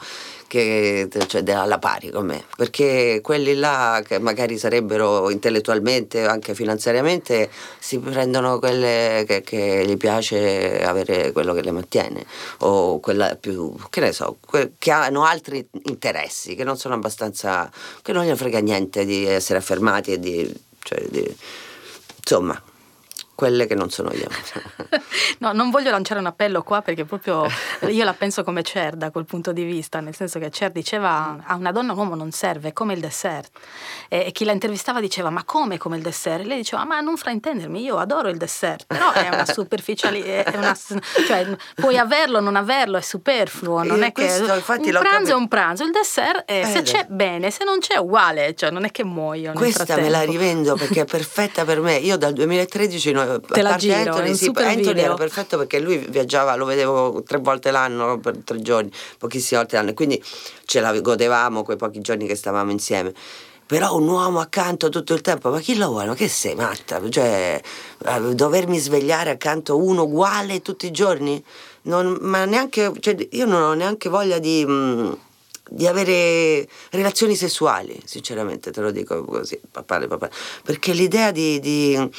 che, 0.49 1.07
cioè, 1.27 1.43
alla 1.51 1.77
pari 1.77 2.09
con 2.09 2.25
me, 2.25 2.43
perché 2.57 3.19
quelli 3.21 3.53
là 3.53 4.01
che 4.05 4.17
magari 4.17 4.57
sarebbero 4.57 5.29
intellettualmente 5.29 6.25
o 6.25 6.29
anche 6.29 6.55
finanziariamente 6.55 7.51
si 7.77 7.99
prendono 7.99 8.57
quelle 8.57 9.23
che, 9.27 9.41
che, 9.41 9.85
gli 9.85 9.95
piace 9.95 10.83
avere 10.83 11.31
quello 11.31 11.53
che 11.53 11.61
le 11.61 11.71
mantiene 11.71 12.25
o 12.59 12.99
quella 12.99 13.37
più, 13.39 13.75
che 13.91 13.99
ne 13.99 14.11
so, 14.11 14.37
que, 14.45 14.71
che 14.79 14.89
hanno 14.89 15.23
altri 15.23 15.65
interessi, 15.83 16.55
che 16.55 16.63
non 16.63 16.77
sono 16.77 16.95
abbastanza, 16.95 17.71
che 18.01 18.11
non 18.11 18.25
gli 18.25 18.35
frega 18.35 18.59
niente 18.59 19.05
di 19.05 19.25
essere 19.27 19.59
affermati 19.59 20.13
e 20.13 20.19
di, 20.19 20.51
cioè, 20.79 21.05
di 21.09 21.37
insomma, 22.17 22.59
quelle 23.39 23.67
che 23.67 23.73
non 23.73 23.89
sono 23.89 24.11
io. 24.11 24.27
no, 25.39 25.53
non 25.53 25.69
voglio 25.69 25.91
lanciare 25.91 26.19
un 26.19 26.25
appello 26.25 26.61
qua 26.61 26.81
perché 26.81 27.05
proprio 27.05 27.47
io 27.87 28.03
la 28.03 28.11
penso 28.11 28.43
come 28.43 28.63
Cher 28.63 28.97
da 28.97 29.11
quel 29.11 29.23
punto 29.23 29.53
di 29.53 29.63
vista, 29.63 30.01
nel 30.01 30.13
senso 30.13 30.39
che 30.39 30.49
Cher 30.49 30.71
diceva 30.71 31.37
a 31.45 31.55
una 31.55 31.71
donna 31.71 31.93
un 31.93 31.99
uomo 31.99 32.15
non 32.15 32.31
serve, 32.31 32.73
come 32.73 32.95
il 32.95 32.99
dessert. 32.99 33.49
E, 34.09 34.33
chi 34.33 34.43
la 34.43 34.51
intervistava 34.51 34.99
diceva 34.99 35.29
ma 35.29 35.45
come 35.45 35.77
come 35.77 35.95
il 35.95 36.03
dessert? 36.03 36.41
E 36.41 36.47
lei 36.47 36.57
diceva 36.57 36.83
ma 36.83 36.99
non 36.99 37.15
fraintendermi, 37.15 37.81
io 37.81 37.95
adoro 37.95 38.27
il 38.27 38.35
dessert, 38.35 38.85
però 38.85 39.13
è 39.13 39.29
una 39.31 39.45
superficialità, 39.47 40.75
cioè 41.25 41.55
puoi 41.75 41.97
averlo 41.97 42.39
o 42.39 42.41
non 42.41 42.57
averlo, 42.57 42.97
è 42.97 43.01
superfluo, 43.01 43.83
non 43.83 44.03
è 44.03 44.11
questo, 44.11 44.43
che 44.43 44.51
un 44.51 44.99
pranzo 44.99 45.31
è 45.31 45.35
un 45.35 45.47
pranzo, 45.47 45.85
il 45.85 45.91
dessert 45.91 46.43
è, 46.43 46.59
eh, 46.59 46.65
se 46.65 46.81
c'è 46.81 47.05
bene, 47.07 47.51
se 47.51 47.63
non 47.63 47.79
c'è 47.79 47.95
uguale, 47.95 48.53
cioè 48.53 48.69
non 48.69 48.83
è 48.83 48.91
che 48.91 49.05
muoio. 49.05 49.53
Questa 49.53 49.95
me 49.95 50.09
la 50.09 50.23
rivendo 50.23 50.75
perché 50.75 51.01
è 51.01 51.05
perfetta 51.05 51.63
per 51.63 51.79
me, 51.79 51.95
io 51.95 52.17
dal 52.17 52.33
2013 52.33 53.11
noi 53.31 53.41
Te 53.47 53.61
la 53.61 53.75
giro, 53.75 53.95
Anthony, 53.95 54.35
sì, 54.35 54.51
Anthony 54.53 54.99
era 54.99 55.13
perfetto 55.13 55.57
perché 55.57 55.79
lui 55.79 55.97
viaggiava, 55.97 56.55
lo 56.55 56.65
vedevo 56.65 57.23
tre 57.23 57.37
volte 57.37 57.71
l'anno 57.71 58.19
per 58.19 58.37
tre 58.43 58.61
giorni, 58.61 58.91
pochissime 59.17 59.59
volte 59.59 59.75
l'anno, 59.75 59.89
e 59.91 59.93
quindi 59.93 60.23
ce 60.65 60.79
la 60.79 60.97
godevamo 60.99 61.63
quei 61.63 61.77
pochi 61.77 62.01
giorni 62.01 62.27
che 62.27 62.35
stavamo 62.35 62.71
insieme 62.71 63.13
però 63.69 63.95
un 63.95 64.07
uomo 64.07 64.39
accanto 64.39 64.89
tutto 64.89 65.13
il 65.13 65.21
tempo, 65.21 65.51
ma 65.51 65.59
chi 65.59 65.75
lo 65.75 65.89
vuole? 65.89 66.07
Ma 66.07 66.15
che 66.15 66.27
sei 66.27 66.55
matta? 66.55 66.99
Cioè, 67.07 67.61
dovermi 68.33 68.79
svegliare 68.79 69.29
accanto 69.29 69.77
uno 69.77 70.05
uguale 70.05 70.63
tutti 70.63 70.87
i 70.87 70.91
giorni? 70.91 71.39
Non, 71.83 72.17
ma 72.21 72.45
neanche, 72.45 72.91
cioè, 72.99 73.15
io 73.29 73.45
non 73.45 73.61
ho 73.61 73.73
neanche 73.75 74.09
voglia 74.09 74.39
di, 74.39 74.65
mm, 74.67 75.11
di, 75.69 75.85
avere 75.85 76.67
relazioni 76.89 77.35
sessuali, 77.35 78.01
sinceramente 78.05 78.71
te 78.71 78.81
lo 78.81 78.89
dico 78.89 79.23
così, 79.23 79.61
papà, 79.69 79.99
papà. 80.07 80.31
perché 80.63 80.91
l'idea 80.93 81.29
di, 81.29 81.59
di 81.59 82.09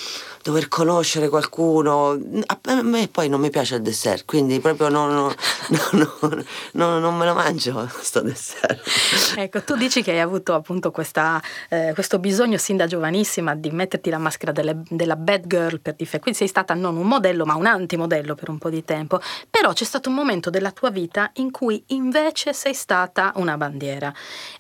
dover 0.43 0.69
conoscere 0.69 1.29
qualcuno. 1.29 2.19
A 2.47 2.83
me 2.83 3.09
poi 3.09 3.29
non 3.29 3.41
mi 3.41 3.51
piace 3.51 3.77
il 3.77 3.83
dessert, 3.83 4.25
quindi 4.25 4.61
proprio 4.61 4.89
non, 4.89 5.13
non, 5.13 6.13
non, 6.73 7.01
non 7.01 7.17
me 7.17 7.27
lo 7.27 7.35
mangio 7.35 7.89
sto 8.01 8.21
dessert. 8.21 9.37
Ecco, 9.37 9.63
tu 9.63 9.77
dici 9.77 10.03
che 10.03 10.13
hai 10.13 10.21
avuto 10.21 10.55
appunto 10.55 10.91
questa, 10.91 11.41
eh, 11.69 11.93
questo 11.95 12.19
bisogno 12.19 12.59
sin 12.59 12.77
da 12.77 12.87
giovanissima 12.87 13.55
di 13.55 13.71
metterti 13.71 14.11
la 14.11 14.19
maschera 14.19 14.53
delle, 14.53 14.83
della 14.89 15.17
bad 15.17 15.47
girl 15.47 15.81
per 15.81 15.95
difendere, 15.95 16.23
quindi 16.23 16.39
sei 16.39 16.49
stata 16.49 16.75
non 16.75 16.97
un 16.97 17.07
modello 17.07 17.45
ma 17.45 17.55
un 17.55 17.67
antimodello 17.67 18.35
per 18.35 18.49
un 18.49 18.59
po' 18.59 18.71
di 18.71 18.85
tempo, 18.85 19.21
però 19.49 19.73
c'è 19.73 19.85
stato 19.85 20.09
un 20.09 20.15
momento 20.15 20.51
della 20.51 20.71
tua 20.71 20.91
vita 20.91 21.31
in 21.35 21.51
cui 21.51 21.83
invece 21.89 22.53
sei 22.53 22.75
stata 22.75 23.33
una 23.37 23.57
bandiera 23.57 24.13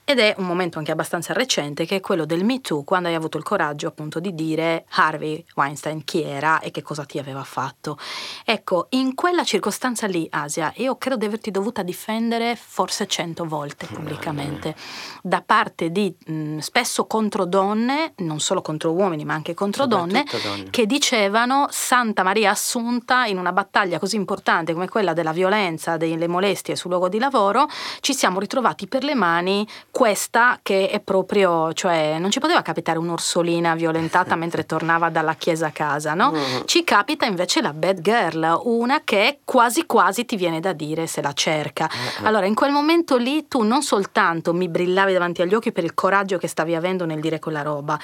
ed 0.05 0.19
è 0.19 0.35
un 0.39 0.47
momento 0.47 0.79
anche 0.79 0.93
abbastanza 0.93 1.33
recente 1.33 1.87
che 1.87 1.97
è 1.97 2.01
quello 2.01 2.25
del 2.25 2.45
Me 2.45 2.61
Too, 2.61 2.83
quando 2.85 3.09
hai 3.09 3.15
avuto 3.15 3.39
il 3.39 3.45
coraggio 3.45 3.89
appunto 3.89 4.21
di 4.21 4.35
dire 4.35 4.85
Harvey 4.91 5.45
Weinstein 5.55 5.70
Weinstein 5.71 6.05
chi 6.05 6.23
era 6.23 6.61
e 6.61 6.71
che 6.71 6.83
cosa 6.83 7.05
ti 7.05 7.19
aveva 7.19 7.45
fatto. 7.45 7.97
Ecco, 8.45 8.87
in 8.91 9.15
quella 9.15 9.45
circostanza 9.45 10.07
lì, 10.07 10.27
Asia, 10.31 10.73
io 10.77 10.97
credo 10.97 11.17
di 11.17 11.27
averti 11.27 11.51
dovuta 11.51 11.83
difendere 11.83 12.57
forse 12.57 13.07
cento 13.07 13.45
volte 13.45 13.87
pubblicamente, 13.87 14.75
da 15.23 15.43
parte 15.45 15.91
di 15.91 16.15
mh, 16.27 16.59
spesso 16.59 17.07
contro 17.07 17.45
donne, 17.45 18.13
non 18.19 18.41
solo 18.41 18.63
contro 18.63 18.93
uomini, 18.93 19.25
ma 19.25 19.35
anche 19.35 19.55
contro 19.55 19.87
donne, 19.87 20.25
donne, 20.43 20.71
che 20.71 20.87
dicevano 20.87 21.67
Santa 21.71 22.23
Maria 22.23 22.51
Assunta 22.51 23.27
in 23.27 23.39
una 23.39 23.53
battaglia 23.53 23.99
così 23.99 24.17
importante 24.17 24.73
come 24.73 24.89
quella 24.89 25.13
della 25.13 25.33
violenza, 25.33 25.97
delle 25.97 26.27
molestie 26.27 26.75
sul 26.77 26.91
luogo 26.91 27.09
di 27.09 27.19
lavoro, 27.19 27.69
ci 28.01 28.13
siamo 28.13 28.41
ritrovati 28.41 28.89
per 28.89 29.05
le 29.05 29.15
mani 29.15 29.67
questa 29.91 30.59
che 30.63 30.89
è 30.91 31.01
proprio, 31.01 31.73
cioè 31.73 32.19
non 32.19 32.31
ci 32.31 32.41
poteva 32.41 32.63
capitare 32.63 32.99
un'orsolina 32.99 33.75
violentata 33.75 34.35
mentre 34.35 34.67
tornava 34.67 35.11
dalla 35.11 35.35
chiesa 35.35 35.60
presa 35.61 35.67
a 35.67 35.71
casa, 35.71 36.15
no? 36.15 36.33
Mm. 36.33 36.65
Ci 36.65 36.83
capita 36.85 37.27
invece 37.27 37.61
la 37.61 37.73
bad 37.73 38.01
girl, 38.01 38.61
una 38.65 39.03
che 39.05 39.41
quasi 39.45 39.85
quasi 39.85 40.25
ti 40.25 40.37
viene 40.37 40.61
da 40.61 40.73
dire 40.73 41.07
se 41.07 41.21
la 41.21 41.33
cerca. 41.33 41.89
Mm. 42.21 42.27
Allora, 42.27 42.47
in 42.47 42.55
quel 42.55 42.73
momento 42.73 43.17
lì 43.17 43.47
tu 43.47 43.63
non 43.63 43.83
soltanto 43.83 44.55
mi 44.55 44.69
brillavi 44.69 45.13
davanti 45.13 45.43
agli 45.43 45.55
occhi 45.55 45.73
per 45.73 45.85
il 45.85 45.95
coraggio 45.95 46.39
che 46.39 46.49
stavi 46.49 46.75
avendo 46.75 47.05
nel 47.05 47.21
dire 47.21 47.39
quella 47.39 47.63
roba, 47.63 47.99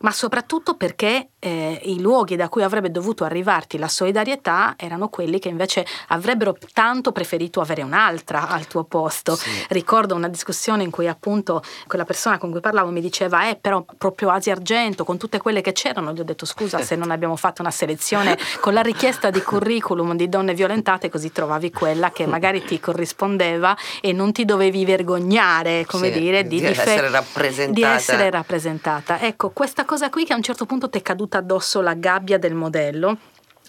ma 0.00 0.10
soprattutto 0.10 0.74
perché 0.74 1.28
eh, 1.38 1.80
i 1.84 2.00
luoghi 2.00 2.36
da 2.36 2.48
cui 2.48 2.62
avrebbe 2.62 2.90
dovuto 2.90 3.24
arrivarti 3.24 3.76
la 3.76 3.88
solidarietà 3.88 4.74
erano 4.76 5.08
quelli 5.08 5.38
che 5.38 5.48
invece 5.48 5.84
avrebbero 6.08 6.56
tanto 6.72 7.10
preferito 7.10 7.60
avere 7.60 7.82
un'altra 7.82 8.48
al 8.48 8.66
tuo 8.66 8.84
posto. 8.84 9.34
Sì. 9.34 9.50
Ricordo 9.68 10.14
una 10.14 10.28
discussione 10.28 10.82
in 10.84 10.90
cui 10.90 11.08
appunto 11.08 11.62
quella 11.86 12.04
persona 12.04 12.38
con 12.38 12.50
cui 12.50 12.60
parlavo 12.60 12.90
mi 12.90 13.00
diceva 13.00 13.48
eh 13.48 13.56
però 13.56 13.84
proprio 13.98 14.30
Asia 14.30 14.52
Argento 14.52 15.04
con 15.04 15.18
tutte 15.18 15.38
quelle 15.38 15.60
che 15.60 15.72
c'erano, 15.72 16.12
gli 16.12 16.20
ho 16.20 16.24
detto 16.24 16.46
scusa 16.46 16.78
se 16.82 16.94
non 16.94 17.01
abbiamo 17.10 17.36
fatto 17.36 17.62
una 17.62 17.70
selezione 17.70 18.38
con 18.60 18.72
la 18.74 18.82
richiesta 18.82 19.30
di 19.30 19.42
curriculum 19.42 20.14
di 20.14 20.28
donne 20.28 20.54
violentate, 20.54 21.08
così 21.08 21.32
trovavi 21.32 21.70
quella 21.70 22.10
che 22.10 22.26
magari 22.26 22.62
ti 22.64 22.78
corrispondeva 22.80 23.76
e 24.00 24.12
non 24.12 24.32
ti 24.32 24.44
dovevi 24.44 24.84
vergognare, 24.84 25.84
come 25.86 26.12
sì, 26.12 26.18
dire, 26.18 26.46
di, 26.46 26.60
di, 26.60 26.66
essere 26.66 27.10
rappresentata. 27.10 27.72
di 27.72 27.82
essere 27.82 28.30
rappresentata. 28.30 29.20
Ecco, 29.20 29.50
questa 29.50 29.84
cosa 29.84 30.10
qui 30.10 30.24
che 30.24 30.32
a 30.32 30.36
un 30.36 30.42
certo 30.42 30.66
punto 30.66 30.88
ti 30.88 30.98
è 30.98 31.02
caduta 31.02 31.38
addosso 31.38 31.80
la 31.80 31.94
gabbia 31.94 32.38
del 32.38 32.54
modello. 32.54 33.18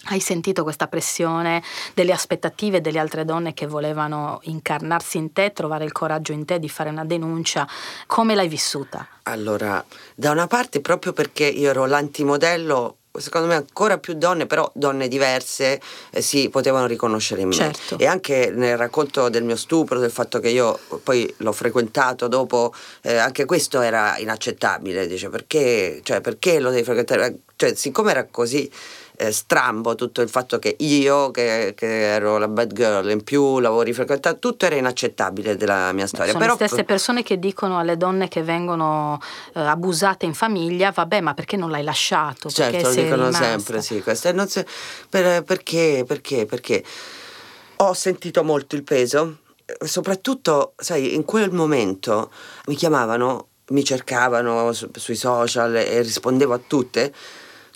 Hai 0.06 0.20
sentito 0.20 0.64
questa 0.64 0.86
pressione 0.86 1.62
delle 1.94 2.12
aspettative 2.12 2.82
delle 2.82 2.98
altre 2.98 3.24
donne 3.24 3.54
che 3.54 3.66
volevano 3.66 4.38
incarnarsi 4.42 5.16
in 5.16 5.32
te, 5.32 5.52
trovare 5.54 5.84
il 5.84 5.92
coraggio 5.92 6.32
in 6.32 6.44
te 6.44 6.58
di 6.58 6.68
fare 6.68 6.90
una 6.90 7.06
denuncia? 7.06 7.66
Come 8.06 8.34
l'hai 8.34 8.48
vissuta? 8.48 9.06
Allora, 9.22 9.82
da 10.14 10.30
una 10.30 10.46
parte 10.46 10.82
proprio 10.82 11.14
perché 11.14 11.46
io 11.46 11.70
ero 11.70 11.86
l'antimodello 11.86 12.96
secondo 13.18 13.46
me 13.46 13.54
ancora 13.54 13.98
più 13.98 14.14
donne, 14.14 14.46
però 14.46 14.70
donne 14.74 15.08
diverse, 15.08 15.80
eh, 16.10 16.20
si 16.20 16.48
potevano 16.48 16.86
riconoscere 16.86 17.42
in 17.42 17.48
me. 17.48 17.54
Certo. 17.54 17.98
E 17.98 18.06
anche 18.06 18.52
nel 18.54 18.76
racconto 18.76 19.28
del 19.28 19.44
mio 19.44 19.56
stupro, 19.56 19.98
del 19.98 20.10
fatto 20.10 20.40
che 20.40 20.48
io 20.48 20.78
poi 21.02 21.32
l'ho 21.38 21.52
frequentato 21.52 22.28
dopo, 22.28 22.74
eh, 23.02 23.16
anche 23.16 23.44
questo 23.44 23.80
era 23.80 24.16
inaccettabile, 24.18 25.06
dice 25.06 25.28
perché, 25.28 26.00
cioè, 26.02 26.20
perché 26.20 26.58
lo 26.58 26.70
devi 26.70 26.84
frequentare? 26.84 27.38
Cioè, 27.56 27.74
siccome 27.74 28.10
era 28.10 28.26
così 28.30 28.70
eh, 29.16 29.30
strambo 29.30 29.94
tutto 29.94 30.20
il 30.22 30.28
fatto 30.28 30.58
che 30.58 30.76
io, 30.80 31.30
che, 31.30 31.74
che 31.76 31.86
ero 32.14 32.38
la 32.38 32.48
bad 32.48 32.72
girl, 32.72 33.10
in 33.10 33.22
più 33.22 33.60
lavori 33.60 33.92
frequentati, 33.92 34.38
tutto 34.38 34.66
era 34.66 34.74
inaccettabile 34.74 35.56
della 35.56 35.92
mia 35.92 36.06
storia. 36.06 36.32
Sono 36.32 36.38
Però, 36.44 36.56
le 36.58 36.66
stesse 36.66 36.84
persone 36.84 37.22
che 37.22 37.38
dicono 37.38 37.78
alle 37.78 37.96
donne 37.96 38.28
che 38.28 38.42
vengono 38.42 39.20
eh, 39.54 39.60
abusate 39.60 40.26
in 40.26 40.34
famiglia, 40.34 40.90
vabbè, 40.90 41.20
ma 41.20 41.34
perché 41.34 41.56
non 41.56 41.70
l'hai 41.70 41.84
lasciato? 41.84 42.50
Certo, 42.50 42.88
lo 42.88 42.94
dicono 42.94 43.26
rimasta? 43.26 43.44
sempre, 43.44 43.82
sì, 43.82 44.02
questo. 44.02 44.28
E 44.28 44.32
non 44.32 44.48
si- 44.48 44.64
per- 45.08 45.42
perché, 45.44 46.04
perché, 46.06 46.46
perché 46.46 46.82
ho 47.76 47.92
sentito 47.92 48.42
molto 48.42 48.74
il 48.74 48.82
peso, 48.82 49.38
eh, 49.64 49.86
soprattutto, 49.86 50.72
sai, 50.76 51.14
in 51.14 51.24
quel 51.24 51.52
momento 51.52 52.30
mi 52.66 52.74
chiamavano, 52.74 53.48
mi 53.68 53.84
cercavano 53.84 54.72
su- 54.72 54.90
sui 54.92 55.16
social 55.16 55.74
e 55.76 56.02
rispondevo 56.02 56.52
a 56.52 56.60
tutte, 56.66 57.12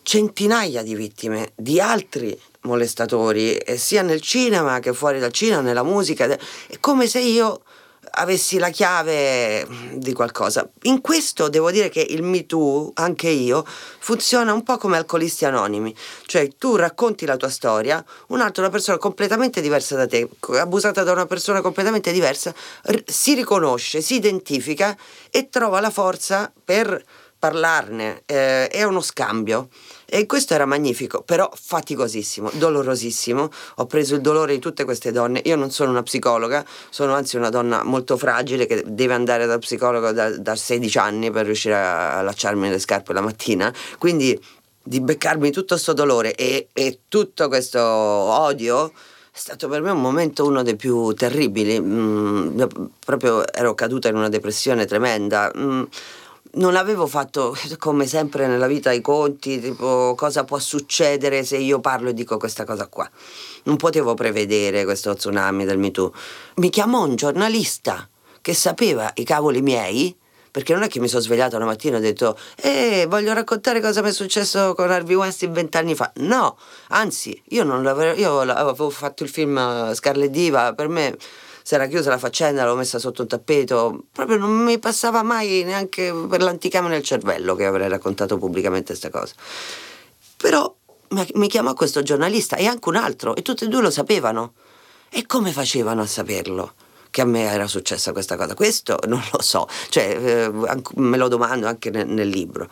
centinaia 0.08 0.82
di 0.82 0.94
vittime 0.94 1.52
di 1.54 1.82
altri 1.82 2.40
molestatori, 2.62 3.56
eh, 3.56 3.76
sia 3.76 4.00
nel 4.00 4.22
cinema 4.22 4.78
che 4.78 4.94
fuori 4.94 5.18
dal 5.18 5.32
cinema, 5.32 5.60
nella 5.60 5.82
musica, 5.82 6.24
è 6.24 6.38
come 6.80 7.06
se 7.06 7.18
io 7.20 7.60
avessi 8.12 8.56
la 8.56 8.70
chiave 8.70 9.66
di 9.92 10.14
qualcosa. 10.14 10.66
In 10.84 11.02
questo 11.02 11.50
devo 11.50 11.70
dire 11.70 11.90
che 11.90 12.00
il 12.00 12.22
Me 12.22 12.46
Too, 12.46 12.92
anche 12.94 13.28
io, 13.28 13.66
funziona 13.66 14.54
un 14.54 14.62
po' 14.62 14.78
come 14.78 14.96
alcolisti 14.96 15.44
anonimi, 15.44 15.94
cioè 16.24 16.48
tu 16.56 16.76
racconti 16.76 17.26
la 17.26 17.36
tua 17.36 17.50
storia, 17.50 18.02
un'altra 18.28 18.62
una 18.62 18.72
persona 18.72 18.96
completamente 18.96 19.60
diversa 19.60 19.94
da 19.94 20.06
te, 20.06 20.26
abusata 20.54 21.02
da 21.02 21.12
una 21.12 21.26
persona 21.26 21.60
completamente 21.60 22.12
diversa, 22.12 22.54
r- 22.84 23.02
si 23.04 23.34
riconosce, 23.34 24.00
si 24.00 24.14
identifica 24.14 24.96
e 25.30 25.50
trova 25.50 25.80
la 25.80 25.90
forza 25.90 26.50
per 26.64 27.04
parlarne, 27.38 28.22
eh, 28.26 28.68
è 28.68 28.82
uno 28.82 29.00
scambio. 29.00 29.68
E 30.10 30.24
questo 30.24 30.54
era 30.54 30.64
magnifico, 30.64 31.22
però 31.22 31.50
faticosissimo, 31.54 32.50
dolorosissimo. 32.54 33.50
Ho 33.76 33.86
preso 33.86 34.14
il 34.14 34.22
dolore 34.22 34.54
di 34.54 34.58
tutte 34.58 34.84
queste 34.84 35.12
donne. 35.12 35.42
Io 35.44 35.56
non 35.56 35.70
sono 35.70 35.90
una 35.90 36.02
psicologa, 36.02 36.64
sono 36.88 37.14
anzi 37.14 37.36
una 37.36 37.50
donna 37.50 37.82
molto 37.82 38.16
fragile 38.16 38.66
che 38.66 38.82
deve 38.86 39.12
andare 39.12 39.44
da 39.46 39.58
psicologo 39.58 40.12
da, 40.12 40.30
da 40.30 40.56
16 40.56 40.98
anni 40.98 41.30
per 41.30 41.44
riuscire 41.44 41.74
a 41.74 42.18
allacciarmi 42.18 42.70
le 42.70 42.78
scarpe 42.78 43.12
la 43.12 43.20
mattina. 43.20 43.72
Quindi 43.98 44.38
di 44.82 45.00
beccarmi 45.00 45.50
tutto 45.50 45.74
questo 45.74 45.92
dolore 45.92 46.34
e, 46.34 46.68
e 46.72 47.00
tutto 47.08 47.48
questo 47.48 47.78
odio 47.78 48.92
è 49.38 49.40
stato 49.40 49.68
per 49.68 49.82
me 49.82 49.90
un 49.92 50.00
momento 50.00 50.46
uno 50.46 50.62
dei 50.62 50.74
più 50.74 51.12
terribili. 51.12 51.78
Mm, 51.78 52.62
proprio 53.04 53.46
ero 53.52 53.74
caduta 53.74 54.08
in 54.08 54.16
una 54.16 54.28
depressione 54.28 54.84
tremenda. 54.84 55.52
Mm, 55.56 55.82
non 56.58 56.76
avevo 56.76 57.06
fatto 57.06 57.56
come 57.78 58.06
sempre 58.06 58.46
nella 58.46 58.66
vita 58.66 58.92
i 58.92 59.00
conti, 59.00 59.60
tipo 59.60 60.14
cosa 60.16 60.44
può 60.44 60.58
succedere 60.58 61.44
se 61.44 61.56
io 61.56 61.80
parlo 61.80 62.10
e 62.10 62.14
dico 62.14 62.36
questa 62.36 62.64
cosa 62.64 62.86
qua. 62.86 63.08
Non 63.64 63.76
potevo 63.76 64.14
prevedere 64.14 64.84
questo 64.84 65.14
tsunami 65.14 65.64
del 65.64 65.78
Me 65.78 65.90
Too. 65.90 66.12
Mi 66.56 66.70
chiamò 66.70 67.04
un 67.04 67.16
giornalista 67.16 68.08
che 68.40 68.54
sapeva 68.54 69.10
i 69.14 69.24
cavoli 69.24 69.62
miei, 69.62 70.16
perché 70.50 70.72
non 70.72 70.82
è 70.82 70.88
che 70.88 71.00
mi 71.00 71.08
sono 71.08 71.20
svegliata 71.20 71.56
una 71.56 71.66
mattina 71.66 71.96
e 71.96 71.98
ho 71.98 72.02
detto 72.02 72.38
eh, 72.56 73.06
voglio 73.08 73.32
raccontare 73.32 73.80
cosa 73.80 74.00
mi 74.00 74.08
è 74.08 74.12
successo 74.12 74.74
con 74.74 74.90
Harvey 74.90 75.14
Weinstein 75.14 75.52
vent'anni 75.52 75.94
fa. 75.94 76.10
No, 76.16 76.56
anzi, 76.88 77.40
io 77.48 77.64
non 77.64 77.82
l'avevo, 77.82 78.18
io 78.18 78.40
avevo 78.40 78.90
fatto 78.90 79.22
il 79.22 79.28
film 79.28 79.58
eh, 79.58 79.94
Scarlet 79.94 80.30
Diva, 80.30 80.72
per 80.72 80.88
me 80.88 81.16
si 81.68 81.74
era 81.74 81.86
chiusa 81.86 82.08
la 82.08 82.16
faccenda, 82.16 82.60
l'avevo 82.60 82.78
messa 82.78 82.98
sotto 82.98 83.20
un 83.20 83.28
tappeto, 83.28 84.04
proprio 84.10 84.38
non 84.38 84.52
mi 84.52 84.78
passava 84.78 85.22
mai 85.22 85.64
neanche 85.64 86.14
per 86.26 86.40
l'anticamera 86.40 86.94
nel 86.94 87.02
cervello 87.02 87.54
che 87.54 87.66
avrei 87.66 87.90
raccontato 87.90 88.38
pubblicamente 88.38 88.96
questa 88.96 89.10
cosa. 89.10 89.34
Però 90.38 90.74
mi 91.10 91.46
chiamò 91.46 91.74
questo 91.74 92.00
giornalista 92.00 92.56
e 92.56 92.64
anche 92.64 92.88
un 92.88 92.96
altro 92.96 93.36
e 93.36 93.42
tutti 93.42 93.64
e 93.64 93.68
due 93.68 93.82
lo 93.82 93.90
sapevano. 93.90 94.54
E 95.10 95.26
come 95.26 95.52
facevano 95.52 96.00
a 96.00 96.06
saperlo? 96.06 96.72
Che 97.10 97.20
a 97.20 97.26
me 97.26 97.42
era 97.42 97.66
successa 97.66 98.12
questa 98.12 98.38
cosa? 98.38 98.54
Questo 98.54 98.98
non 99.06 99.22
lo 99.30 99.42
so, 99.42 99.68
cioè 99.90 100.16
eh, 100.18 100.50
me 100.94 101.18
lo 101.18 101.28
domando 101.28 101.66
anche 101.66 101.90
nel, 101.90 102.08
nel 102.08 102.28
libro. 102.28 102.66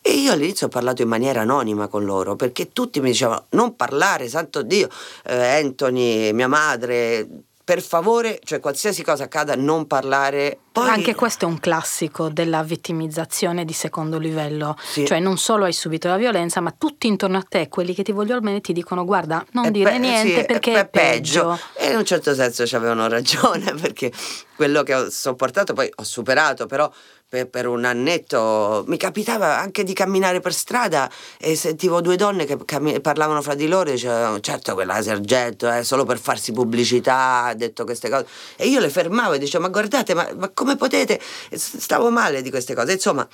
E 0.00 0.10
io 0.10 0.32
all'inizio 0.32 0.66
ho 0.66 0.70
parlato 0.70 1.02
in 1.02 1.08
maniera 1.08 1.42
anonima 1.42 1.86
con 1.86 2.04
loro 2.04 2.34
perché 2.34 2.72
tutti 2.72 2.98
mi 3.00 3.10
dicevano 3.10 3.44
non 3.50 3.76
parlare, 3.76 4.28
santo 4.28 4.62
Dio, 4.62 4.88
eh, 5.24 5.60
Anthony, 5.60 6.32
mia 6.32 6.48
madre, 6.48 7.44
per 7.68 7.82
favore, 7.82 8.40
cioè 8.44 8.60
qualsiasi 8.60 9.02
cosa 9.02 9.24
accada 9.24 9.54
non 9.54 9.86
parlare. 9.86 10.58
Poi 10.72 10.88
Anche 10.88 11.14
questo 11.14 11.44
è 11.44 11.48
un 11.48 11.60
classico 11.60 12.30
della 12.30 12.62
vittimizzazione 12.62 13.66
di 13.66 13.74
secondo 13.74 14.16
livello, 14.18 14.74
Sì. 14.80 15.04
cioè 15.04 15.18
non 15.20 15.36
solo 15.36 15.64
hai 15.66 15.74
subito 15.74 16.08
la 16.08 16.16
violenza, 16.16 16.60
ma 16.62 16.70
tutti 16.70 17.08
intorno 17.08 17.36
a 17.36 17.44
te, 17.46 17.68
quelli 17.68 17.92
che 17.92 18.02
ti 18.02 18.12
vogliono 18.12 18.40
bene, 18.40 18.62
ti 18.62 18.72
dicono 18.72 19.04
guarda, 19.04 19.44
non 19.50 19.66
È 19.66 19.70
dire 19.70 19.90
pe- 19.90 19.98
niente 19.98 20.40
sì, 20.40 20.46
perché 20.46 20.72
pe- 20.72 20.80
è 20.80 20.86
peggio. 20.88 21.58
E 21.74 21.90
in 21.90 21.96
un 21.98 22.06
certo 22.06 22.32
senso 22.32 22.66
ci 22.66 22.74
avevano 22.74 23.06
ragione 23.06 23.74
perché 23.78 24.10
quello 24.56 24.82
che 24.82 24.94
ho 24.94 25.10
sopportato 25.10 25.74
poi 25.74 25.92
ho 25.94 26.02
superato, 26.04 26.64
però 26.64 26.90
per, 27.28 27.48
per 27.48 27.66
un 27.66 27.84
annetto 27.84 28.84
mi 28.86 28.96
capitava 28.96 29.58
anche 29.58 29.84
di 29.84 29.92
camminare 29.92 30.40
per 30.40 30.54
strada 30.54 31.10
e 31.38 31.54
sentivo 31.56 32.00
due 32.00 32.16
donne 32.16 32.46
che 32.46 32.56
cammi- 32.64 33.00
parlavano 33.00 33.42
fra 33.42 33.54
di 33.54 33.68
loro 33.68 33.90
e 33.90 33.92
dicevano 33.92 34.40
certo 34.40 34.74
quella 34.74 35.02
Sergento 35.02 35.68
è 35.68 35.84
solo 35.84 36.04
per 36.04 36.18
farsi 36.18 36.52
pubblicità, 36.52 37.44
ha 37.44 37.54
detto 37.54 37.84
queste 37.84 38.08
cose. 38.08 38.26
E 38.56 38.66
io 38.66 38.80
le 38.80 38.88
fermavo 38.88 39.34
e 39.34 39.38
dicevo 39.38 39.64
ma 39.64 39.70
guardate, 39.70 40.14
ma, 40.14 40.28
ma 40.36 40.48
come 40.50 40.76
potete? 40.76 41.20
Stavo 41.52 42.10
male 42.10 42.42
di 42.42 42.50
queste 42.50 42.74
cose, 42.74 42.92
insomma. 42.92 43.26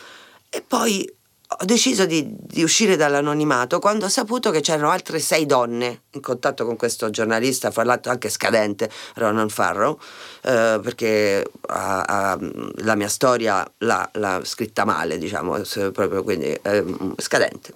E 0.51 0.63
poi 0.67 1.09
ho 1.57 1.65
deciso 1.65 2.05
di, 2.07 2.27
di 2.29 2.63
uscire 2.63 2.97
dall'anonimato 2.97 3.79
quando 3.79 4.07
ho 4.07 4.09
saputo 4.09 4.51
che 4.51 4.61
c'erano 4.61 4.91
altre 4.91 5.19
sei 5.19 5.47
donne 5.47 6.03
in 6.13 6.21
contatto 6.21 6.65
con 6.65 6.77
questo 6.77 7.11
giornalista, 7.11 7.71
fra 7.71 7.85
l'altro 7.85 8.11
anche 8.11 8.29
scadente, 8.29 8.91
Ronan 9.15 9.49
Farrow, 9.49 9.99
eh, 10.43 10.81
perché 10.83 11.45
ha- 11.69 12.03
ha- 12.03 12.39
la 12.77 12.95
mia 12.95 13.09
storia 13.09 13.65
l'ha, 13.79 14.09
l'ha 14.15 14.41
scritta 14.45 14.85
male, 14.85 15.19
diciamo, 15.19 15.61
proprio 15.93 16.23
quindi 16.23 16.57
eh, 16.63 16.85
scadente. 17.19 17.75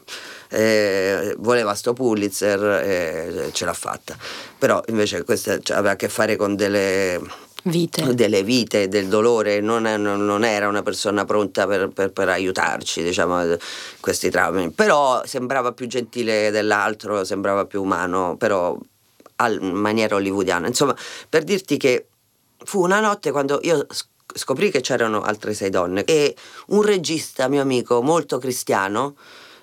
Eh, 0.50 1.34
voleva 1.38 1.74
sto 1.74 1.92
Pulitzer 1.92 2.62
e 2.82 3.50
ce 3.52 3.64
l'ha 3.64 3.74
fatta, 3.74 4.16
però 4.58 4.82
invece 4.88 5.22
questa 5.22 5.58
cioè, 5.60 5.76
aveva 5.76 5.92
a 5.92 5.96
che 5.96 6.08
fare 6.08 6.36
con 6.36 6.56
delle 6.56 7.20
Vite. 7.64 8.14
delle 8.14 8.42
vite, 8.42 8.88
del 8.88 9.08
dolore, 9.08 9.60
non, 9.60 9.82
non- 9.82 10.24
non 10.24 10.44
era 10.44 10.68
una 10.68 10.82
persona 10.82 11.24
pronta 11.24 11.66
per, 11.66 11.88
per- 11.88 12.12
per 12.12 12.28
aiutarci, 12.28 13.02
diciamo, 13.02 13.56
questi 14.00 14.30
traumi. 14.30 14.70
Però 14.70 15.22
sembrava 15.26 15.72
più 15.72 15.86
gentile 15.86 16.50
dell'altro, 16.50 17.24
sembrava 17.24 17.66
più 17.66 17.82
umano, 17.82 18.36
però 18.36 18.76
in 19.48 19.72
maniera 19.72 20.14
hollywoodiana. 20.16 20.66
Insomma, 20.66 20.96
per 21.28 21.44
dirti 21.44 21.76
che 21.76 22.06
fu 22.64 22.82
una 22.82 23.00
notte 23.00 23.30
quando 23.30 23.60
io 23.62 23.86
sc- 23.88 24.08
scoprì 24.34 24.70
che 24.70 24.80
c'erano 24.80 25.22
altre 25.22 25.54
sei 25.54 25.70
donne 25.70 26.04
e 26.04 26.34
un 26.68 26.82
regista, 26.82 27.48
mio 27.48 27.60
amico, 27.62 28.02
molto 28.02 28.38
cristiano, 28.38 29.16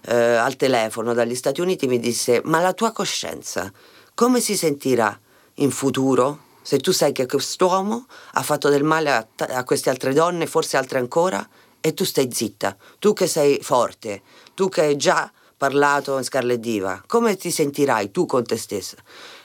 eh, 0.08 0.16
al 0.16 0.56
telefono 0.56 1.14
dagli 1.14 1.36
Stati 1.36 1.62
Uniti 1.62 1.88
mi 1.88 2.00
disse, 2.00 2.42
ma 2.44 2.60
la 2.60 2.74
tua 2.74 2.92
coscienza 2.92 3.72
come 4.14 4.40
si 4.40 4.56
sentirà 4.56 5.18
in 5.56 5.72
futuro 5.72 6.44
se 6.66 6.80
tu 6.80 6.92
sai 6.92 7.12
che 7.12 7.28
quest'uomo 7.28 8.08
ha 8.34 8.42
fatto 8.42 8.70
del 8.70 8.82
male 8.84 9.12
a, 9.12 9.22
t- 9.24 9.46
a 9.48 9.64
queste 9.64 9.92
altre 9.92 10.14
donne, 10.14 10.48
forse 10.48 10.78
altre 10.78 10.98
ancora, 10.98 11.48
e 11.80 11.94
tu 11.94 12.04
stai 12.04 12.28
zitta, 12.34 12.76
tu 12.98 13.14
che 13.14 13.28
sei 13.28 13.60
forte, 13.62 14.24
tu 14.56 14.68
che 14.68 14.82
hai 14.82 14.96
già 14.98 15.32
parlato 15.56 16.18
in 16.18 16.24
Scarlet 16.24 16.60
Diva, 16.60 17.04
come 17.06 17.38
ti 17.38 17.52
sentirai 17.52 18.10
tu 18.10 18.26
con 18.26 18.44
te 18.44 18.58
stessa? 18.58 18.98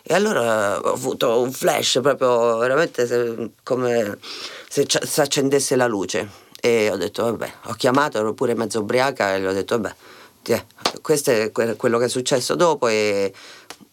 E 0.02 0.14
allora 0.14 0.80
ho 0.80 0.94
avuto 0.94 1.40
un 1.42 1.52
flash 1.52 1.98
proprio 2.00 2.56
veramente 2.56 3.06
se- 3.06 3.50
come 3.62 4.18
se 4.70 4.86
ci- 4.86 4.98
si 5.02 5.20
accendesse 5.20 5.76
la 5.76 5.86
luce 5.86 6.26
e 6.58 6.90
ho 6.90 6.96
detto 6.96 7.24
vabbè, 7.24 7.52
ho 7.64 7.74
chiamato, 7.74 8.16
ero 8.16 8.32
pure 8.32 8.54
mezzo 8.54 8.80
ubriaca 8.80 9.34
e 9.34 9.40
gli 9.42 9.44
ho 9.44 9.52
detto 9.52 9.78
vabbè, 9.78 9.94
tiè, 10.40 10.64
questo 11.02 11.32
è 11.32 11.52
que- 11.52 11.76
quello 11.76 11.98
che 11.98 12.06
è 12.06 12.08
successo 12.08 12.54
dopo 12.54 12.88
e 12.88 13.30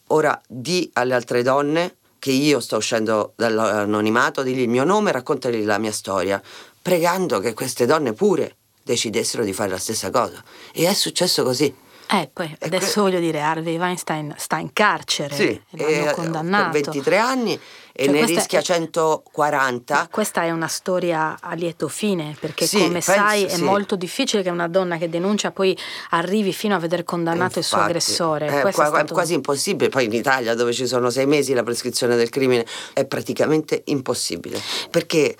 ora 0.07 0.41
di 0.47 0.89
alle 0.93 1.13
altre 1.13 1.43
donne 1.43 1.95
che 2.27 2.33
io 2.33 2.59
sto 2.59 2.75
uscendo 2.75 3.31
dall'anonimato, 3.37 4.43
digli 4.43 4.59
il 4.59 4.67
mio 4.67 4.83
nome, 4.83 5.13
raccontagli 5.13 5.63
la 5.63 5.77
mia 5.77 5.93
storia, 5.93 6.41
pregando 6.81 7.39
che 7.39 7.53
queste 7.53 7.85
donne 7.85 8.11
pure 8.11 8.57
decidessero 8.83 9.45
di 9.45 9.53
fare 9.53 9.69
la 9.69 9.77
stessa 9.77 10.09
cosa. 10.09 10.43
E 10.73 10.89
è 10.89 10.93
successo 10.93 11.43
così. 11.43 11.73
Eh, 12.09 12.29
poi 12.31 12.55
adesso 12.59 13.01
voglio 13.01 13.19
dire, 13.19 13.41
Harvey 13.41 13.77
Weinstein 13.77 14.33
sta 14.37 14.57
in 14.57 14.71
carcere, 14.71 15.35
Sì, 15.35 15.61
l'hanno 15.71 16.09
eh, 16.09 16.13
condannato. 16.13 16.69
per 16.71 16.81
23 16.83 17.17
anni 17.17 17.59
e 17.91 18.05
Cioè, 18.05 18.13
ne 18.13 18.25
rischia 18.25 18.59
è- 18.59 18.61
140. 18.63 20.07
Questa 20.09 20.43
è 20.43 20.51
una 20.51 20.67
storia 20.67 21.37
a 21.41 21.53
lieto 21.53 21.87
fine, 21.87 22.35
perché 22.39 22.65
Sì, 22.65 22.77
come 22.77 22.91
penso, 22.93 23.11
sai 23.11 23.43
è 23.45 23.55
sì. 23.55 23.63
molto 23.63 23.95
difficile 23.95 24.41
che 24.43 24.49
una 24.49 24.67
donna 24.67 24.97
che 24.97 25.09
denuncia 25.09 25.51
poi 25.51 25.77
arrivi 26.11 26.53
fino 26.53 26.75
a 26.75 26.79
veder 26.79 27.03
condannato 27.03 27.59
il 27.59 27.65
suo 27.65 27.77
Infatti, 27.77 27.97
aggressore. 27.97 28.45
È, 28.45 28.61
Questo 28.61 28.67
è 28.83 28.85
qua- 28.87 28.97
stato- 28.99 29.13
quasi 29.13 29.33
impossibile. 29.33 29.89
Poi 29.89 30.05
in 30.05 30.13
Italia, 30.13 30.53
dove 30.53 30.73
ci 30.73 30.87
sono 30.87 31.09
sei 31.09 31.25
mesi 31.25 31.53
la 31.53 31.63
prescrizione 31.63 32.15
del 32.15 32.29
crimine, 32.29 32.65
è 32.93 33.05
praticamente 33.05 33.81
impossibile. 33.85 34.61
Perché 34.89 35.35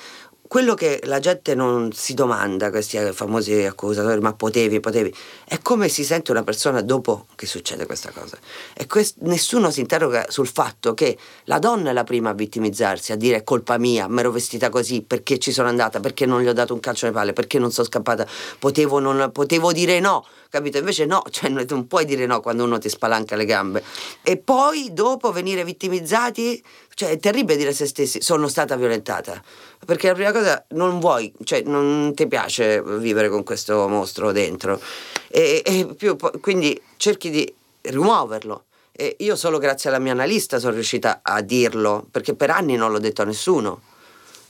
quello 0.47 0.73
che 0.73 1.01
la 1.03 1.19
gente 1.19 1.55
non 1.55 1.91
si 1.91 2.13
domanda, 2.13 2.69
questi 2.69 2.97
famosi 3.11 3.65
accusatori, 3.65 4.19
ma 4.21 4.33
potevi, 4.33 4.79
potevi, 4.79 5.13
è 5.45 5.59
come 5.61 5.89
si 5.89 6.03
sente 6.03 6.31
una 6.31 6.43
persona 6.43 6.81
dopo 6.81 7.27
che 7.35 7.45
succede 7.45 7.85
questa 7.85 8.11
cosa. 8.11 8.37
E 8.73 8.87
quest- 8.87 9.17
nessuno 9.21 9.69
si 9.71 9.81
interroga 9.81 10.25
sul 10.29 10.47
fatto 10.47 10.93
che 10.93 11.17
la 11.45 11.59
donna 11.59 11.89
è 11.89 11.93
la 11.93 12.03
prima 12.03 12.29
a 12.29 12.33
vittimizzarsi, 12.33 13.11
a 13.11 13.15
dire 13.15 13.43
colpa 13.43 13.77
mia, 13.77 14.07
mi 14.07 14.19
ero 14.19 14.31
vestita 14.31 14.69
così, 14.69 15.01
perché 15.01 15.37
ci 15.37 15.51
sono 15.51 15.67
andata, 15.67 15.99
perché 15.99 16.25
non 16.25 16.41
gli 16.41 16.47
ho 16.47 16.53
dato 16.53 16.73
un 16.73 16.79
calcio 16.79 17.05
alle 17.05 17.15
palle, 17.15 17.33
perché 17.33 17.59
non 17.59 17.71
sono 17.71 17.87
scappata, 17.87 18.25
potevo, 18.59 18.99
non, 18.99 19.29
potevo 19.31 19.71
dire 19.71 19.99
no, 19.99 20.25
capito? 20.49 20.77
Invece 20.77 21.05
no, 21.05 21.23
cioè 21.29 21.49
non 21.49 21.87
puoi 21.87 22.05
dire 22.05 22.25
no 22.25 22.39
quando 22.39 22.63
uno 22.63 22.77
ti 22.77 22.89
spalanca 22.89 23.35
le 23.35 23.45
gambe. 23.45 23.83
E 24.21 24.37
poi 24.37 24.89
dopo 24.93 25.31
venire 25.31 25.63
vittimizzati 25.63 26.63
cioè 26.97 27.11
è 27.11 27.19
terribile 27.19 27.57
dire 27.57 27.69
a 27.69 27.73
se 27.73 27.85
stessi 27.85 28.23
sono 28.23 28.47
stata 28.47 28.75
violentata, 28.75 29.39
perché 29.85 30.07
la 30.07 30.13
prima 30.15 30.31
cosa 30.31 30.65
non 30.69 30.99
vuoi, 30.99 31.31
cioè 31.43 31.61
non 31.61 32.11
ti 32.15 32.27
piace 32.27 32.81
vivere 32.81 33.29
con 33.29 33.43
questo 33.43 33.87
mostro 33.87 34.31
dentro 34.31 34.81
e, 35.27 35.61
e 35.63 35.85
più, 35.95 36.17
quindi 36.41 36.81
cerchi 36.95 37.29
di 37.29 37.53
rimuoverlo. 37.81 38.63
E 38.93 39.15
io 39.19 39.35
solo 39.35 39.59
grazie 39.59 39.89
alla 39.89 39.99
mia 39.99 40.11
analista 40.11 40.57
sono 40.57 40.73
riuscita 40.73 41.19
a 41.21 41.41
dirlo, 41.41 42.03
perché 42.09 42.33
per 42.33 42.49
anni 42.49 42.75
non 42.75 42.91
l'ho 42.91 42.97
detto 42.97 43.21
a 43.21 43.25
nessuno. 43.25 43.81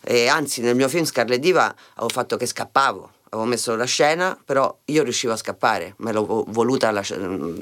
E 0.01 0.29
anzi 0.29 0.61
nel 0.61 0.77
mio 0.77 0.87
film 0.87 1.03
Scarlet 1.03 1.41
Diva 1.41 1.65
avevo 1.95 2.07
fatto 2.07 2.37
che 2.37 2.45
scappavo 2.45 3.11
avevo 3.29 3.47
messo 3.47 3.75
la 3.75 3.85
scena, 3.85 4.37
però 4.43 4.75
io 4.85 5.03
riuscivo 5.03 5.33
a 5.33 5.35
scappare, 5.35 5.95
me 5.97 6.11
l'ho 6.11 6.45
voluta 6.47 6.91
lasci- 6.91 7.15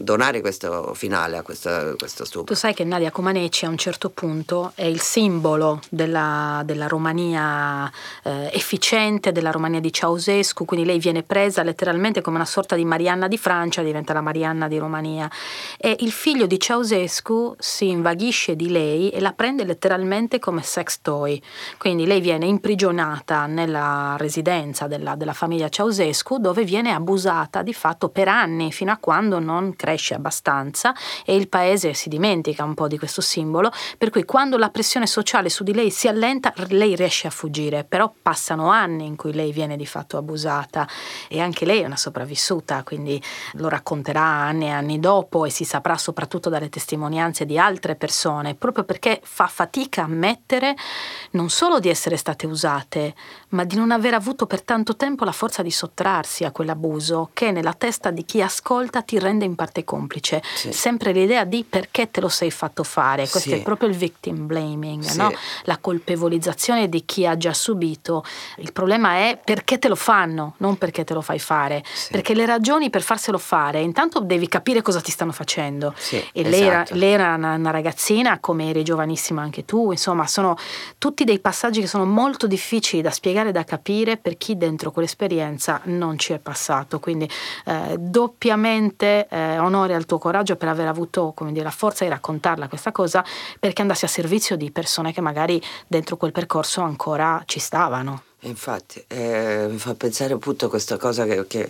donare 0.03 0.41
questo 0.41 0.93
finale 0.93 1.37
a 1.37 1.41
questo, 1.41 1.95
questo 1.97 2.25
stupro. 2.25 2.53
Tu 2.53 2.59
sai 2.59 2.73
che 2.73 2.83
Nadia 2.83 3.11
Comaneci 3.11 3.65
a 3.65 3.69
un 3.69 3.77
certo 3.77 4.09
punto 4.09 4.71
è 4.75 4.85
il 4.85 5.01
simbolo 5.01 5.79
della, 5.89 6.61
della 6.65 6.87
Romania 6.87 7.91
eh, 8.23 8.49
efficiente, 8.53 9.31
della 9.31 9.51
Romania 9.51 9.79
di 9.79 9.91
Ceausescu, 9.91 10.65
quindi 10.65 10.85
lei 10.85 10.99
viene 10.99 11.23
presa 11.23 11.63
letteralmente 11.63 12.21
come 12.21 12.35
una 12.35 12.45
sorta 12.45 12.75
di 12.75 12.85
Marianna 12.85 13.27
di 13.27 13.37
Francia, 13.37 13.81
diventa 13.81 14.13
la 14.13 14.21
Marianna 14.21 14.67
di 14.67 14.77
Romania. 14.77 15.29
E 15.77 15.95
il 15.99 16.11
figlio 16.11 16.45
di 16.45 16.59
Ceausescu 16.59 17.55
si 17.57 17.89
invaghisce 17.89 18.55
di 18.55 18.69
lei 18.69 19.09
e 19.09 19.19
la 19.19 19.33
prende 19.33 19.63
letteralmente 19.63 20.39
come 20.39 20.61
sex 20.61 20.99
toy, 21.01 21.41
quindi 21.77 22.05
lei 22.05 22.21
viene 22.21 22.45
imprigionata 22.45 23.45
nella 23.47 24.15
residenza 24.17 24.87
della, 24.87 25.15
della 25.15 25.33
famiglia 25.33 25.54
famiglia 25.55 25.69
Ceausescu 25.69 26.37
dove 26.37 26.63
viene 26.65 26.91
abusata 26.91 27.61
di 27.61 27.73
fatto 27.73 28.09
per 28.09 28.27
anni 28.27 28.71
fino 28.71 28.91
a 28.91 28.97
quando 28.97 29.39
non 29.39 29.75
cresce 29.75 30.13
abbastanza 30.13 30.93
e 31.23 31.35
il 31.35 31.47
paese 31.47 31.93
si 31.93 32.09
dimentica 32.09 32.63
un 32.63 32.73
po' 32.73 32.87
di 32.87 32.97
questo 32.97 33.21
simbolo, 33.21 33.71
per 33.97 34.09
cui 34.09 34.25
quando 34.25 34.57
la 34.57 34.69
pressione 34.69 35.07
sociale 35.07 35.49
su 35.49 35.63
di 35.63 35.73
lei 35.73 35.91
si 35.91 36.07
allenta 36.07 36.53
lei 36.69 36.95
riesce 36.95 37.27
a 37.27 37.29
fuggire, 37.29 37.85
però 37.85 38.13
passano 38.21 38.69
anni 38.69 39.05
in 39.05 39.15
cui 39.15 39.33
lei 39.33 39.51
viene 39.51 39.77
di 39.77 39.85
fatto 39.85 40.17
abusata 40.17 40.87
e 41.29 41.39
anche 41.39 41.65
lei 41.65 41.81
è 41.81 41.85
una 41.85 41.95
sopravvissuta, 41.95 42.83
quindi 42.83 43.21
lo 43.53 43.69
racconterà 43.69 44.21
anni 44.21 44.65
e 44.65 44.71
anni 44.71 44.99
dopo 44.99 45.45
e 45.45 45.49
si 45.49 45.63
saprà 45.63 45.97
soprattutto 45.97 46.49
dalle 46.49 46.69
testimonianze 46.69 47.45
di 47.45 47.57
altre 47.57 47.95
persone, 47.95 48.55
proprio 48.55 48.83
perché 48.83 49.21
fa 49.23 49.47
fatica 49.47 50.01
a 50.01 50.05
ammettere 50.05 50.75
non 51.31 51.49
solo 51.49 51.79
di 51.79 51.89
essere 51.89 52.17
state 52.17 52.45
usate, 52.45 53.15
ma 53.49 53.63
di 53.63 53.75
non 53.75 53.91
aver 53.91 54.13
avuto 54.15 54.45
per 54.45 54.63
tanto 54.63 54.95
tempo 54.95 55.23
la 55.23 55.31
forza 55.31 55.44
di 55.61 55.71
sottrarsi 55.71 56.43
a 56.43 56.51
quell'abuso 56.51 57.29
che 57.33 57.51
nella 57.51 57.73
testa 57.73 58.09
di 58.09 58.25
chi 58.25 58.41
ascolta 58.41 59.01
ti 59.01 59.19
rende 59.19 59.45
in 59.45 59.55
parte 59.55 59.83
complice. 59.83 60.41
Sì. 60.55 60.71
Sempre 60.71 61.11
l'idea 61.11 61.43
di 61.43 61.63
perché 61.67 62.09
te 62.09 62.21
lo 62.21 62.29
sei 62.29 62.51
fatto 62.51 62.83
fare, 62.83 63.27
questo 63.29 63.49
sì. 63.49 63.51
è 63.51 63.61
proprio 63.61 63.89
il 63.89 63.95
victim 63.95 64.47
blaming, 64.47 65.03
sì. 65.03 65.17
no? 65.17 65.31
la 65.63 65.77
colpevolizzazione 65.77 66.89
di 66.89 67.05
chi 67.05 67.25
ha 67.25 67.37
già 67.37 67.53
subito. 67.53 68.23
Il 68.57 68.73
problema 68.73 69.17
è 69.17 69.39
perché 69.43 69.77
te 69.77 69.87
lo 69.87 69.95
fanno, 69.95 70.55
non 70.57 70.77
perché 70.77 71.03
te 71.03 71.13
lo 71.13 71.21
fai 71.21 71.39
fare, 71.39 71.83
perché 72.09 72.33
le 72.33 72.45
ragioni 72.45 72.89
per 72.89 73.01
farselo 73.01 73.37
fare, 73.37 73.81
intanto 73.81 74.19
devi 74.19 74.47
capire 74.47 74.81
cosa 74.81 75.01
ti 75.01 75.11
stanno 75.11 75.31
facendo. 75.31 75.93
e 76.09 76.29
esatto. 76.33 76.49
lei, 76.49 76.61
era, 76.61 76.85
lei 76.91 77.11
era 77.11 77.35
una, 77.35 77.53
una 77.53 77.71
ragazzina, 77.71 78.39
come 78.39 78.69
eri 78.69 78.83
giovanissima 78.83 79.41
anche 79.41 79.65
tu, 79.65 79.91
insomma, 79.91 80.25
sono 80.25 80.57
tutti 80.97 81.23
dei 81.23 81.39
passaggi 81.39 81.81
che 81.81 81.87
sono 81.87 82.05
molto 82.05 82.47
difficili 82.47 83.01
da 83.01 83.11
spiegare 83.11 83.33
spiegare, 83.35 83.51
da 83.51 83.63
capire 83.63 84.17
per 84.17 84.37
chi 84.37 84.55
dentro 84.55 84.91
quell'esperienza 84.91 85.34
non 85.83 86.17
ci 86.17 86.33
è 86.33 86.39
passato. 86.39 86.99
Quindi 86.99 87.29
eh, 87.65 87.95
doppiamente 87.97 89.27
eh, 89.29 89.59
onore 89.59 89.95
al 89.95 90.05
tuo 90.05 90.17
coraggio 90.17 90.55
per 90.55 90.69
aver 90.69 90.87
avuto 90.87 91.33
dire, 91.49 91.63
la 91.63 91.71
forza 91.71 92.03
di 92.03 92.09
raccontarla 92.09 92.67
questa 92.67 92.91
cosa 92.91 93.23
perché 93.59 93.81
andassi 93.81 94.05
a 94.05 94.09
servizio 94.09 94.55
di 94.55 94.71
persone 94.71 95.13
che 95.13 95.21
magari 95.21 95.61
dentro 95.87 96.17
quel 96.17 96.31
percorso 96.31 96.81
ancora 96.81 97.41
ci 97.45 97.59
stavano. 97.59 98.23
Infatti, 98.41 99.03
eh, 99.07 99.67
mi 99.69 99.77
fa 99.77 99.95
pensare 99.95 100.33
appunto 100.33 100.67
a 100.67 100.69
questa 100.69 100.97
cosa 100.97 101.25
che, 101.25 101.47
che 101.47 101.69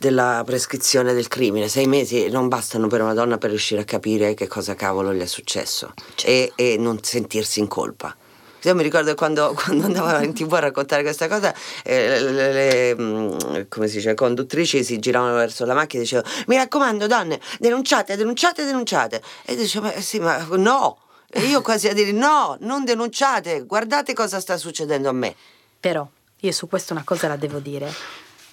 della 0.00 0.42
prescrizione 0.46 1.12
del 1.12 1.28
crimine. 1.28 1.68
Sei 1.68 1.86
mesi 1.86 2.28
non 2.30 2.48
bastano 2.48 2.86
per 2.86 3.02
una 3.02 3.12
donna 3.12 3.36
per 3.36 3.50
riuscire 3.50 3.82
a 3.82 3.84
capire 3.84 4.32
che 4.32 4.46
cosa 4.46 4.74
cavolo 4.74 5.12
gli 5.12 5.20
è 5.20 5.26
successo 5.26 5.92
certo. 6.14 6.26
e, 6.56 6.72
e, 6.72 6.76
non 6.78 7.02
sentirsi 7.02 7.60
in 7.60 7.68
colpa. 7.68 8.16
Io 8.62 8.74
mi 8.74 8.82
ricordo 8.82 9.14
quando, 9.14 9.54
quando 9.58 9.86
andavo 9.86 10.22
in 10.22 10.34
tv 10.34 10.52
a 10.54 10.58
raccontare 10.60 11.02
questa 11.02 11.28
cosa, 11.28 11.54
eh, 11.82 12.20
le, 12.20 12.52
le, 12.52 12.94
mm, 12.96 13.62
come 13.68 13.88
si 13.88 13.96
dice, 13.96 14.14
conduttrici 14.14 14.84
si 14.84 14.98
giravano 14.98 15.34
verso 15.34 15.64
la 15.64 15.74
macchina 15.74 16.02
e 16.02 16.04
dicevano 16.04 16.28
mi 16.46 16.56
raccomando 16.56 17.06
donne, 17.06 17.40
denunciate, 17.58 18.16
denunciate, 18.16 18.64
denunciate. 18.64 19.22
E 19.44 19.56
dicevo, 19.56 19.90
sì, 20.00 20.18
ma 20.18 20.46
no. 20.50 20.98
E 21.32 21.42
io 21.42 21.62
quasi 21.62 21.88
a 21.88 21.94
dire 21.94 22.10
no, 22.10 22.56
non 22.60 22.84
denunciate, 22.84 23.62
guardate 23.62 24.14
cosa 24.14 24.40
sta 24.40 24.56
succedendo 24.56 25.08
a 25.08 25.12
me. 25.12 25.34
Però 25.78 26.06
io 26.40 26.52
su 26.52 26.68
questo 26.68 26.92
una 26.92 27.04
cosa 27.04 27.28
la 27.28 27.36
devo 27.36 27.58
dire 27.58 27.92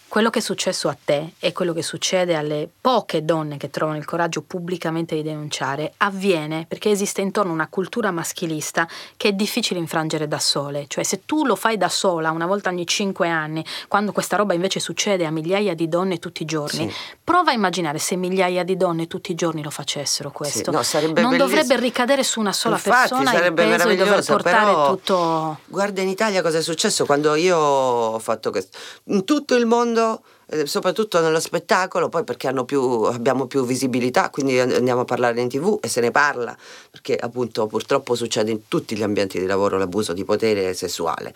quello 0.08 0.30
che 0.30 0.40
è 0.40 0.42
successo 0.42 0.88
a 0.88 0.98
te 1.04 1.34
e 1.40 1.52
quello 1.52 1.74
che 1.74 1.84
succede 1.84 2.36
alle 2.36 2.70
poche 2.80 3.26
donne 3.26 3.58
che 3.58 3.70
trovano 3.70 3.98
il 3.98 4.06
coraggio 4.06 4.42
pubblicamente 4.42 5.16
di 5.16 5.22
denunciare 5.22 5.94
avviene 5.98 6.66
perché 6.68 6.90
esiste 6.90 7.22
intorno 7.22 7.52
una 7.52 7.68
cultura 7.68 8.12
maschilista 8.12 8.88
che 9.18 9.30
è 9.30 9.34
difficile 9.34 9.80
infrangere 9.80 10.28
da 10.28 10.40
sole. 10.40 10.86
Cioè 10.88 11.04
se 11.04 11.26
tu 11.26 11.46
lo 11.46 11.56
fai 11.56 11.78
da 11.78 11.90
sola 11.90 12.32
una 12.32 12.46
volta 12.46 12.70
ogni 12.70 12.88
cinque 12.88 13.28
anni, 13.28 13.66
quando 13.88 14.14
questa 14.14 14.38
roba 14.38 14.54
invece 14.54 14.80
succede 14.80 15.26
a 15.26 15.32
migliaia 15.32 15.74
di 15.74 15.90
donne 15.90 16.20
tutti 16.20 16.44
i 16.44 16.46
giorni, 16.46 16.90
sì. 16.90 16.96
prova 17.24 17.52
a 17.52 17.54
immaginare 17.54 18.00
se 18.00 18.16
migliaia 18.16 18.64
di 18.64 18.78
donne 18.78 19.08
tutti 19.08 19.32
i 19.32 19.36
giorni 19.36 19.62
lo 19.62 19.72
facessero 19.72 20.32
questo. 20.32 20.72
Sì, 20.82 21.12
no, 21.12 21.22
non 21.22 21.36
dovrebbe 21.36 21.78
ricadere 21.78 22.24
su 22.24 22.40
una 22.40 22.54
sola 22.54 22.76
Infatti, 22.76 23.10
persona 23.10 23.46
il 23.46 23.54
peso 23.54 23.88
di 23.90 23.96
dover 23.96 24.24
portare 24.24 24.72
però, 24.72 24.90
tutto... 24.90 25.60
Guarda 25.66 26.02
in 26.02 26.08
Italia 26.08 26.42
cosa 26.42 26.60
è 26.60 26.62
successo 26.62 27.06
quando 27.06 27.36
io 27.36 27.58
ho 27.58 28.20
fatto 28.20 28.52
questo. 28.52 28.78
In 29.06 29.26
tutto 29.26 29.56
il 29.56 29.66
mondo 29.66 29.97
mondo, 29.98 30.24
eh, 30.48 30.66
soprattutto 30.66 31.20
nello 31.20 31.40
spettacolo, 31.40 32.10
poi 32.10 32.24
perché 32.24 32.54
più, 32.66 32.82
abbiamo 33.04 33.48
più 33.48 33.66
visibilità, 33.66 34.30
quindi 34.30 34.60
andiamo 34.60 35.02
a 35.02 35.06
parlare 35.06 35.42
in 35.42 35.50
tv 35.50 35.80
e 35.82 35.88
se 35.88 36.02
ne 36.02 36.12
parla, 36.12 36.56
perché 36.90 37.16
appunto 37.16 37.66
purtroppo 37.68 38.16
succede 38.16 38.52
in 38.52 38.68
tutti 38.68 38.96
gli 38.96 39.04
ambienti 39.04 39.40
di 39.40 39.46
lavoro 39.46 39.78
l'abuso 39.78 40.14
di 40.14 40.24
potere 40.24 40.74
sessuale. 40.74 41.34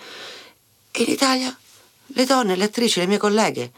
In 0.93 1.09
Italia 1.09 1.55
le 2.13 2.25
donne, 2.25 2.55
le 2.55 2.65
attrici, 2.65 2.99
le 2.99 3.07
mie 3.07 3.17
colleghe, 3.17 3.71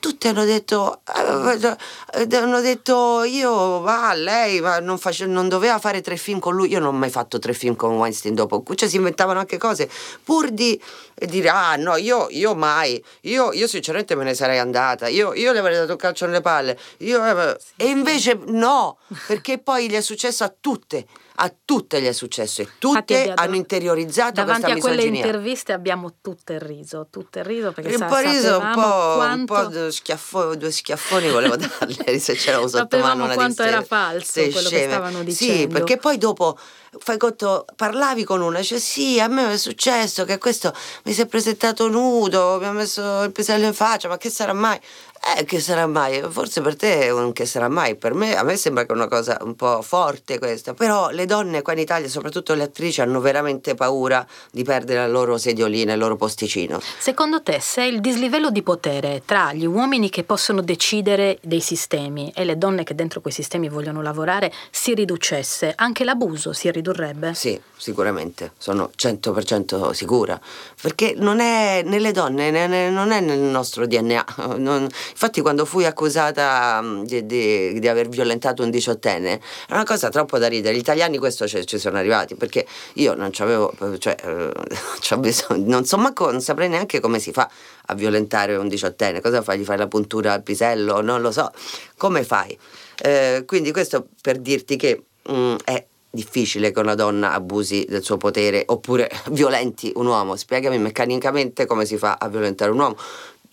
tutte 0.00 0.28
hanno 0.28 0.44
detto, 0.44 1.02
eh, 1.06 2.36
hanno 2.36 2.60
detto 2.60 3.22
io, 3.22 3.80
va, 3.80 4.12
lei 4.14 4.60
ma 4.60 4.80
non, 4.80 4.98
face, 4.98 5.26
non, 5.26 5.48
doveva 5.48 5.78
fare 5.78 6.00
tre 6.00 6.16
film 6.16 6.40
con 6.40 6.54
lui, 6.54 6.70
io 6.70 6.80
non 6.80 6.94
ho 6.94 6.98
mai 6.98 7.10
fatto 7.10 7.38
tre 7.38 7.52
film 7.52 7.76
con 7.76 7.96
Weinstein 7.96 8.34
dopo, 8.34 8.64
cioè 8.74 8.88
si 8.88 8.96
inventavano 8.96 9.38
anche 9.38 9.58
cose, 9.58 9.88
pur 10.24 10.50
di 10.50 10.80
dire, 11.14 11.50
ah 11.50 11.76
no, 11.76 11.96
io, 11.96 12.26
io 12.30 12.54
mai, 12.54 13.02
io, 13.22 13.52
io, 13.52 13.68
sinceramente 13.68 14.16
me 14.16 14.24
ne 14.24 14.34
sarei 14.34 14.58
andata, 14.58 15.06
io, 15.06 15.34
io 15.34 15.52
le 15.52 15.58
avrei 15.58 15.76
dato 15.76 15.92
un 15.92 15.98
calcio 15.98 16.26
nelle 16.26 16.40
palle, 16.40 16.78
io, 16.98 17.24
eh, 17.24 17.56
e 17.76 17.86
invece 17.86 18.38
no, 18.46 18.98
perché 19.26 19.58
poi 19.58 19.88
gli 19.88 19.94
è 19.94 20.00
successo 20.00 20.44
a 20.44 20.52
tutte 20.60 21.06
a 21.42 21.52
tutte 21.64 22.02
gli 22.02 22.06
è 22.06 22.12
successo 22.12 22.60
e 22.60 22.68
tutte 22.78 23.14
Infatti, 23.14 23.32
hanno 23.34 23.56
interiorizzato 23.56 24.32
davanti 24.32 24.70
a 24.70 24.76
quelle 24.76 25.04
interviste 25.04 25.72
abbiamo 25.72 26.16
tutte 26.20 26.54
il 26.54 26.60
riso 26.60 27.06
tutto 27.10 27.38
il 27.38 27.44
riso 27.44 27.72
perché 27.72 27.94
un 27.94 28.06
po' 28.06 28.18
riso 28.18 28.58
un 28.58 28.72
po', 28.74 29.14
quanto... 29.14 29.54
un 29.54 29.62
po 29.62 29.66
due, 29.66 29.90
schiaffo, 29.90 30.54
due 30.54 30.70
schiaffoni 30.70 31.30
volevo 31.30 31.56
darle 31.56 32.18
se 32.18 32.34
c'era 32.34 32.66
sotto 32.66 32.98
mano 32.98 33.24
una 33.24 33.34
quanto 33.34 33.62
era 33.62 33.82
falso 33.82 34.40
quello 34.40 34.58
sceme. 34.60 34.82
che 34.82 34.88
stavano 34.88 35.22
dicendo 35.22 35.60
sì 35.60 35.66
perché 35.66 35.96
poi 35.96 36.18
dopo 36.18 36.58
fai 36.98 37.18
conto, 37.18 37.64
parlavi 37.76 38.24
con 38.24 38.40
una, 38.40 38.58
dice 38.58 38.80
sì, 38.80 39.20
a 39.20 39.28
me 39.28 39.52
è 39.52 39.56
successo 39.56 40.24
che 40.24 40.38
questo 40.38 40.74
mi 41.04 41.12
si 41.12 41.20
è 41.20 41.26
presentato 41.26 41.88
nudo, 41.88 42.58
mi 42.58 42.66
ha 42.66 42.72
messo 42.72 43.22
il 43.22 43.32
pisello 43.32 43.66
in 43.66 43.74
faccia, 43.74 44.08
ma 44.08 44.16
che 44.16 44.28
sarà 44.28 44.52
mai? 44.52 44.78
Eh, 45.22 45.44
che 45.44 45.60
sarà 45.60 45.86
mai? 45.86 46.22
Forse 46.30 46.62
per 46.62 46.76
te 46.76 47.02
è 47.02 47.10
un 47.12 47.32
che 47.32 47.44
sarà 47.44 47.68
mai, 47.68 47.94
per 47.94 48.14
me, 48.14 48.34
a 48.36 48.42
me 48.42 48.56
sembra 48.56 48.86
che 48.86 48.92
è 48.92 48.94
una 48.94 49.06
cosa 49.06 49.36
un 49.42 49.54
po' 49.54 49.82
forte 49.82 50.38
questa, 50.38 50.72
però 50.72 51.10
le 51.10 51.26
donne 51.26 51.60
qua 51.60 51.74
in 51.74 51.80
Italia, 51.80 52.08
soprattutto 52.08 52.54
le 52.54 52.62
attrici, 52.62 53.02
hanno 53.02 53.20
veramente 53.20 53.74
paura 53.74 54.26
di 54.50 54.64
perdere 54.64 55.00
la 55.00 55.06
loro 55.08 55.36
sediolina, 55.36 55.92
il 55.92 55.98
loro 55.98 56.16
posticino. 56.16 56.80
Secondo 56.98 57.42
te, 57.42 57.60
se 57.60 57.84
il 57.84 58.00
dislivello 58.00 58.50
di 58.50 58.62
potere 58.62 59.20
tra 59.26 59.52
gli 59.52 59.66
uomini 59.66 60.08
che 60.08 60.24
possono 60.24 60.62
decidere 60.62 61.38
dei 61.42 61.60
sistemi 61.60 62.32
e 62.34 62.44
le 62.44 62.56
donne 62.56 62.82
che 62.82 62.94
dentro 62.94 63.20
quei 63.20 63.34
sistemi 63.34 63.68
vogliono 63.68 64.00
lavorare 64.00 64.50
si 64.70 64.94
riducesse, 64.94 65.74
anche 65.76 66.04
l'abuso 66.04 66.54
si 66.54 66.70
ridurrebbe? 66.70 67.34
Sì, 67.34 67.60
sicuramente, 67.76 68.52
sono 68.56 68.90
100% 68.96 69.90
sicura, 69.92 70.40
perché 70.80 71.12
non 71.14 71.40
è 71.40 71.82
nelle 71.84 72.12
donne, 72.12 72.50
ne- 72.50 72.66
ne- 72.66 72.88
non 72.88 73.10
è 73.12 73.20
nel 73.20 73.38
nostro 73.38 73.86
DNA. 73.86 74.24
Non- 74.56 74.88
infatti 75.10 75.40
quando 75.40 75.64
fui 75.64 75.84
accusata 75.84 76.80
mm, 76.82 77.02
di, 77.02 77.26
di- 77.26 77.78
di 77.78 77.88
aver 77.88 78.08
violentato 78.08 78.62
un 78.62 78.70
diciottenne, 78.70 79.40
è 79.68 79.72
una 79.72 79.84
cosa 79.84 80.08
troppo 80.08 80.38
da 80.38 80.48
ridere. 80.48 80.74
Gli 80.74 80.78
italiani 80.78 81.18
questo 81.18 81.46
ci, 81.46 81.64
ci 81.66 81.78
sono 81.78 81.98
arrivati, 81.98 82.34
perché 82.34 82.66
io 82.94 83.14
non 83.14 83.30
c'avevo, 83.32 83.72
cioè, 83.98 84.16
eh, 84.22 85.16
bisogno- 85.18 85.64
non 85.66 85.84
so 85.84 85.96
manco, 85.98 86.30
non 86.30 86.40
saprei 86.40 86.68
neanche 86.68 87.00
come 87.00 87.18
si 87.18 87.32
fa 87.32 87.48
a 87.86 87.94
violentare 87.94 88.56
un 88.56 88.68
diciottenne, 88.68 89.20
cosa 89.20 89.42
fai? 89.42 89.58
Gli 89.58 89.64
fai 89.64 89.78
la 89.78 89.88
puntura 89.88 90.32
al 90.32 90.42
pisello? 90.42 91.00
Non 91.00 91.20
lo 91.20 91.30
so, 91.32 91.50
come 91.96 92.24
fai? 92.24 92.56
Eh, 93.02 93.44
quindi 93.46 93.72
questo 93.72 94.08
per 94.20 94.38
dirti 94.38 94.76
che 94.76 95.04
mm, 95.30 95.56
è 95.64 95.84
difficile 96.10 96.72
che 96.72 96.80
una 96.80 96.94
donna 96.94 97.32
abusi 97.32 97.86
del 97.88 98.02
suo 98.02 98.16
potere 98.16 98.64
oppure 98.66 99.10
violenti 99.30 99.92
un 99.94 100.06
uomo. 100.06 100.36
Spiegami 100.36 100.78
meccanicamente 100.78 101.66
come 101.66 101.84
si 101.84 101.96
fa 101.96 102.16
a 102.20 102.28
violentare 102.28 102.70
un 102.70 102.78
uomo. 102.78 102.96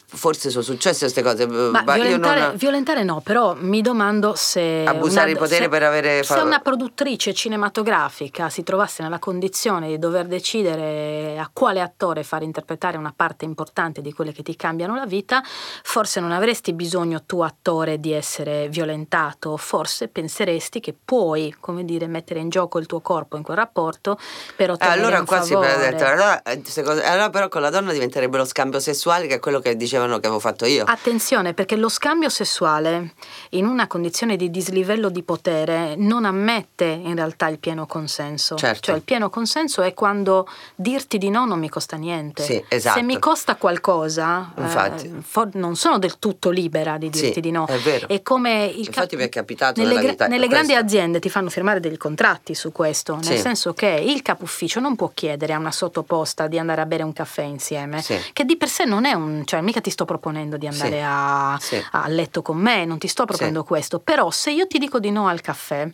Forse 0.09 0.49
sono 0.49 0.63
successe 0.63 0.99
queste 1.01 1.21
cose. 1.21 1.45
Ma 1.45 1.83
ma 1.85 1.95
io 1.97 2.03
violentare, 2.03 2.39
non- 2.39 2.55
violentare 2.55 3.03
no, 3.03 3.19
però 3.19 3.55
mi 3.59 3.81
domando 3.81 4.35
se... 4.35 4.85
Abusare 4.87 5.25
una- 5.31 5.33
di 5.33 5.37
potere 5.37 5.63
se- 5.63 5.69
per 5.69 5.83
avere 5.83 6.23
Se 6.23 6.39
una 6.39 6.59
produttrice 6.59 7.33
cinematografica 7.33 8.49
si 8.49 8.63
trovasse 8.63 9.03
nella 9.03 9.19
condizione 9.19 9.87
di 9.89 9.99
dover 9.99 10.25
decidere 10.27 11.37
a 11.37 11.49
quale 11.51 11.81
attore 11.81 12.23
far 12.23 12.41
interpretare 12.43 12.95
una 12.95 13.11
parte 13.13 13.43
importante 13.43 14.01
di 14.01 14.13
quelle 14.13 14.31
che 14.31 14.43
ti 14.43 14.55
cambiano 14.55 14.95
la 14.95 15.05
vita, 15.05 15.43
forse 15.83 16.21
non 16.21 16.31
avresti 16.31 16.71
bisogno 16.71 17.23
tu 17.25 17.41
attore 17.41 17.99
di 17.99 18.13
essere 18.13 18.69
violentato, 18.69 19.57
forse 19.57 20.07
penseresti 20.07 20.79
che 20.79 20.95
puoi, 21.03 21.53
come 21.59 21.83
dire, 21.83 22.07
mettere 22.07 22.39
in 22.39 22.47
gioco 22.47 22.79
il 22.79 22.85
tuo 22.85 23.01
corpo 23.01 23.35
in 23.35 23.43
quel 23.43 23.57
rapporto 23.57 24.17
per 24.55 24.69
Eh, 24.69 24.73
ottenere 24.73 24.99
allora 24.99 25.19
un 25.19 25.25
qua 25.25 25.41
si 25.41 25.51
favore. 25.51 25.75
è 25.75 25.91
detto, 25.91 26.05
allora, 26.05 26.41
eh, 26.43 26.61
allora 27.05 27.29
però 27.29 27.49
con 27.49 27.59
la 27.61 27.69
donna 27.69 27.91
diventerebbe 27.91 28.37
lo 28.37 28.45
scambio 28.45 28.79
sessuale 28.79 29.27
che 29.27 29.35
è 29.35 29.39
quello 29.39 29.59
che 29.59 29.75
dicevano 29.97 30.19
che 30.19 30.27
avevo 30.27 30.39
fatto 30.39 30.65
io. 30.65 30.83
Attenzione 30.85 31.53
perché 31.53 31.75
lo 31.75 31.89
scambio 31.89 32.29
sessuale 32.29 33.13
in 33.51 33.65
una 33.65 33.87
condizione 33.87 34.35
di 34.35 34.49
dislivello 34.51 35.09
di 35.09 35.23
potere 35.23 35.95
non 35.95 36.25
ammette 36.25 36.85
in 36.85 37.15
realtà 37.15 37.47
il 37.47 37.59
pieno 37.59 37.85
consenso. 37.85 38.55
Certo. 38.55 38.81
Cioè 38.81 38.95
il 38.95 39.01
pieno 39.01 39.29
consenso 39.29 39.81
è 39.81 39.93
quando 39.93 40.47
dirti 40.75 41.17
di 41.17 41.29
no 41.29 41.45
non 41.45 41.59
mi 41.59 41.69
costa 41.69 41.97
niente. 41.97 42.43
Sì, 42.43 42.63
esatto. 42.67 42.99
Se 42.99 43.03
mi 43.05 43.17
costa 43.19 43.55
qualcosa, 43.55 44.51
eh, 44.55 44.61
Infatti. 44.61 45.13
for- 45.21 45.49
non 45.55 45.75
sono 45.75 45.97
del 45.97 46.19
tutto 46.19 46.49
libera 46.49 46.97
di 46.97 47.09
dirti 47.09 47.33
Sì, 47.33 47.39
di 47.41 47.51
no. 47.51 47.65
è 47.65 47.77
vero. 47.77 48.07
È 48.07 48.21
come 48.21 48.65
il 48.65 48.85
Infatti 48.87 49.15
mi 49.15 49.23
è 49.23 49.29
capitato 49.29 49.81
nelle, 49.81 49.99
gra- 49.99 50.09
vita 50.11 50.27
nelle 50.27 50.47
grandi 50.47 50.73
questo. 50.73 50.83
aziende 50.85 51.19
ti 51.19 51.29
fanno 51.29 51.49
firmare 51.49 51.79
dei 51.79 51.97
contratti 51.97 52.53
su 52.53 52.71
questo, 52.71 53.15
nel 53.15 53.23
Sì. 53.23 53.37
senso 53.37 53.73
che 53.73 53.87
il 53.87 54.21
capo 54.21 54.43
ufficio 54.43 54.79
non 54.79 54.95
può 54.95 55.11
chiedere 55.13 55.53
a 55.53 55.57
una 55.57 55.71
sottoposta 55.71 56.47
di 56.47 56.59
andare 56.59 56.81
a 56.81 56.85
bere 56.85 57.03
un 57.03 57.13
caffè 57.13 57.41
insieme, 57.43 58.03
che 58.33 58.45
di 58.45 58.57
per 58.57 58.69
sé 58.69 58.85
non 58.85 59.05
è 59.05 59.13
un, 59.13 59.43
cioè 59.45 59.61
mica 59.61 59.79
ti 59.87 59.93
sto 59.93 60.03
proponendo 60.03 60.57
di 60.57 60.67
andare 60.67 60.97
Sì. 60.97 61.01
a, 61.05 61.57
Sì. 61.61 61.85
a 61.91 62.07
letto 62.09 62.41
con 62.41 62.57
me, 62.57 62.83
non 62.83 62.97
ti 62.97 63.07
sto 63.07 63.23
proponendo 63.23 63.63
questo, 63.63 63.99
però 63.99 64.29
se 64.31 64.51
io 64.51 64.67
ti 64.67 64.79
dico 64.79 64.99
di 64.99 65.11
no 65.11 65.27
al 65.29 65.39
caffè, 65.39 65.89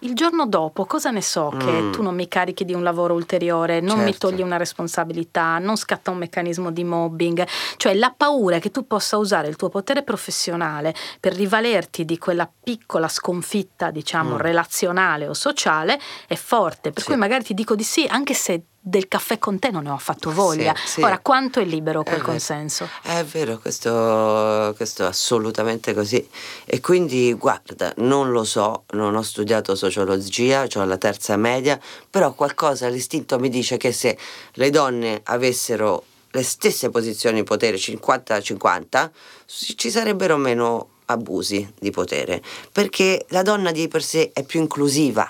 il 0.00 0.14
giorno 0.14 0.46
dopo 0.46 0.84
cosa 0.84 1.10
ne 1.12 1.22
so 1.22 1.52
che 1.56 1.80
Mm. 1.82 1.92
tu 1.92 2.02
non 2.02 2.14
mi 2.16 2.26
carichi 2.26 2.64
di 2.64 2.74
un 2.74 2.82
lavoro 2.82 3.14
ulteriore, 3.14 3.80
non 3.80 4.00
mi 4.02 4.10
Certo. 4.10 4.28
togli 4.30 4.42
una 4.42 4.56
responsabilità, 4.56 5.58
non 5.58 5.76
scatta 5.76 6.10
un 6.10 6.18
meccanismo 6.18 6.72
di 6.72 6.82
mobbing, 6.82 7.46
cioè 7.76 7.94
la 7.94 8.12
paura 8.14 8.58
che 8.58 8.70
tu 8.72 8.84
possa 8.88 9.16
usare 9.16 9.46
il 9.46 9.54
tuo 9.56 9.68
potere 9.68 10.02
professionale 10.02 10.92
per 11.20 11.32
rivalerti 11.34 12.04
di 12.04 12.18
quella 12.18 12.50
piccola 12.64 13.06
sconfitta, 13.08 13.90
diciamo, 13.92 14.34
Mm. 14.34 14.38
relazionale 14.38 15.28
o 15.28 15.34
sociale 15.34 16.00
è 16.26 16.34
forte, 16.34 16.90
per 16.90 17.02
Sì. 17.02 17.08
cui 17.10 17.16
magari 17.16 17.44
ti 17.44 17.54
dico 17.54 17.76
di 17.76 17.84
sì 17.84 18.06
anche 18.08 18.34
se 18.34 18.60
del 18.88 19.08
caffè 19.08 19.36
con 19.40 19.58
te 19.58 19.70
non 19.72 19.82
ne 19.82 19.90
ho 19.90 19.94
affatto 19.94 20.30
voglia. 20.30 20.72
Sì, 20.76 20.86
sì. 20.86 21.00
Ora, 21.02 21.18
quanto 21.18 21.58
è 21.58 21.64
libero 21.64 22.04
quel 22.04 22.14
Eh, 22.14 22.18
beh. 22.18 22.24
consenso? 22.24 22.88
È 23.02 23.24
vero, 23.24 23.58
questo, 23.58 24.72
questo 24.76 25.02
è 25.02 25.06
assolutamente 25.06 25.92
così. 25.92 26.24
E 26.64 26.80
quindi, 26.80 27.32
guarda, 27.32 27.92
non 27.96 28.30
lo 28.30 28.44
so, 28.44 28.84
non 28.90 29.16
ho 29.16 29.22
studiato 29.22 29.74
sociologia, 29.74 30.68
ho 30.72 30.84
la 30.84 30.98
terza 30.98 31.36
media, 31.36 31.80
però 32.08 32.32
qualcosa, 32.34 32.86
l'istinto 32.86 33.40
mi 33.40 33.48
dice 33.48 33.76
che 33.76 33.90
se 33.90 34.16
le 34.52 34.70
donne 34.70 35.20
avessero 35.24 36.04
le 36.30 36.44
stesse 36.44 36.88
posizioni 36.90 37.38
di 37.38 37.42
potere, 37.44 37.78
50-50, 37.78 39.10
ci 39.46 39.76
ci 39.76 39.90
sarebbero 39.90 40.36
meno 40.36 40.90
abusi 41.06 41.68
di 41.80 41.90
potere, 41.90 42.40
perché 42.70 43.24
la 43.30 43.42
donna 43.42 43.72
di 43.72 43.88
per 43.88 44.02
sé 44.04 44.30
è 44.32 44.44
più 44.44 44.60
inclusiva. 44.60 45.28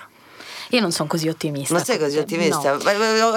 Io 0.71 0.81
non 0.81 0.93
sono 0.93 1.09
così 1.09 1.29
ottimista. 1.29 1.75
Non 1.75 1.85
sei 1.85 1.99
così 1.99 2.17
No. 2.17 2.23
ottimista? 2.23 2.77
Ma- 2.83 2.93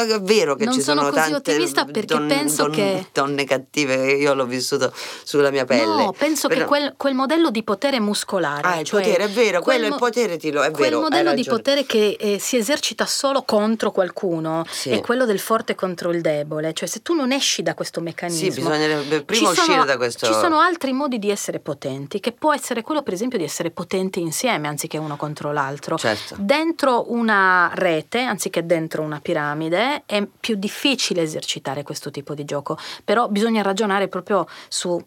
È 0.05 0.19
vero 0.21 0.55
che 0.55 0.65
Non 0.65 0.73
ci 0.73 0.81
sono 0.81 1.01
sono, 1.01 1.11
così 1.13 1.33
ottimista 1.33 1.85
perché 1.85 2.17
penso 2.27 2.67
che- 2.69 3.07
donne 3.13 3.43
cattive, 3.45 4.13
io 4.13 4.33
l'ho 4.33 4.45
vissuto 4.45 4.91
sulla 5.23 5.49
mia 5.51 5.65
pelle. 5.65 5.85
No, 6.05 6.13
penso 6.17 6.47
che 6.47 6.55
Però- 6.55 6.67
quel, 6.67 6.93
quel 6.97 7.13
modello 7.13 7.49
di 7.49 7.63
potere 7.63 7.99
muscolare. 7.99 8.67
Ah, 8.67 8.79
il 8.79 8.85
cioè 8.85 9.01
potere, 9.03 9.23
è 9.25 9.29
vero, 9.29 9.61
quel 9.61 9.63
quello 9.63 9.83
è 9.83 9.85
il 9.87 9.91
mo- 9.91 9.97
potere, 9.97 10.37
ti 10.37 10.51
lo- 10.51 10.63
è 10.63 10.71
quel 10.71 10.89
vero, 10.89 11.01
modello 11.01 11.33
di 11.33 11.43
potere 11.43 11.85
che 11.85 12.17
eh, 12.19 12.39
si 12.39 12.57
esercita 12.57 13.05
solo 13.05 13.43
contro 13.43 13.91
qualcuno 13.91 14.65
Sì. 14.69 14.89
è 14.89 15.01
quello 15.01 15.25
del 15.25 15.39
forte 15.39 15.75
contro 15.75 16.11
il 16.11 16.21
debole. 16.21 16.73
Cioè, 16.73 16.87
se 16.87 17.01
tu 17.01 17.13
non 17.13 17.31
esci 17.31 17.61
da 17.63 17.73
questo 17.73 18.01
meccanismo. 18.01 18.49
Sì, 18.51 18.55
bisognerebbe 18.55 19.23
prima 19.23 19.53
sono- 19.53 19.61
uscire 19.67 19.85
da 19.85 19.97
questo. 19.97 20.25
Ci 20.25 20.33
sono 20.33 20.59
altri 20.59 20.93
modi 20.93 21.19
di 21.19 21.29
essere 21.29 21.59
potenti, 21.59 22.19
che 22.19 22.31
può 22.31 22.53
essere 22.53 22.81
quello, 22.81 23.01
per 23.03 23.13
esempio, 23.13 23.37
di 23.37 23.43
essere 23.43 23.69
potenti 23.71 24.19
insieme 24.19 24.67
anziché 24.67 24.97
uno 24.97 25.15
contro 25.15 25.51
l'altro. 25.51 25.97
Certo. 25.97 26.35
Dentro 26.39 27.11
una 27.19 27.71
rete, 27.73 28.21
anziché 28.21 28.65
dentro 28.65 29.01
una 29.01 29.19
piramide, 29.21 30.03
è 30.05 30.25
più 30.25 30.55
difficile 30.55 31.21
esercitare 31.21 31.83
questo 31.83 32.09
tipo 32.11 32.33
di 32.33 32.45
gioco. 32.45 32.77
Però 33.03 33.27
bisogna 33.27 33.61
ragionare 33.61 34.07
proprio 34.07 34.47
su. 34.67 35.01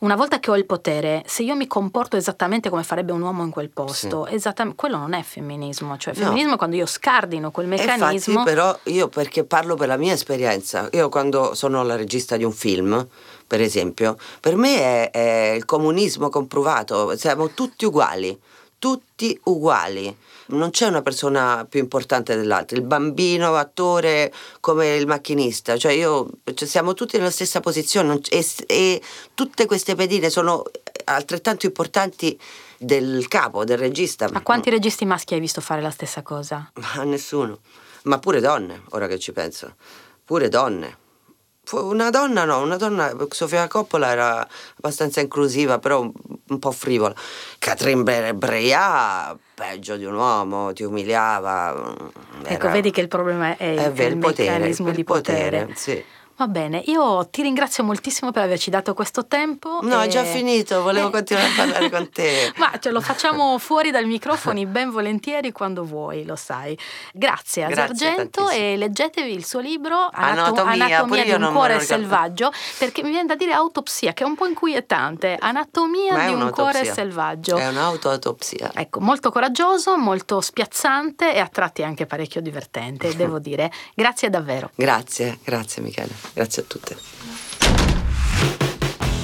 Una 0.00 0.16
volta 0.16 0.40
che 0.40 0.50
ho 0.50 0.56
il 0.56 0.66
potere, 0.66 1.22
se 1.24 1.44
io 1.44 1.54
mi 1.54 1.68
comporto 1.68 2.16
esattamente 2.16 2.68
come 2.68 2.82
farebbe 2.82 3.12
un 3.12 3.20
uomo 3.22 3.44
in 3.44 3.50
quel 3.50 3.70
posto, 3.70 4.26
esattamente, 4.26 4.76
quello 4.76 4.96
non 4.96 5.12
è 5.12 5.22
femminismo. 5.22 5.96
Cioè, 5.96 6.14
No. 6.16 6.24
femminismo 6.24 6.54
è 6.54 6.56
quando 6.56 6.74
io 6.74 6.86
scardino 6.86 7.52
quel 7.52 7.68
meccanismo. 7.68 8.40
Infatti, 8.40 8.42
però, 8.42 8.76
io 8.84 9.06
perché 9.06 9.44
parlo 9.44 9.76
per 9.76 9.86
la 9.86 9.96
mia 9.96 10.14
esperienza, 10.14 10.88
io 10.92 11.08
quando 11.08 11.54
sono 11.54 11.84
la 11.84 11.94
regista 11.94 12.36
di 12.36 12.42
un 12.42 12.50
film, 12.52 13.06
per 13.46 13.60
esempio, 13.60 14.16
per 14.40 14.56
me 14.56 14.78
è, 14.80 15.10
è 15.12 15.52
il 15.54 15.64
comunismo 15.64 16.28
comprovato, 16.28 17.16
siamo 17.16 17.50
tutti 17.50 17.84
uguali, 17.84 18.36
tutti 18.80 19.38
uguali. 19.44 20.16
Non 20.48 20.70
c'è 20.70 20.86
una 20.86 21.02
persona 21.02 21.66
più 21.68 21.80
importante 21.80 22.34
dell'altra, 22.34 22.76
il 22.76 22.82
bambino, 22.82 23.54
attore 23.54 24.32
come 24.60 24.96
il 24.96 25.06
macchinista, 25.06 25.76
cioè 25.76 25.92
io 25.92 26.30
cioè 26.54 26.66
siamo 26.66 26.94
tutti 26.94 27.18
nella 27.18 27.30
stessa 27.30 27.60
posizione 27.60 28.18
e, 28.30 28.46
e 28.66 29.02
tutte 29.34 29.66
queste 29.66 29.94
pedine 29.94 30.30
sono 30.30 30.64
altrettanto 31.04 31.66
importanti 31.66 32.38
del 32.78 33.26
capo, 33.28 33.64
del 33.64 33.78
regista. 33.78 34.28
Ma 34.30 34.42
quanti 34.42 34.70
registi 34.70 35.04
maschi 35.04 35.34
hai 35.34 35.40
visto 35.40 35.60
fare 35.60 35.82
la 35.82 35.90
stessa 35.90 36.22
cosa? 36.22 36.70
Ma 36.74 37.02
nessuno. 37.02 37.58
Ma 38.04 38.18
pure 38.18 38.40
donne, 38.40 38.82
ora 38.90 39.06
che 39.06 39.18
ci 39.18 39.32
penso. 39.32 39.74
Pure 40.24 40.48
donne. 40.48 41.06
Una 41.72 42.10
donna 42.10 42.44
no, 42.44 42.60
una 42.62 42.76
donna, 42.76 43.14
Sofia 43.30 43.66
Coppola 43.68 44.10
era 44.10 44.48
abbastanza 44.76 45.20
inclusiva, 45.20 45.78
però 45.78 46.00
un, 46.00 46.12
un 46.48 46.58
po' 46.58 46.70
frivola. 46.70 47.14
Catherine 47.58 48.02
Bre- 48.02 48.34
Breillat, 48.34 49.36
peggio 49.54 49.96
di 49.96 50.04
un 50.04 50.14
uomo, 50.14 50.72
ti 50.72 50.84
umiliava. 50.84 51.94
Ecco, 52.44 52.64
era- 52.64 52.72
vedi 52.72 52.90
che 52.90 53.00
il 53.02 53.08
problema 53.08 53.56
è, 53.56 53.56
è 53.56 53.64
il 53.66 53.80
il 54.12 54.18
potere, 54.18 54.50
meccanismo 54.50 54.88
il 54.88 54.94
di 54.94 55.04
potere. 55.04 55.44
potere, 55.60 55.76
sì. 55.76 56.04
Va 56.38 56.46
bene, 56.46 56.80
io 56.86 57.26
ti 57.26 57.42
ringrazio 57.42 57.82
moltissimo 57.82 58.30
per 58.30 58.44
averci 58.44 58.70
dato 58.70 58.94
questo 58.94 59.26
tempo. 59.26 59.80
No, 59.82 60.00
è 60.00 60.06
e- 60.06 60.08
già 60.08 60.22
finito, 60.22 60.82
volevo 60.82 61.10
continuare 61.10 61.48
a 61.48 61.52
parlare 61.56 61.90
con 61.90 62.08
te. 62.10 62.52
Ma 62.58 62.70
ce 62.78 62.92
lo 62.92 63.00
facciamo 63.00 63.58
fuori 63.58 63.90
dal 63.90 64.06
microfoni 64.06 64.64
ben 64.64 64.90
volentieri 64.90 65.50
quando 65.50 65.82
vuoi, 65.82 66.24
lo 66.24 66.36
sai. 66.36 66.78
Grazie 67.12 67.64
a 67.64 67.66
Grazie 67.66 68.06
Sargento 68.06 68.44
tantissimo. 68.44 68.72
e 68.72 68.76
leggetevi 68.76 69.32
il 69.32 69.44
suo 69.44 69.58
libro 69.58 70.08
Anatomia, 70.12 71.02
pure 71.02 71.24
di 71.24 71.32
un 71.32 71.50
cuore 71.50 71.80
selvaggio, 71.80 72.52
perché 72.78 73.02
mi 73.02 73.10
viene 73.10 73.26
da 73.26 73.34
dire 73.34 73.52
autopsia, 73.52 74.12
che 74.12 74.22
è 74.22 74.26
un 74.26 74.36
po' 74.36 74.46
inquietante. 74.46 75.36
Anatomia 75.40 76.22
è 76.22 76.28
di 76.28 76.34
un 76.34 76.50
cuore 76.50 76.84
selvaggio. 76.84 77.56
È 77.56 77.66
un'autoautopsia. 77.66 78.70
Ecco, 78.74 79.00
molto 79.00 79.32
coraggioso, 79.32 79.98
molto 79.98 80.40
spiazzante 80.40 81.34
e 81.34 81.40
a 81.40 81.48
tratti 81.48 81.82
anche 81.82 82.06
parecchio 82.06 82.40
divertente, 82.40 83.12
devo 83.18 83.40
dire. 83.40 83.72
Grazie 83.92 84.30
davvero. 84.30 84.70
Grazie, 84.76 85.40
grazie 85.42 85.82
Michele, 85.82 86.12
grazie 86.32 86.62
a 86.62 86.64
tutte. 86.66 86.96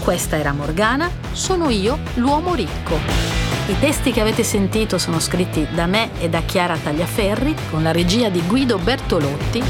Questa 0.02 0.36
era 0.36 0.52
Morgana, 0.52 1.11
sono 1.32 1.70
io, 1.70 1.98
l'uomo 2.14 2.55
ricco. 2.55 3.44
I 3.66 3.78
testi 3.78 4.12
che 4.12 4.20
avete 4.20 4.44
sentito 4.44 4.98
sono 4.98 5.18
scritti 5.18 5.66
da 5.72 5.86
me 5.86 6.11
e 6.20 6.28
da 6.28 6.42
Chiara 6.42 6.76
Tagliaferri, 6.76 7.55
con 7.70 7.82
la 7.82 7.90
regia 7.90 8.28
di 8.28 8.42
Guido 8.46 8.76
Bertolotti. 8.76 9.62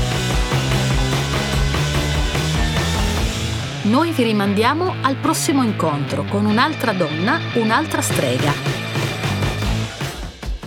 Noi 3.83 4.11
vi 4.11 4.25
rimandiamo 4.25 4.97
al 5.03 5.15
prossimo 5.17 5.63
incontro 5.63 6.25
con 6.25 6.47
un'altra 6.47 6.93
donna, 6.93 7.39
un'altra 7.55 8.03
strega. 8.03 8.53